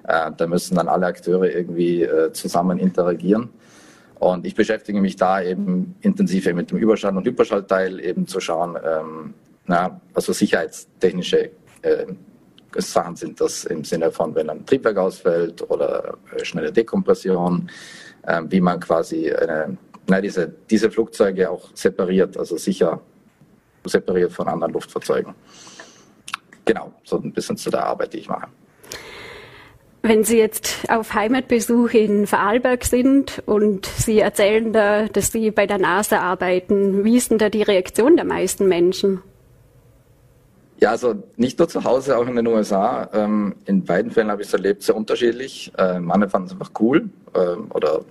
Äh, 0.06 0.30
da 0.36 0.46
müssen 0.46 0.76
dann 0.76 0.88
alle 0.88 1.06
Akteure 1.06 1.50
irgendwie 1.50 2.02
äh, 2.02 2.32
zusammen 2.32 2.78
interagieren. 2.78 3.50
Und 4.18 4.46
ich 4.46 4.54
beschäftige 4.54 5.00
mich 5.00 5.16
da 5.16 5.42
eben 5.42 5.94
intensiv 6.00 6.52
mit 6.54 6.70
dem 6.70 6.78
Überschall- 6.78 7.16
und 7.16 7.26
Hyperschallteil, 7.26 8.00
eben 8.00 8.26
zu 8.26 8.40
schauen, 8.40 8.76
ähm, 8.82 9.34
na, 9.66 10.00
also 10.14 10.32
sicherheitstechnische 10.32 11.50
äh, 12.76 12.80
Sachen 12.80 13.16
sind 13.16 13.40
das 13.40 13.64
im 13.64 13.84
Sinne 13.84 14.10
von, 14.10 14.34
wenn 14.34 14.50
ein 14.50 14.64
Triebwerk 14.66 14.98
ausfällt 14.98 15.68
oder 15.70 16.16
äh, 16.34 16.44
schnelle 16.44 16.72
Dekompression, 16.72 17.70
äh, 18.22 18.42
wie 18.48 18.60
man 18.60 18.80
quasi 18.80 19.32
eine, 19.32 19.76
na, 20.06 20.20
diese, 20.20 20.52
diese 20.70 20.90
Flugzeuge 20.90 21.50
auch 21.50 21.68
separiert, 21.74 22.36
also 22.36 22.56
sicher 22.56 23.00
separiert 23.84 24.32
von 24.32 24.48
anderen 24.48 24.72
Luftfahrzeugen. 24.72 25.34
Genau, 26.64 26.92
so 27.04 27.18
ein 27.18 27.32
bisschen 27.32 27.56
zu 27.56 27.70
der 27.70 27.86
Arbeit, 27.86 28.12
die 28.12 28.18
ich 28.18 28.28
mache. 28.28 28.48
Wenn 30.02 30.22
Sie 30.22 30.38
jetzt 30.38 30.88
auf 30.88 31.14
Heimatbesuch 31.14 31.90
in 31.90 32.26
Vorarlberg 32.26 32.84
sind 32.84 33.42
und 33.46 33.86
Sie 33.86 34.20
erzählen 34.20 34.72
da, 34.72 35.06
dass 35.08 35.32
Sie 35.32 35.50
bei 35.50 35.66
der 35.66 35.78
NASA 35.78 36.20
arbeiten, 36.20 37.04
wie 37.04 37.16
ist 37.16 37.30
denn 37.30 37.38
da 37.38 37.48
die 37.48 37.62
Reaktion 37.62 38.16
der 38.16 38.24
meisten 38.24 38.68
Menschen? 38.68 39.22
Ja, 40.78 40.90
also 40.90 41.14
nicht 41.36 41.58
nur 41.58 41.68
zu 41.68 41.84
Hause, 41.84 42.18
auch 42.18 42.26
in 42.26 42.36
den 42.36 42.46
USA. 42.46 43.08
Ähm, 43.14 43.54
in 43.64 43.84
beiden 43.84 44.10
Fällen 44.10 44.30
habe 44.30 44.42
ich 44.42 44.48
es 44.48 44.54
erlebt, 44.54 44.82
sehr 44.82 44.94
unterschiedlich. 44.96 45.72
Äh, 45.78 46.00
manche 46.00 46.28
fanden 46.28 46.48
es 46.48 46.52
einfach 46.52 46.70
cool 46.80 47.08
ähm, 47.34 47.68
oder 47.72 48.02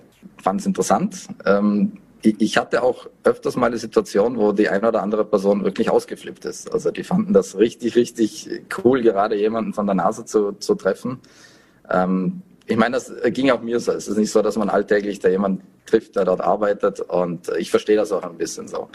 fanden 0.42 0.60
es 0.60 0.66
interessant. 0.66 1.28
Ähm, 1.44 1.92
ich 2.22 2.58
hatte 2.58 2.82
auch 2.82 3.06
öfters 3.22 3.54
mal 3.54 3.66
eine 3.66 3.78
Situation, 3.78 4.36
wo 4.36 4.50
die 4.50 4.68
eine 4.68 4.88
oder 4.88 5.00
andere 5.00 5.24
Person 5.24 5.62
wirklich 5.62 5.90
ausgeflippt 5.90 6.44
ist. 6.44 6.72
Also 6.72 6.90
die 6.90 7.04
fanden 7.04 7.32
das 7.32 7.56
richtig, 7.56 7.94
richtig 7.94 8.50
cool, 8.82 9.00
gerade 9.02 9.36
jemanden 9.36 9.72
von 9.72 9.86
der 9.86 9.94
Nase 9.94 10.24
zu, 10.24 10.52
zu 10.52 10.74
treffen. 10.74 11.20
ich 12.66 12.76
meine, 12.76 12.96
das 12.96 13.12
ging 13.26 13.52
auch 13.52 13.62
mir 13.62 13.78
so. 13.78 13.92
Es 13.92 14.08
ist 14.08 14.16
nicht 14.16 14.32
so, 14.32 14.42
dass 14.42 14.56
man 14.56 14.70
alltäglich 14.70 15.20
da 15.20 15.28
jemanden 15.28 15.62
trifft, 15.84 16.16
der 16.16 16.24
dort 16.24 16.40
arbeitet. 16.40 16.98
Und 16.98 17.48
ich 17.58 17.70
verstehe 17.70 17.96
das 17.96 18.10
auch 18.10 18.24
ein 18.24 18.38
bisschen 18.38 18.66
so 18.66 18.88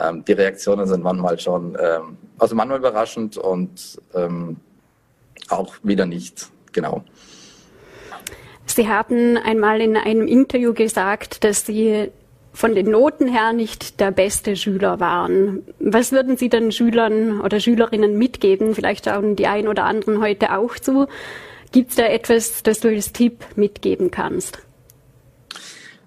ähm, 0.00 0.24
die 0.24 0.32
Reaktionen 0.32 0.86
sind 0.86 1.02
manchmal 1.02 1.38
schon, 1.38 1.76
ähm, 1.80 2.16
also 2.38 2.54
manchmal 2.54 2.78
überraschend 2.78 3.36
und 3.36 4.00
ähm, 4.14 4.56
auch 5.48 5.74
wieder 5.82 6.06
nicht, 6.06 6.50
genau. 6.72 7.04
Sie 8.66 8.88
haben 8.88 9.36
einmal 9.36 9.80
in 9.80 9.96
einem 9.96 10.26
Interview 10.28 10.74
gesagt, 10.74 11.42
dass 11.42 11.66
Sie 11.66 12.10
von 12.52 12.74
den 12.74 12.90
Noten 12.90 13.28
her 13.28 13.52
nicht 13.52 14.00
der 14.00 14.10
beste 14.10 14.56
Schüler 14.56 15.00
waren. 15.00 15.62
Was 15.78 16.12
würden 16.12 16.36
Sie 16.36 16.48
den 16.48 16.72
Schülern 16.72 17.40
oder 17.40 17.60
Schülerinnen 17.60 18.18
mitgeben? 18.18 18.74
Vielleicht 18.74 19.06
schauen 19.06 19.36
die 19.36 19.46
einen 19.46 19.68
oder 19.68 19.84
anderen 19.84 20.20
heute 20.20 20.56
auch 20.56 20.74
zu. 20.76 21.06
Gibt 21.72 21.90
es 21.90 21.96
da 21.96 22.04
etwas, 22.04 22.62
das 22.62 22.80
du 22.80 22.88
als 22.88 23.12
Tipp 23.12 23.44
mitgeben 23.56 24.10
kannst? 24.10 24.60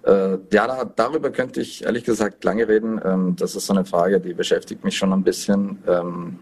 Äh, 0.03 0.37
ja, 0.51 0.67
da, 0.67 0.85
darüber 0.85 1.29
könnte 1.29 1.61
ich 1.61 1.83
ehrlich 1.83 2.03
gesagt 2.03 2.43
lange 2.43 2.67
reden. 2.67 2.99
Ähm, 3.03 3.35
das 3.37 3.55
ist 3.55 3.67
so 3.67 3.73
eine 3.73 3.85
Frage, 3.85 4.19
die 4.19 4.33
beschäftigt 4.33 4.83
mich 4.83 4.97
schon 4.97 5.13
ein 5.13 5.23
bisschen. 5.23 5.83
Ähm, 5.87 6.39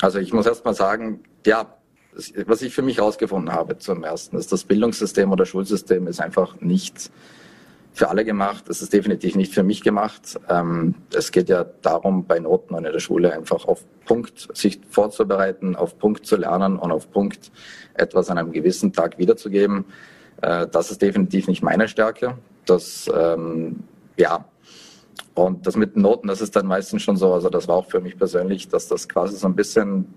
also 0.00 0.18
ich 0.18 0.32
muss 0.32 0.46
erst 0.46 0.64
mal 0.64 0.74
sagen, 0.74 1.22
ja, 1.46 1.76
was 2.46 2.62
ich 2.62 2.74
für 2.74 2.82
mich 2.82 2.98
herausgefunden 2.98 3.52
habe 3.52 3.78
zum 3.78 4.04
ersten, 4.04 4.36
ist 4.36 4.52
das 4.52 4.64
Bildungssystem 4.64 5.30
oder 5.30 5.46
Schulsystem 5.46 6.06
ist 6.06 6.20
einfach 6.20 6.60
nicht 6.60 7.10
für 7.94 8.08
alle 8.08 8.24
gemacht. 8.24 8.68
Es 8.68 8.80
ist 8.80 8.92
definitiv 8.92 9.34
nicht 9.34 9.52
für 9.52 9.62
mich 9.62 9.82
gemacht. 9.82 10.40
Ähm, 10.48 10.94
es 11.14 11.30
geht 11.30 11.48
ja 11.48 11.64
darum, 11.82 12.26
bei 12.26 12.38
Noten 12.38 12.74
und 12.74 12.84
in 12.84 12.92
der 12.92 13.00
Schule 13.00 13.32
einfach 13.32 13.66
auf 13.66 13.84
Punkt 14.06 14.48
sich 14.56 14.80
vorzubereiten, 14.88 15.76
auf 15.76 15.98
Punkt 15.98 16.26
zu 16.26 16.36
lernen 16.36 16.78
und 16.78 16.90
auf 16.90 17.10
Punkt 17.10 17.52
etwas 17.94 18.30
an 18.30 18.38
einem 18.38 18.52
gewissen 18.52 18.92
Tag 18.92 19.18
wiederzugeben. 19.18 19.84
Äh, 20.42 20.66
das 20.68 20.90
ist 20.90 21.00
definitiv 21.00 21.48
nicht 21.48 21.62
meine 21.62 21.88
Stärke. 21.88 22.36
Das, 22.66 23.10
ähm, 23.14 23.84
ja, 24.16 24.44
und 25.34 25.66
das 25.66 25.76
mit 25.76 25.96
Noten, 25.96 26.28
das 26.28 26.40
ist 26.40 26.54
dann 26.54 26.66
meistens 26.66 27.02
schon 27.02 27.16
so, 27.16 27.32
also 27.32 27.48
das 27.48 27.66
war 27.66 27.76
auch 27.76 27.86
für 27.86 28.00
mich 28.00 28.18
persönlich, 28.18 28.68
dass 28.68 28.88
das 28.88 29.08
quasi 29.08 29.36
so 29.36 29.46
ein 29.46 29.56
bisschen 29.56 30.12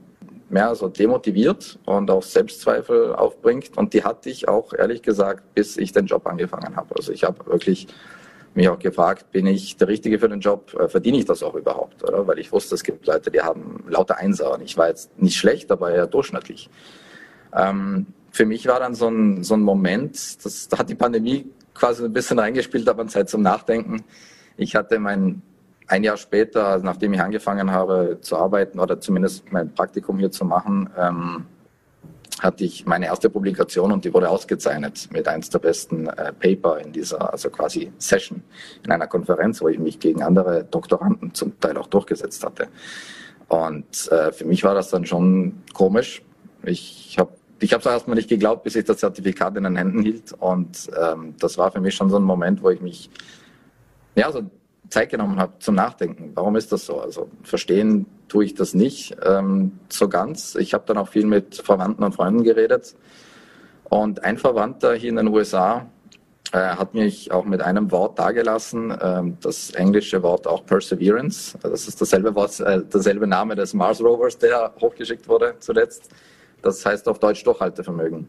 mehr 0.50 0.76
so 0.76 0.88
demotiviert 0.90 1.80
und 1.86 2.12
auch 2.12 2.24
Selbstzweifel 2.24 3.16
aufbringt. 3.16 3.78
Und 3.78 3.94
die 3.94 4.04
hatte 4.04 4.30
ich 4.30 4.48
auch 4.48 4.74
ehrlich 4.74 5.02
gesagt, 5.02 5.54
bis 5.56 5.78
ich 5.78 5.92
den 5.92 6.06
Job 6.06 6.28
angefangen 6.28 6.76
habe. 6.76 6.96
Also 6.96 7.12
ich 7.12 7.24
habe 7.24 7.46
wirklich 7.48 7.88
mich 8.54 8.70
auch 8.70 8.80
gefragt, 8.80 9.32
bin 9.32 9.48
ich 9.48 9.78
der 9.78 9.88
Richtige 9.88 10.20
für 10.20 10.30
den 10.30 10.40
Job? 10.40 10.74
Äh, 10.80 10.88
verdiene 10.88 11.18
ich 11.18 11.26
das 11.26 11.44
auch 11.44 11.56
überhaupt? 11.56 12.04
Oder? 12.04 12.28
Weil 12.28 12.40
ich 12.40 12.52
wusste, 12.52 12.76
es 12.76 12.84
gibt 12.84 13.06
Leute, 13.08 13.32
die 13.32 13.42
haben 13.42 13.84
lauter 13.88 14.18
Einser. 14.18 14.54
Und 14.54 14.62
ich 14.62 14.78
war 14.78 14.88
jetzt 14.88 15.20
nicht 15.20 15.36
schlecht, 15.36 15.72
aber 15.72 15.92
eher 15.92 16.08
durchschnittlich. 16.08 16.70
Ähm, 17.54 18.08
für 18.36 18.46
mich 18.46 18.68
war 18.68 18.82
dann 18.82 18.96
so 18.96 19.08
ein, 19.08 19.46
so 19.46 19.54
ein 19.54 19.62
Moment, 19.62 20.44
das, 20.44 20.68
da 20.68 20.80
hat 20.80 20.90
die 20.90 20.96
Pandemie 20.96 21.50
quasi 21.74 22.04
ein 22.04 22.12
bisschen 22.12 22.38
reingespielt, 22.38 22.90
aber 22.90 23.08
Zeit 23.08 23.30
zum 23.30 23.42
Nachdenken. 23.42 24.04
Ich 24.58 24.76
hatte 24.76 25.00
mein 25.00 25.42
ein 25.88 26.04
Jahr 26.04 26.18
später, 26.18 26.68
also 26.68 26.86
nachdem 26.86 27.14
ich 27.14 27.22
angefangen 27.22 27.72
habe 27.72 28.18
zu 28.20 28.36
arbeiten 28.36 28.80
oder 28.80 29.00
zumindest 29.00 29.50
mein 29.54 29.74
Praktikum 29.74 30.20
hier 30.20 30.32
zu 30.32 30.44
machen, 30.44 30.90
ähm, 30.98 31.46
hatte 32.42 32.66
ich 32.66 32.86
meine 32.86 33.06
erste 33.06 33.30
Publikation 33.30 33.94
und 33.94 34.04
die 34.04 34.14
wurde 34.14 34.30
ausgezeichnet 34.30 35.08
mit 35.14 35.30
eins 35.30 35.50
der 35.50 35.60
besten 35.60 36.08
äh, 36.08 36.34
Paper 36.34 36.80
in 36.80 36.92
dieser, 36.92 37.32
also 37.32 37.50
quasi 37.50 37.94
Session 38.00 38.44
in 38.84 38.92
einer 38.92 39.08
Konferenz, 39.08 39.62
wo 39.62 39.70
ich 39.70 39.80
mich 39.80 39.98
gegen 40.00 40.24
andere 40.24 40.66
Doktoranden 40.66 41.34
zum 41.34 41.58
Teil 41.62 41.78
auch 41.78 41.88
durchgesetzt 41.88 42.44
hatte. 42.44 42.68
Und 43.48 44.12
äh, 44.12 44.34
für 44.34 44.46
mich 44.46 44.66
war 44.66 44.74
das 44.74 44.90
dann 44.90 45.06
schon 45.06 45.64
komisch. 45.74 46.22
Ich 46.64 47.16
habe 47.18 47.32
ich 47.60 47.74
habe 47.74 47.82
es 47.82 47.86
erstmal 47.86 48.16
nicht 48.16 48.30
geglaubt, 48.30 48.64
bis 48.64 48.76
ich 48.76 48.86
das 48.86 48.98
Zertifikat 48.98 49.56
in 49.58 49.64
den 49.64 49.76
Händen 49.76 50.02
hielt. 50.02 50.34
Und 50.34 50.90
ähm, 51.00 51.36
das 51.40 51.58
war 51.58 51.72
für 51.72 51.80
mich 51.80 51.96
schon 51.96 52.10
so 52.10 52.18
ein 52.18 52.24
Moment, 52.24 52.62
wo 52.62 52.70
ich 52.70 52.82
mich 52.82 53.10
ja 54.16 54.32
so 54.32 54.44
Zeit 54.90 55.10
genommen 55.10 55.40
habe 55.40 55.54
zum 55.60 55.76
Nachdenken. 55.76 56.32
Warum 56.36 56.56
ist 56.56 56.72
das 56.72 56.86
so? 56.86 57.00
Also 57.00 57.30
verstehen 57.44 58.06
tue 58.28 58.46
ich 58.46 58.54
das 58.54 58.74
nicht 58.74 59.16
ähm, 59.24 59.80
so 59.90 60.10
ganz. 60.10 60.56
Ich 60.56 60.74
habe 60.74 60.84
dann 60.88 60.98
auch 60.98 61.10
viel 61.10 61.26
mit 61.26 61.56
Verwandten 61.56 62.04
und 62.04 62.14
Freunden 62.14 62.44
geredet. 62.44 62.96
Und 63.86 64.24
ein 64.24 64.38
Verwandter 64.38 64.94
hier 64.94 65.10
in 65.10 65.16
den 65.16 65.28
USA 65.28 65.86
äh, 66.52 66.58
hat 66.58 66.94
mich 66.94 67.32
auch 67.32 67.46
mit 67.46 67.62
einem 67.62 67.92
Wort 67.92 68.18
dargelassen, 68.20 68.96
ähm, 69.02 69.38
das 69.42 69.72
englische 69.72 70.22
Wort 70.24 70.48
auch 70.48 70.66
Perseverance. 70.66 71.58
Das 71.62 71.88
ist 71.88 72.02
dasselbe 72.02 72.34
Wort, 72.36 72.60
äh, 72.60 72.82
derselbe 72.84 73.28
Name 73.28 73.56
des 73.56 73.74
Mars 73.74 74.02
Rovers, 74.02 74.38
der 74.38 74.74
hochgeschickt 74.80 75.28
wurde 75.28 75.56
zuletzt. 75.60 76.10
Das 76.66 76.84
heißt 76.84 77.08
auf 77.08 77.20
Deutsch 77.20 77.44
Durchhaltevermögen. 77.44 78.28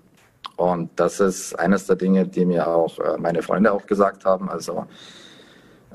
Und 0.56 0.90
das 0.96 1.20
ist 1.20 1.58
eines 1.58 1.86
der 1.86 1.96
Dinge, 1.96 2.28
die 2.28 2.44
mir 2.44 2.68
auch 2.68 2.98
äh, 2.98 3.16
meine 3.16 3.40
Freunde 3.40 3.72
auch 3.72 3.86
gesagt 3.86 4.26
haben. 4.26 4.50
Also 4.50 4.84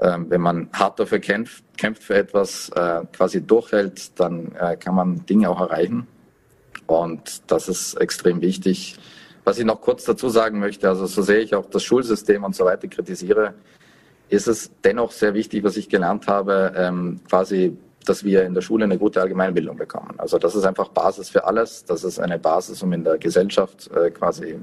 ähm, 0.02 0.26
wenn 0.30 0.42
man 0.42 0.68
hart 0.74 1.00
dafür 1.00 1.20
kämpft, 1.20 1.64
kämpft 1.78 2.02
für 2.02 2.16
etwas, 2.16 2.70
äh, 2.70 3.02
quasi 3.14 3.46
durchhält, 3.46 4.20
dann 4.20 4.56
äh, 4.56 4.76
kann 4.76 4.96
man 4.96 5.24
Dinge 5.28 5.52
auch 5.52 5.62
erreichen. 5.62 6.08
Und 6.88 7.52
das 7.52 7.70
ist 7.70 7.94
extrem 7.96 8.42
wichtig. 8.42 8.98
Was 9.44 9.60
ich 9.60 9.66
noch 9.66 9.80
kurz 9.80 10.06
dazu 10.06 10.28
sagen 10.28 10.58
möchte, 10.58 10.90
also 10.90 11.06
so 11.06 11.22
sehe 11.22 11.42
ich 11.42 11.54
auch 11.54 11.68
das 11.68 11.84
Schulsystem 11.84 12.44
und 12.44 12.56
so 12.56 12.66
weiter 12.66 12.88
kritisiere, 12.88 13.54
ist 14.30 14.48
es 14.48 14.72
dennoch 14.84 15.12
sehr 15.12 15.36
wichtig, 15.36 15.64
was 15.64 15.78
ich 15.78 15.90
gelernt 15.90 16.28
habe, 16.28 16.74
ähm, 16.76 17.20
quasi, 17.30 17.78
dass 18.06 18.24
wir 18.24 18.44
in 18.44 18.54
der 18.54 18.62
Schule 18.62 18.86
eine 18.86 18.98
gute 18.98 19.22
Allgemeinbildung 19.22 19.78
bekommen. 19.78 20.16
Also 20.18 20.38
das 20.38 20.56
ist 20.56 20.66
einfach 20.66 20.90
Basis 20.90 21.30
für 21.30 21.44
alles. 21.46 21.86
Das 21.86 22.04
ist 22.04 22.20
eine 22.20 22.40
Basis, 22.40 22.82
um 22.84 22.94
in 22.94 23.04
der 23.04 23.18
Gesellschaft 23.18 23.90
äh, 23.96 24.10
quasi 24.12 24.58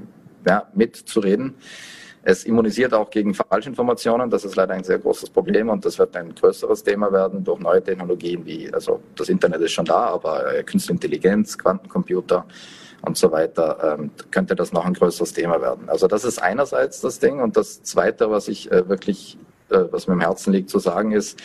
ja, 0.45 0.67
mitzureden. 0.73 1.55
Es 2.21 2.43
immunisiert 2.43 2.93
auch 2.93 3.09
gegen 3.09 3.33
Falschinformationen. 3.33 4.29
Das 4.29 4.43
ist 4.43 4.55
leider 4.55 4.73
ein 4.73 4.83
sehr 4.83 4.99
großes 4.99 5.29
Problem 5.29 5.69
und 5.69 5.85
das 5.85 5.97
wird 5.97 6.15
ein 6.17 6.35
größeres 6.35 6.83
Thema 6.83 7.11
werden 7.11 7.43
durch 7.43 7.59
neue 7.59 7.81
Technologien 7.81 8.45
wie, 8.45 8.71
also 8.73 8.99
das 9.15 9.29
Internet 9.29 9.61
ist 9.61 9.71
schon 9.71 9.85
da, 9.85 10.07
aber 10.07 10.53
äh, 10.53 10.63
Künstliche 10.63 10.93
Intelligenz, 10.93 11.57
Quantencomputer 11.57 12.45
und 13.01 13.17
so 13.17 13.31
weiter, 13.31 13.97
ähm, 13.97 14.11
könnte 14.31 14.55
das 14.55 14.73
noch 14.73 14.85
ein 14.85 14.93
größeres 14.93 15.31
Thema 15.31 15.61
werden. 15.61 15.87
Also 15.87 16.07
das 16.07 16.25
ist 16.25 16.41
einerseits 16.41 16.99
das 16.99 17.19
Ding 17.19 17.39
und 17.39 17.55
das 17.55 17.83
Zweite, 17.83 18.29
was 18.29 18.49
ich 18.49 18.69
äh, 18.69 18.89
wirklich, 18.89 19.37
äh, 19.69 19.79
was 19.89 20.07
mir 20.07 20.15
im 20.15 20.21
Herzen 20.21 20.51
liegt 20.51 20.69
zu 20.69 20.79
sagen, 20.79 21.13
ist, 21.13 21.39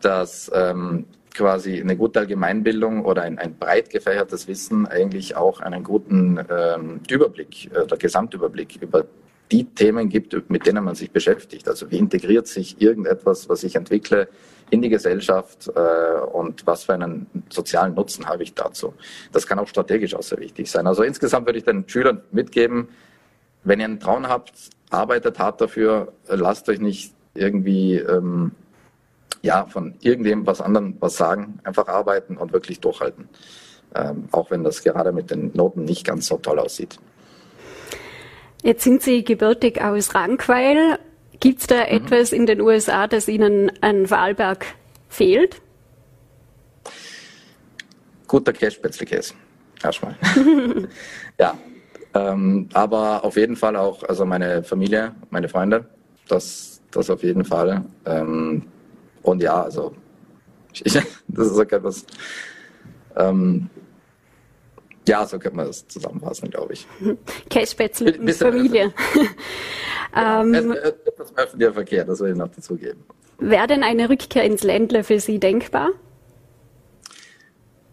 dass 0.00 0.50
ähm, 0.54 1.04
quasi 1.38 1.80
eine 1.80 1.96
gute 1.96 2.18
Allgemeinbildung 2.18 3.04
oder 3.04 3.22
ein, 3.22 3.38
ein 3.38 3.56
breit 3.56 3.90
gefächertes 3.90 4.48
Wissen 4.48 4.86
eigentlich 4.88 5.36
auch 5.36 5.60
einen 5.60 5.84
guten 5.84 6.40
ähm, 6.50 7.00
Überblick 7.08 7.70
äh, 7.72 7.82
oder 7.82 7.96
Gesamtüberblick 7.96 8.82
über 8.82 9.04
die 9.52 9.64
Themen 9.64 10.08
gibt, 10.08 10.50
mit 10.50 10.66
denen 10.66 10.82
man 10.84 10.96
sich 10.96 11.12
beschäftigt. 11.12 11.68
Also 11.68 11.90
wie 11.92 11.98
integriert 11.98 12.48
sich 12.48 12.82
irgendetwas, 12.82 13.48
was 13.48 13.62
ich 13.62 13.76
entwickle, 13.76 14.28
in 14.70 14.82
die 14.82 14.88
Gesellschaft 14.88 15.70
äh, 15.74 16.20
und 16.32 16.66
was 16.66 16.84
für 16.84 16.94
einen 16.94 17.26
sozialen 17.50 17.94
Nutzen 17.94 18.26
habe 18.26 18.42
ich 18.42 18.54
dazu. 18.54 18.92
Das 19.30 19.46
kann 19.46 19.60
auch 19.60 19.68
strategisch 19.68 20.14
auch 20.16 20.22
sehr 20.22 20.40
wichtig 20.40 20.68
sein. 20.68 20.88
Also 20.88 21.04
insgesamt 21.04 21.46
würde 21.46 21.60
ich 21.60 21.64
den 21.64 21.88
Schülern 21.88 22.20
mitgeben, 22.32 22.88
wenn 23.62 23.78
ihr 23.78 23.86
einen 23.86 24.00
Traum 24.00 24.28
habt, 24.28 24.52
arbeitet 24.90 25.38
hart 25.38 25.60
dafür, 25.60 26.12
lasst 26.26 26.68
euch 26.68 26.80
nicht 26.80 27.14
irgendwie 27.34 27.94
ähm, 27.94 28.50
ja, 29.42 29.66
von 29.66 29.94
irgendjemandem 30.00 30.46
was 30.46 30.60
anderem 30.60 30.96
was 31.00 31.16
sagen, 31.16 31.60
einfach 31.64 31.88
arbeiten 31.88 32.36
und 32.36 32.52
wirklich 32.52 32.80
durchhalten. 32.80 33.28
Ähm, 33.94 34.28
auch 34.32 34.50
wenn 34.50 34.64
das 34.64 34.82
gerade 34.82 35.12
mit 35.12 35.30
den 35.30 35.50
Noten 35.54 35.84
nicht 35.84 36.06
ganz 36.06 36.26
so 36.26 36.36
toll 36.36 36.58
aussieht. 36.58 36.98
Jetzt 38.62 38.84
sind 38.84 39.02
Sie 39.02 39.24
gebürtig 39.24 39.80
aus 39.80 40.14
Rankweil. 40.14 40.98
Gibt 41.40 41.60
es 41.60 41.66
da 41.68 41.76
mhm. 41.76 41.90
etwas 41.90 42.32
in 42.32 42.46
den 42.46 42.60
USA, 42.60 43.06
das 43.06 43.28
Ihnen 43.28 43.72
an 43.80 44.10
Wahlberg 44.10 44.66
fehlt? 45.08 45.60
Guter 48.26 48.52
Kässpätzle-Käse, 48.52 49.34
erstmal. 49.82 50.16
ja, 51.38 51.56
ähm, 52.14 52.68
aber 52.74 53.24
auf 53.24 53.36
jeden 53.36 53.56
Fall 53.56 53.76
auch, 53.76 54.02
also 54.02 54.26
meine 54.26 54.62
Familie, 54.62 55.14
meine 55.30 55.48
Freunde, 55.48 55.86
das, 56.28 56.82
das 56.90 57.08
auf 57.08 57.22
jeden 57.22 57.44
Fall. 57.44 57.84
Ähm, 58.04 58.64
und 59.22 59.42
ja, 59.42 59.62
also 59.62 59.94
ich, 60.72 60.82
das 61.28 61.46
ist 61.46 61.58
auch 61.58 61.60
etwas, 61.60 62.04
ähm, 63.16 63.68
ja, 65.06 65.24
so 65.26 65.38
könnte 65.38 65.56
man 65.56 65.66
das 65.66 65.88
zusammenfassen, 65.88 66.50
glaube 66.50 66.74
ich. 66.74 66.86
Kässpätzle 67.48 68.18
mit 68.18 68.36
Familie. 68.36 68.92
ähm, 70.16 70.54
etwas 70.54 71.32
mehr 71.32 71.44
öffentlicher 71.44 71.72
Verkehr, 71.72 72.04
das 72.04 72.20
will 72.20 72.32
ich 72.32 72.36
noch 72.36 72.48
dazugeben. 72.48 73.04
Wäre 73.38 73.66
denn 73.68 73.82
eine 73.82 74.10
Rückkehr 74.10 74.44
ins 74.44 74.62
Ländle 74.62 75.04
für 75.04 75.20
Sie 75.20 75.38
denkbar? 75.38 75.90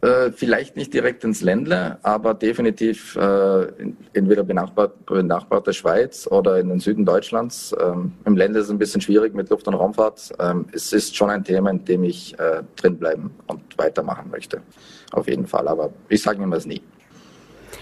Äh, 0.05 0.31
vielleicht 0.33 0.75
nicht 0.75 0.93
direkt 0.93 1.23
ins 1.23 1.41
Ländle, 1.41 1.97
aber 2.03 2.35
definitiv 2.35 3.15
äh, 3.15 3.65
entweder 4.13 4.43
benachbart, 4.43 5.73
Schweiz 5.73 6.27
oder 6.29 6.59
in 6.59 6.69
den 6.69 6.79
Süden 6.79 7.05
Deutschlands. 7.05 7.75
Ähm, 7.81 8.13
Im 8.23 8.37
Ländle 8.37 8.59
ist 8.59 8.67
es 8.67 8.71
ein 8.71 8.77
bisschen 8.77 9.01
schwierig 9.01 9.33
mit 9.33 9.49
Luft- 9.49 9.67
und 9.67 9.73
Raumfahrt. 9.73 10.31
Ähm, 10.37 10.67
es 10.73 10.93
ist 10.93 11.15
schon 11.15 11.31
ein 11.31 11.43
Thema, 11.43 11.71
in 11.71 11.83
dem 11.85 12.03
ich 12.03 12.37
äh, 12.37 12.61
drinbleiben 12.75 13.31
und 13.47 13.61
weitermachen 13.79 14.29
möchte. 14.29 14.61
Auf 15.11 15.27
jeden 15.27 15.47
Fall. 15.47 15.67
Aber 15.67 15.91
ich 16.07 16.21
sage 16.21 16.39
niemals 16.39 16.67
nie. 16.67 16.83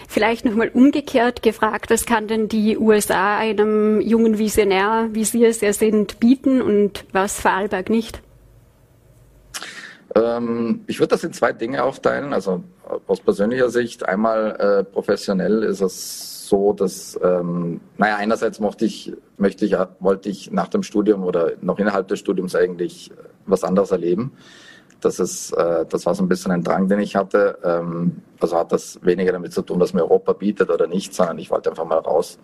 Vielleicht 0.08 0.46
nochmal 0.46 0.70
umgekehrt 0.74 1.44
gefragt, 1.44 1.90
was 1.90 2.06
kann 2.06 2.30
denn 2.30 2.48
die 2.48 2.78
USA 2.78 3.38
einem 3.38 4.00
jungen 4.00 4.38
Visionär, 4.38 5.10
wie 5.12 5.26
Sie 5.26 5.44
es 5.44 5.60
ja 5.60 5.74
sind, 5.74 6.22
bieten 6.22 6.62
und 6.62 7.04
was 7.12 7.42
Vorarlberg 7.42 7.90
nicht? 7.90 8.22
Ähm, 10.16 10.84
ich 10.88 11.00
würde 11.00 11.10
das 11.10 11.24
in 11.24 11.34
zwei 11.34 11.54
Dinge 11.54 11.84
aufteilen. 11.84 12.34
Also 12.34 12.64
aus 13.08 13.20
persönlicher 13.20 13.70
Sicht, 13.70 14.08
einmal 14.08 14.56
äh, 14.60 14.84
professionell 14.84 15.64
ist 15.64 15.82
es 15.82 16.48
so, 16.48 16.74
dass, 16.74 17.20
ähm, 17.24 17.82
naja, 17.98 18.18
einerseits 18.18 18.60
mochte 18.60 18.86
ich, 18.86 19.14
möchte 19.38 19.66
ich, 19.66 19.76
wollte 20.00 20.30
ich 20.30 20.52
nach 20.52 20.68
dem 20.68 20.84
Studium 20.84 21.24
oder 21.24 21.54
noch 21.62 21.80
innerhalb 21.80 22.08
des 22.10 22.20
Studiums 22.20 22.56
eigentlich 22.56 23.12
was 23.46 23.64
anderes 23.64 23.92
erleben. 23.92 24.34
Das 25.02 25.20
ist, 25.20 25.52
äh, 25.54 25.86
das 25.88 26.06
war 26.06 26.16
so 26.16 26.24
ein 26.24 26.30
bisschen 26.30 26.52
ein 26.52 26.64
Drang, 26.64 26.88
den 26.88 27.00
ich 27.00 27.16
hatte. 27.16 27.58
Ähm, 27.64 28.22
also 28.40 28.58
hat 28.58 28.72
das 28.72 29.00
weniger 29.02 29.32
damit 29.32 29.54
zu 29.54 29.62
tun, 29.62 29.80
was 29.80 29.94
mir 29.94 30.02
Europa 30.02 30.34
bietet 30.34 30.70
oder 30.70 30.88
nicht, 30.88 31.14
sondern 31.14 31.40
ich 31.40 31.50
wollte 31.50 31.70
einfach 31.70 31.86
mal 31.86 32.00
raus. 32.00 32.38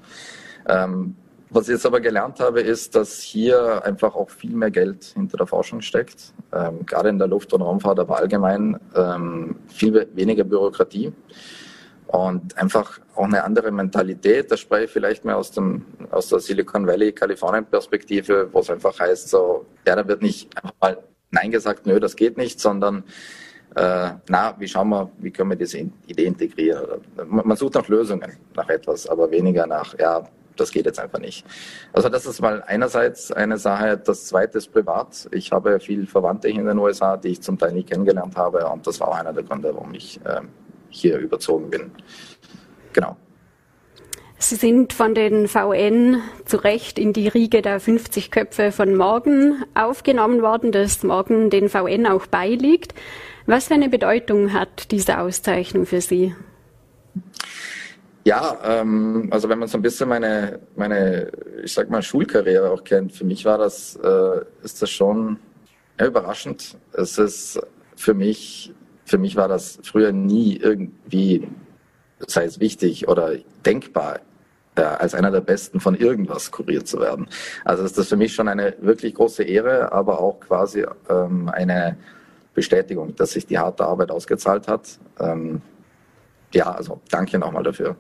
Ähm, 0.68 1.16
was 1.50 1.68
ich 1.68 1.74
jetzt 1.74 1.86
aber 1.86 2.00
gelernt 2.00 2.40
habe, 2.40 2.62
ist, 2.62 2.96
dass 2.96 3.20
hier 3.20 3.84
einfach 3.84 4.16
auch 4.16 4.30
viel 4.30 4.56
mehr 4.56 4.72
Geld 4.72 5.04
hinter 5.16 5.38
der 5.38 5.48
Forschung 5.48 5.82
steckt. 5.82 6.34
Ähm, 6.54 6.86
gerade 6.86 7.10
in 7.10 7.18
der 7.18 7.28
Luft- 7.28 7.54
und 7.54 7.62
Raumfahrt, 7.62 8.00
aber 8.00 8.18
allgemein 8.18 8.80
ähm, 8.96 9.56
viel 9.68 10.08
weniger 10.14 10.44
Bürokratie 10.44 11.12
und 12.08 12.58
einfach 12.58 13.00
auch 13.16 13.26
eine 13.26 13.44
andere 13.44 13.72
Mentalität. 13.72 14.52
Da 14.52 14.58
spreche 14.58 14.86
ich 14.86 14.92
vielleicht 14.92 15.26
mehr 15.26 15.38
aus, 15.38 15.52
dem, 15.52 15.86
aus 16.12 16.30
der 16.30 16.40
Silicon 16.40 16.88
Valley, 16.88 17.12
Kalifornien 17.12 17.66
Perspektive, 17.66 18.50
wo 18.52 18.60
es 18.60 18.70
einfach 18.70 19.00
heißt, 19.00 19.30
so, 19.30 19.66
ja, 19.86 19.96
da 19.96 20.08
wird 20.08 20.22
nicht 20.22 20.56
einfach 20.56 20.74
mal 20.80 20.98
Nein 21.32 21.52
gesagt, 21.52 21.86
nö, 21.86 22.00
das 22.00 22.16
geht 22.16 22.38
nicht, 22.38 22.60
sondern 22.60 23.04
äh, 23.76 24.10
na, 24.28 24.56
wie 24.58 24.68
schauen 24.68 24.90
wir, 24.90 25.12
wie 25.20 25.30
können 25.30 25.52
wir 25.52 25.58
diese 25.58 25.78
Idee 26.08 26.26
integrieren? 26.26 27.02
Man 27.28 27.56
sucht 27.56 27.76
nach 27.76 27.88
Lösungen, 27.88 28.38
nach 28.56 28.68
etwas, 28.70 29.08
aber 29.08 29.30
weniger 29.30 29.68
nach, 29.68 29.98
ja, 30.00 30.28
das 30.60 30.72
geht 30.72 30.86
jetzt 30.86 31.00
einfach 31.00 31.20
nicht. 31.20 31.46
Also 31.94 32.10
das 32.10 32.26
ist 32.26 32.42
mal 32.42 32.64
einerseits 32.66 33.32
eine 33.32 33.58
Sache. 33.58 33.98
Das 33.98 34.26
zweite 34.26 34.58
ist 34.58 34.72
privat. 34.72 35.28
Ich 35.32 35.52
habe 35.52 35.80
viel 35.80 36.06
Verwandte 36.08 36.50
in 36.50 36.66
den 36.66 36.78
USA, 36.78 37.18
die 37.18 37.30
ich 37.30 37.42
zum 37.42 37.58
Teil 37.58 37.74
nie 37.74 37.84
kennengelernt 37.84 38.36
habe 38.36 38.66
und 38.68 38.86
das 38.86 39.00
war 39.00 39.10
auch 39.10 39.16
einer 39.16 39.34
der 39.34 39.44
Gründe, 39.44 39.74
warum 39.74 39.94
ich 39.94 40.20
äh, 40.26 40.42
hier 40.90 41.18
überzogen 41.18 41.70
bin. 41.70 41.92
Genau. 42.94 43.16
Sie 44.42 44.56
sind 44.56 44.94
von 44.94 45.14
den 45.14 45.50
VN 45.50 46.22
zu 46.46 46.58
Recht 46.58 46.98
in 46.98 47.12
die 47.12 47.28
Riege 47.28 47.62
der 47.62 47.82
50 47.82 48.32
Köpfe 48.32 48.72
von 48.72 48.96
morgen 48.96 49.66
aufgenommen 49.76 50.42
worden, 50.42 50.72
das 50.72 51.04
morgen 51.04 51.50
den 51.50 51.68
VN 51.68 52.08
auch 52.08 52.26
beiliegt. 52.26 52.94
Was 53.46 53.68
für 53.68 53.74
eine 53.74 53.90
Bedeutung 53.90 54.54
hat 54.54 54.92
diese 54.92 55.20
Auszeichnung 55.20 55.86
für 55.86 56.00
Sie? 56.00 56.36
Ja, 58.26 58.58
ähm, 58.64 59.28
also 59.32 59.48
wenn 59.50 59.60
man 59.60 59.68
so 59.68 59.78
ein 59.78 59.82
bisschen 59.82 60.10
meine, 60.10 60.60
meine, 60.76 61.32
ich 61.64 61.74
sag 61.74 61.90
mal, 61.90 62.02
Schulkarriere 62.02 62.70
auch 62.70 62.84
kennt, 62.84 63.14
für 63.14 63.24
mich 63.24 63.46
war 63.46 63.58
das, 63.58 63.96
äh, 63.96 64.42
ist 64.62 64.82
das 64.82 64.90
schon 64.90 65.40
ja, 66.00 66.06
überraschend. 66.06 66.78
Es 66.94 67.18
ist 67.18 67.60
für 67.96 68.14
mich, 68.14 68.74
für 69.06 69.18
mich 69.18 69.36
war 69.36 69.48
das 69.48 69.80
früher 69.84 70.12
nie 70.12 70.58
irgendwie, 70.58 71.48
sei 72.28 72.44
es 72.44 72.60
wichtig 72.60 73.08
oder 73.08 73.36
denkbar, 73.66 74.20
äh, 74.76 74.82
als 74.82 75.16
einer 75.16 75.32
der 75.32 75.42
Besten 75.42 75.80
von 75.80 75.96
irgendwas 75.96 76.52
kuriert 76.52 76.88
zu 76.88 77.00
werden. 77.00 77.28
Also 77.64 77.84
ist 77.84 77.98
das 77.98 78.10
für 78.10 78.18
mich 78.18 78.34
schon 78.34 78.50
eine 78.50 78.76
wirklich 78.82 79.16
große 79.16 79.44
Ehre, 79.44 79.92
aber 79.94 80.20
auch 80.20 80.40
quasi 80.42 80.86
ähm, 81.10 81.50
eine 81.50 81.98
Bestätigung, 82.54 83.16
dass 83.16 83.32
sich 83.32 83.46
die 83.46 83.58
harte 83.58 83.86
Arbeit 83.86 84.12
ausgezahlt 84.12 84.68
hat. 84.68 85.00
Ähm, 85.20 85.62
ja, 86.54 86.72
also 86.72 87.00
danke 87.10 87.40
nochmal 87.40 87.64
dafür. 87.64 87.96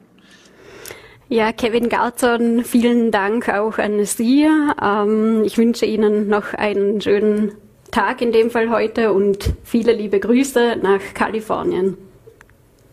Ja, 1.31 1.51
Kevin 1.51 1.89
Garzon, 1.89 2.63
vielen 2.63 3.11
Dank 3.11 3.49
auch 3.49 3.77
an 3.77 4.03
Sie. 4.03 4.47
Ähm, 4.81 5.43
ich 5.45 5.59
wünsche 5.59 5.85
Ihnen 5.85 6.27
noch 6.27 6.55
einen 6.55 6.99
schönen 7.01 7.51
Tag 7.91 8.23
in 8.23 8.31
dem 8.31 8.49
Fall 8.49 8.71
heute 8.71 9.13
und 9.13 9.53
viele 9.63 9.93
liebe 9.93 10.19
Grüße 10.19 10.77
nach 10.81 10.99
Kalifornien. 11.13 11.99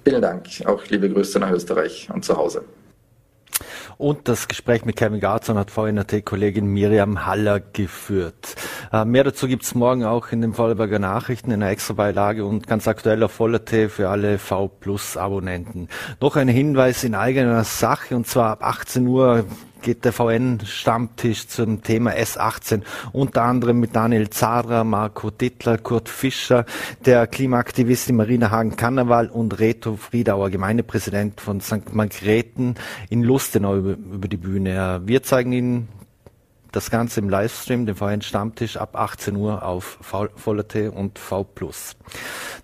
Vielen 0.04 0.20
Dank. 0.20 0.48
Auch 0.66 0.84
liebe 0.88 1.08
Grüße 1.08 1.38
nach 1.38 1.50
Österreich 1.50 2.10
und 2.12 2.26
zu 2.26 2.36
Hause. 2.36 2.62
Und 3.96 4.28
das 4.28 4.48
Gespräch 4.48 4.84
mit 4.84 4.96
Kevin 4.96 5.20
Garzon 5.20 5.56
hat 5.56 5.70
VNRT-Kollegin 5.70 6.66
Miriam 6.66 7.24
Haller 7.24 7.60
geführt. 7.60 8.54
Äh, 8.92 9.04
mehr 9.04 9.24
dazu 9.24 9.48
gibt's 9.48 9.74
morgen 9.74 10.04
auch 10.04 10.28
in 10.32 10.40
den 10.40 10.52
Vorarlberger 10.52 10.98
Nachrichten 10.98 11.50
in 11.50 11.62
einer 11.62 11.70
extra 11.70 11.94
Beilage 11.94 12.44
und 12.44 12.66
ganz 12.66 12.88
aktuell 12.88 13.22
auf 13.22 13.32
Voller.t 13.32 13.88
für 13.88 14.08
alle 14.08 14.38
V 14.38 14.68
Plus 14.68 15.16
Abonnenten. 15.16 15.88
Noch 16.20 16.36
ein 16.36 16.48
Hinweis 16.48 17.04
in 17.04 17.14
eigener 17.14 17.64
Sache 17.64 18.16
und 18.16 18.26
zwar 18.26 18.50
ab 18.50 18.62
18 18.62 19.06
Uhr 19.06 19.44
geht 19.82 20.04
der 20.04 20.12
VN-Stammtisch 20.12 21.46
zum 21.46 21.82
Thema 21.82 22.10
S18, 22.10 22.82
unter 23.12 23.42
anderem 23.42 23.78
mit 23.78 23.94
Daniel 23.94 24.30
Zadra, 24.30 24.82
Marco 24.82 25.30
Dittler, 25.30 25.78
Kurt 25.78 26.08
Fischer, 26.08 26.64
der 27.04 27.28
Klimaaktivistin 27.28 28.16
Marina 28.16 28.50
Hagen-Kannawal 28.50 29.28
und 29.28 29.60
Reto 29.60 29.94
Friedauer, 29.94 30.50
Gemeindepräsident 30.50 31.40
von 31.40 31.60
St. 31.60 31.94
Margrethen 31.94 32.74
in 33.10 33.22
Lustenau 33.22 33.76
über, 33.76 33.92
über 33.92 34.26
die 34.26 34.36
Bühne. 34.36 35.02
Wir 35.04 35.22
zeigen 35.22 35.52
Ihnen 35.52 35.88
das 36.76 36.90
Ganze 36.90 37.20
im 37.20 37.30
Livestream, 37.30 37.86
den 37.86 37.96
VN 37.96 38.20
Stammtisch 38.20 38.76
ab 38.76 38.96
18 38.96 39.34
Uhr 39.34 39.62
auf 39.62 39.98
Voller.t 40.02 40.88
und 40.88 41.18
V+. 41.18 41.46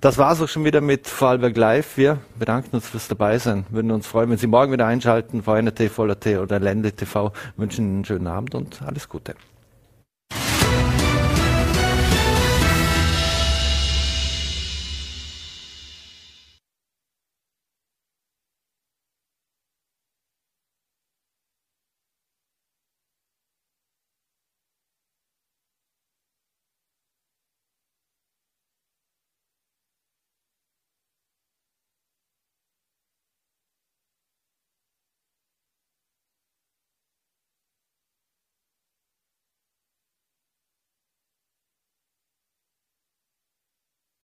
Das 0.03 0.19
war's 0.19 0.43
auch 0.43 0.49
schon 0.49 0.67
wieder 0.67 0.83
mit 0.83 1.09
Vorarlberg 1.09 1.57
Live. 1.57 1.97
Wir 1.97 2.19
bedanken 2.39 2.77
uns 2.77 2.89
fürs 2.89 3.09
Dabeisein. 3.09 3.65
Würden 3.71 3.91
uns 3.91 4.07
freuen, 4.07 4.29
wenn 4.29 4.37
Sie 4.37 4.47
morgen 4.47 4.71
wieder 4.71 4.87
einschalten. 4.87 5.43
VN.t, 5.43 5.89
Voller.t 5.89 6.37
oder 6.37 6.61
Lende 6.61 6.93
TV. 6.93 7.33
Wünschen 7.57 7.87
Ihnen 7.87 7.95
einen 7.97 8.05
schönen 8.05 8.27
Abend 8.27 8.55
und 8.55 8.83
alles 8.83 9.09
Gute. 9.09 9.35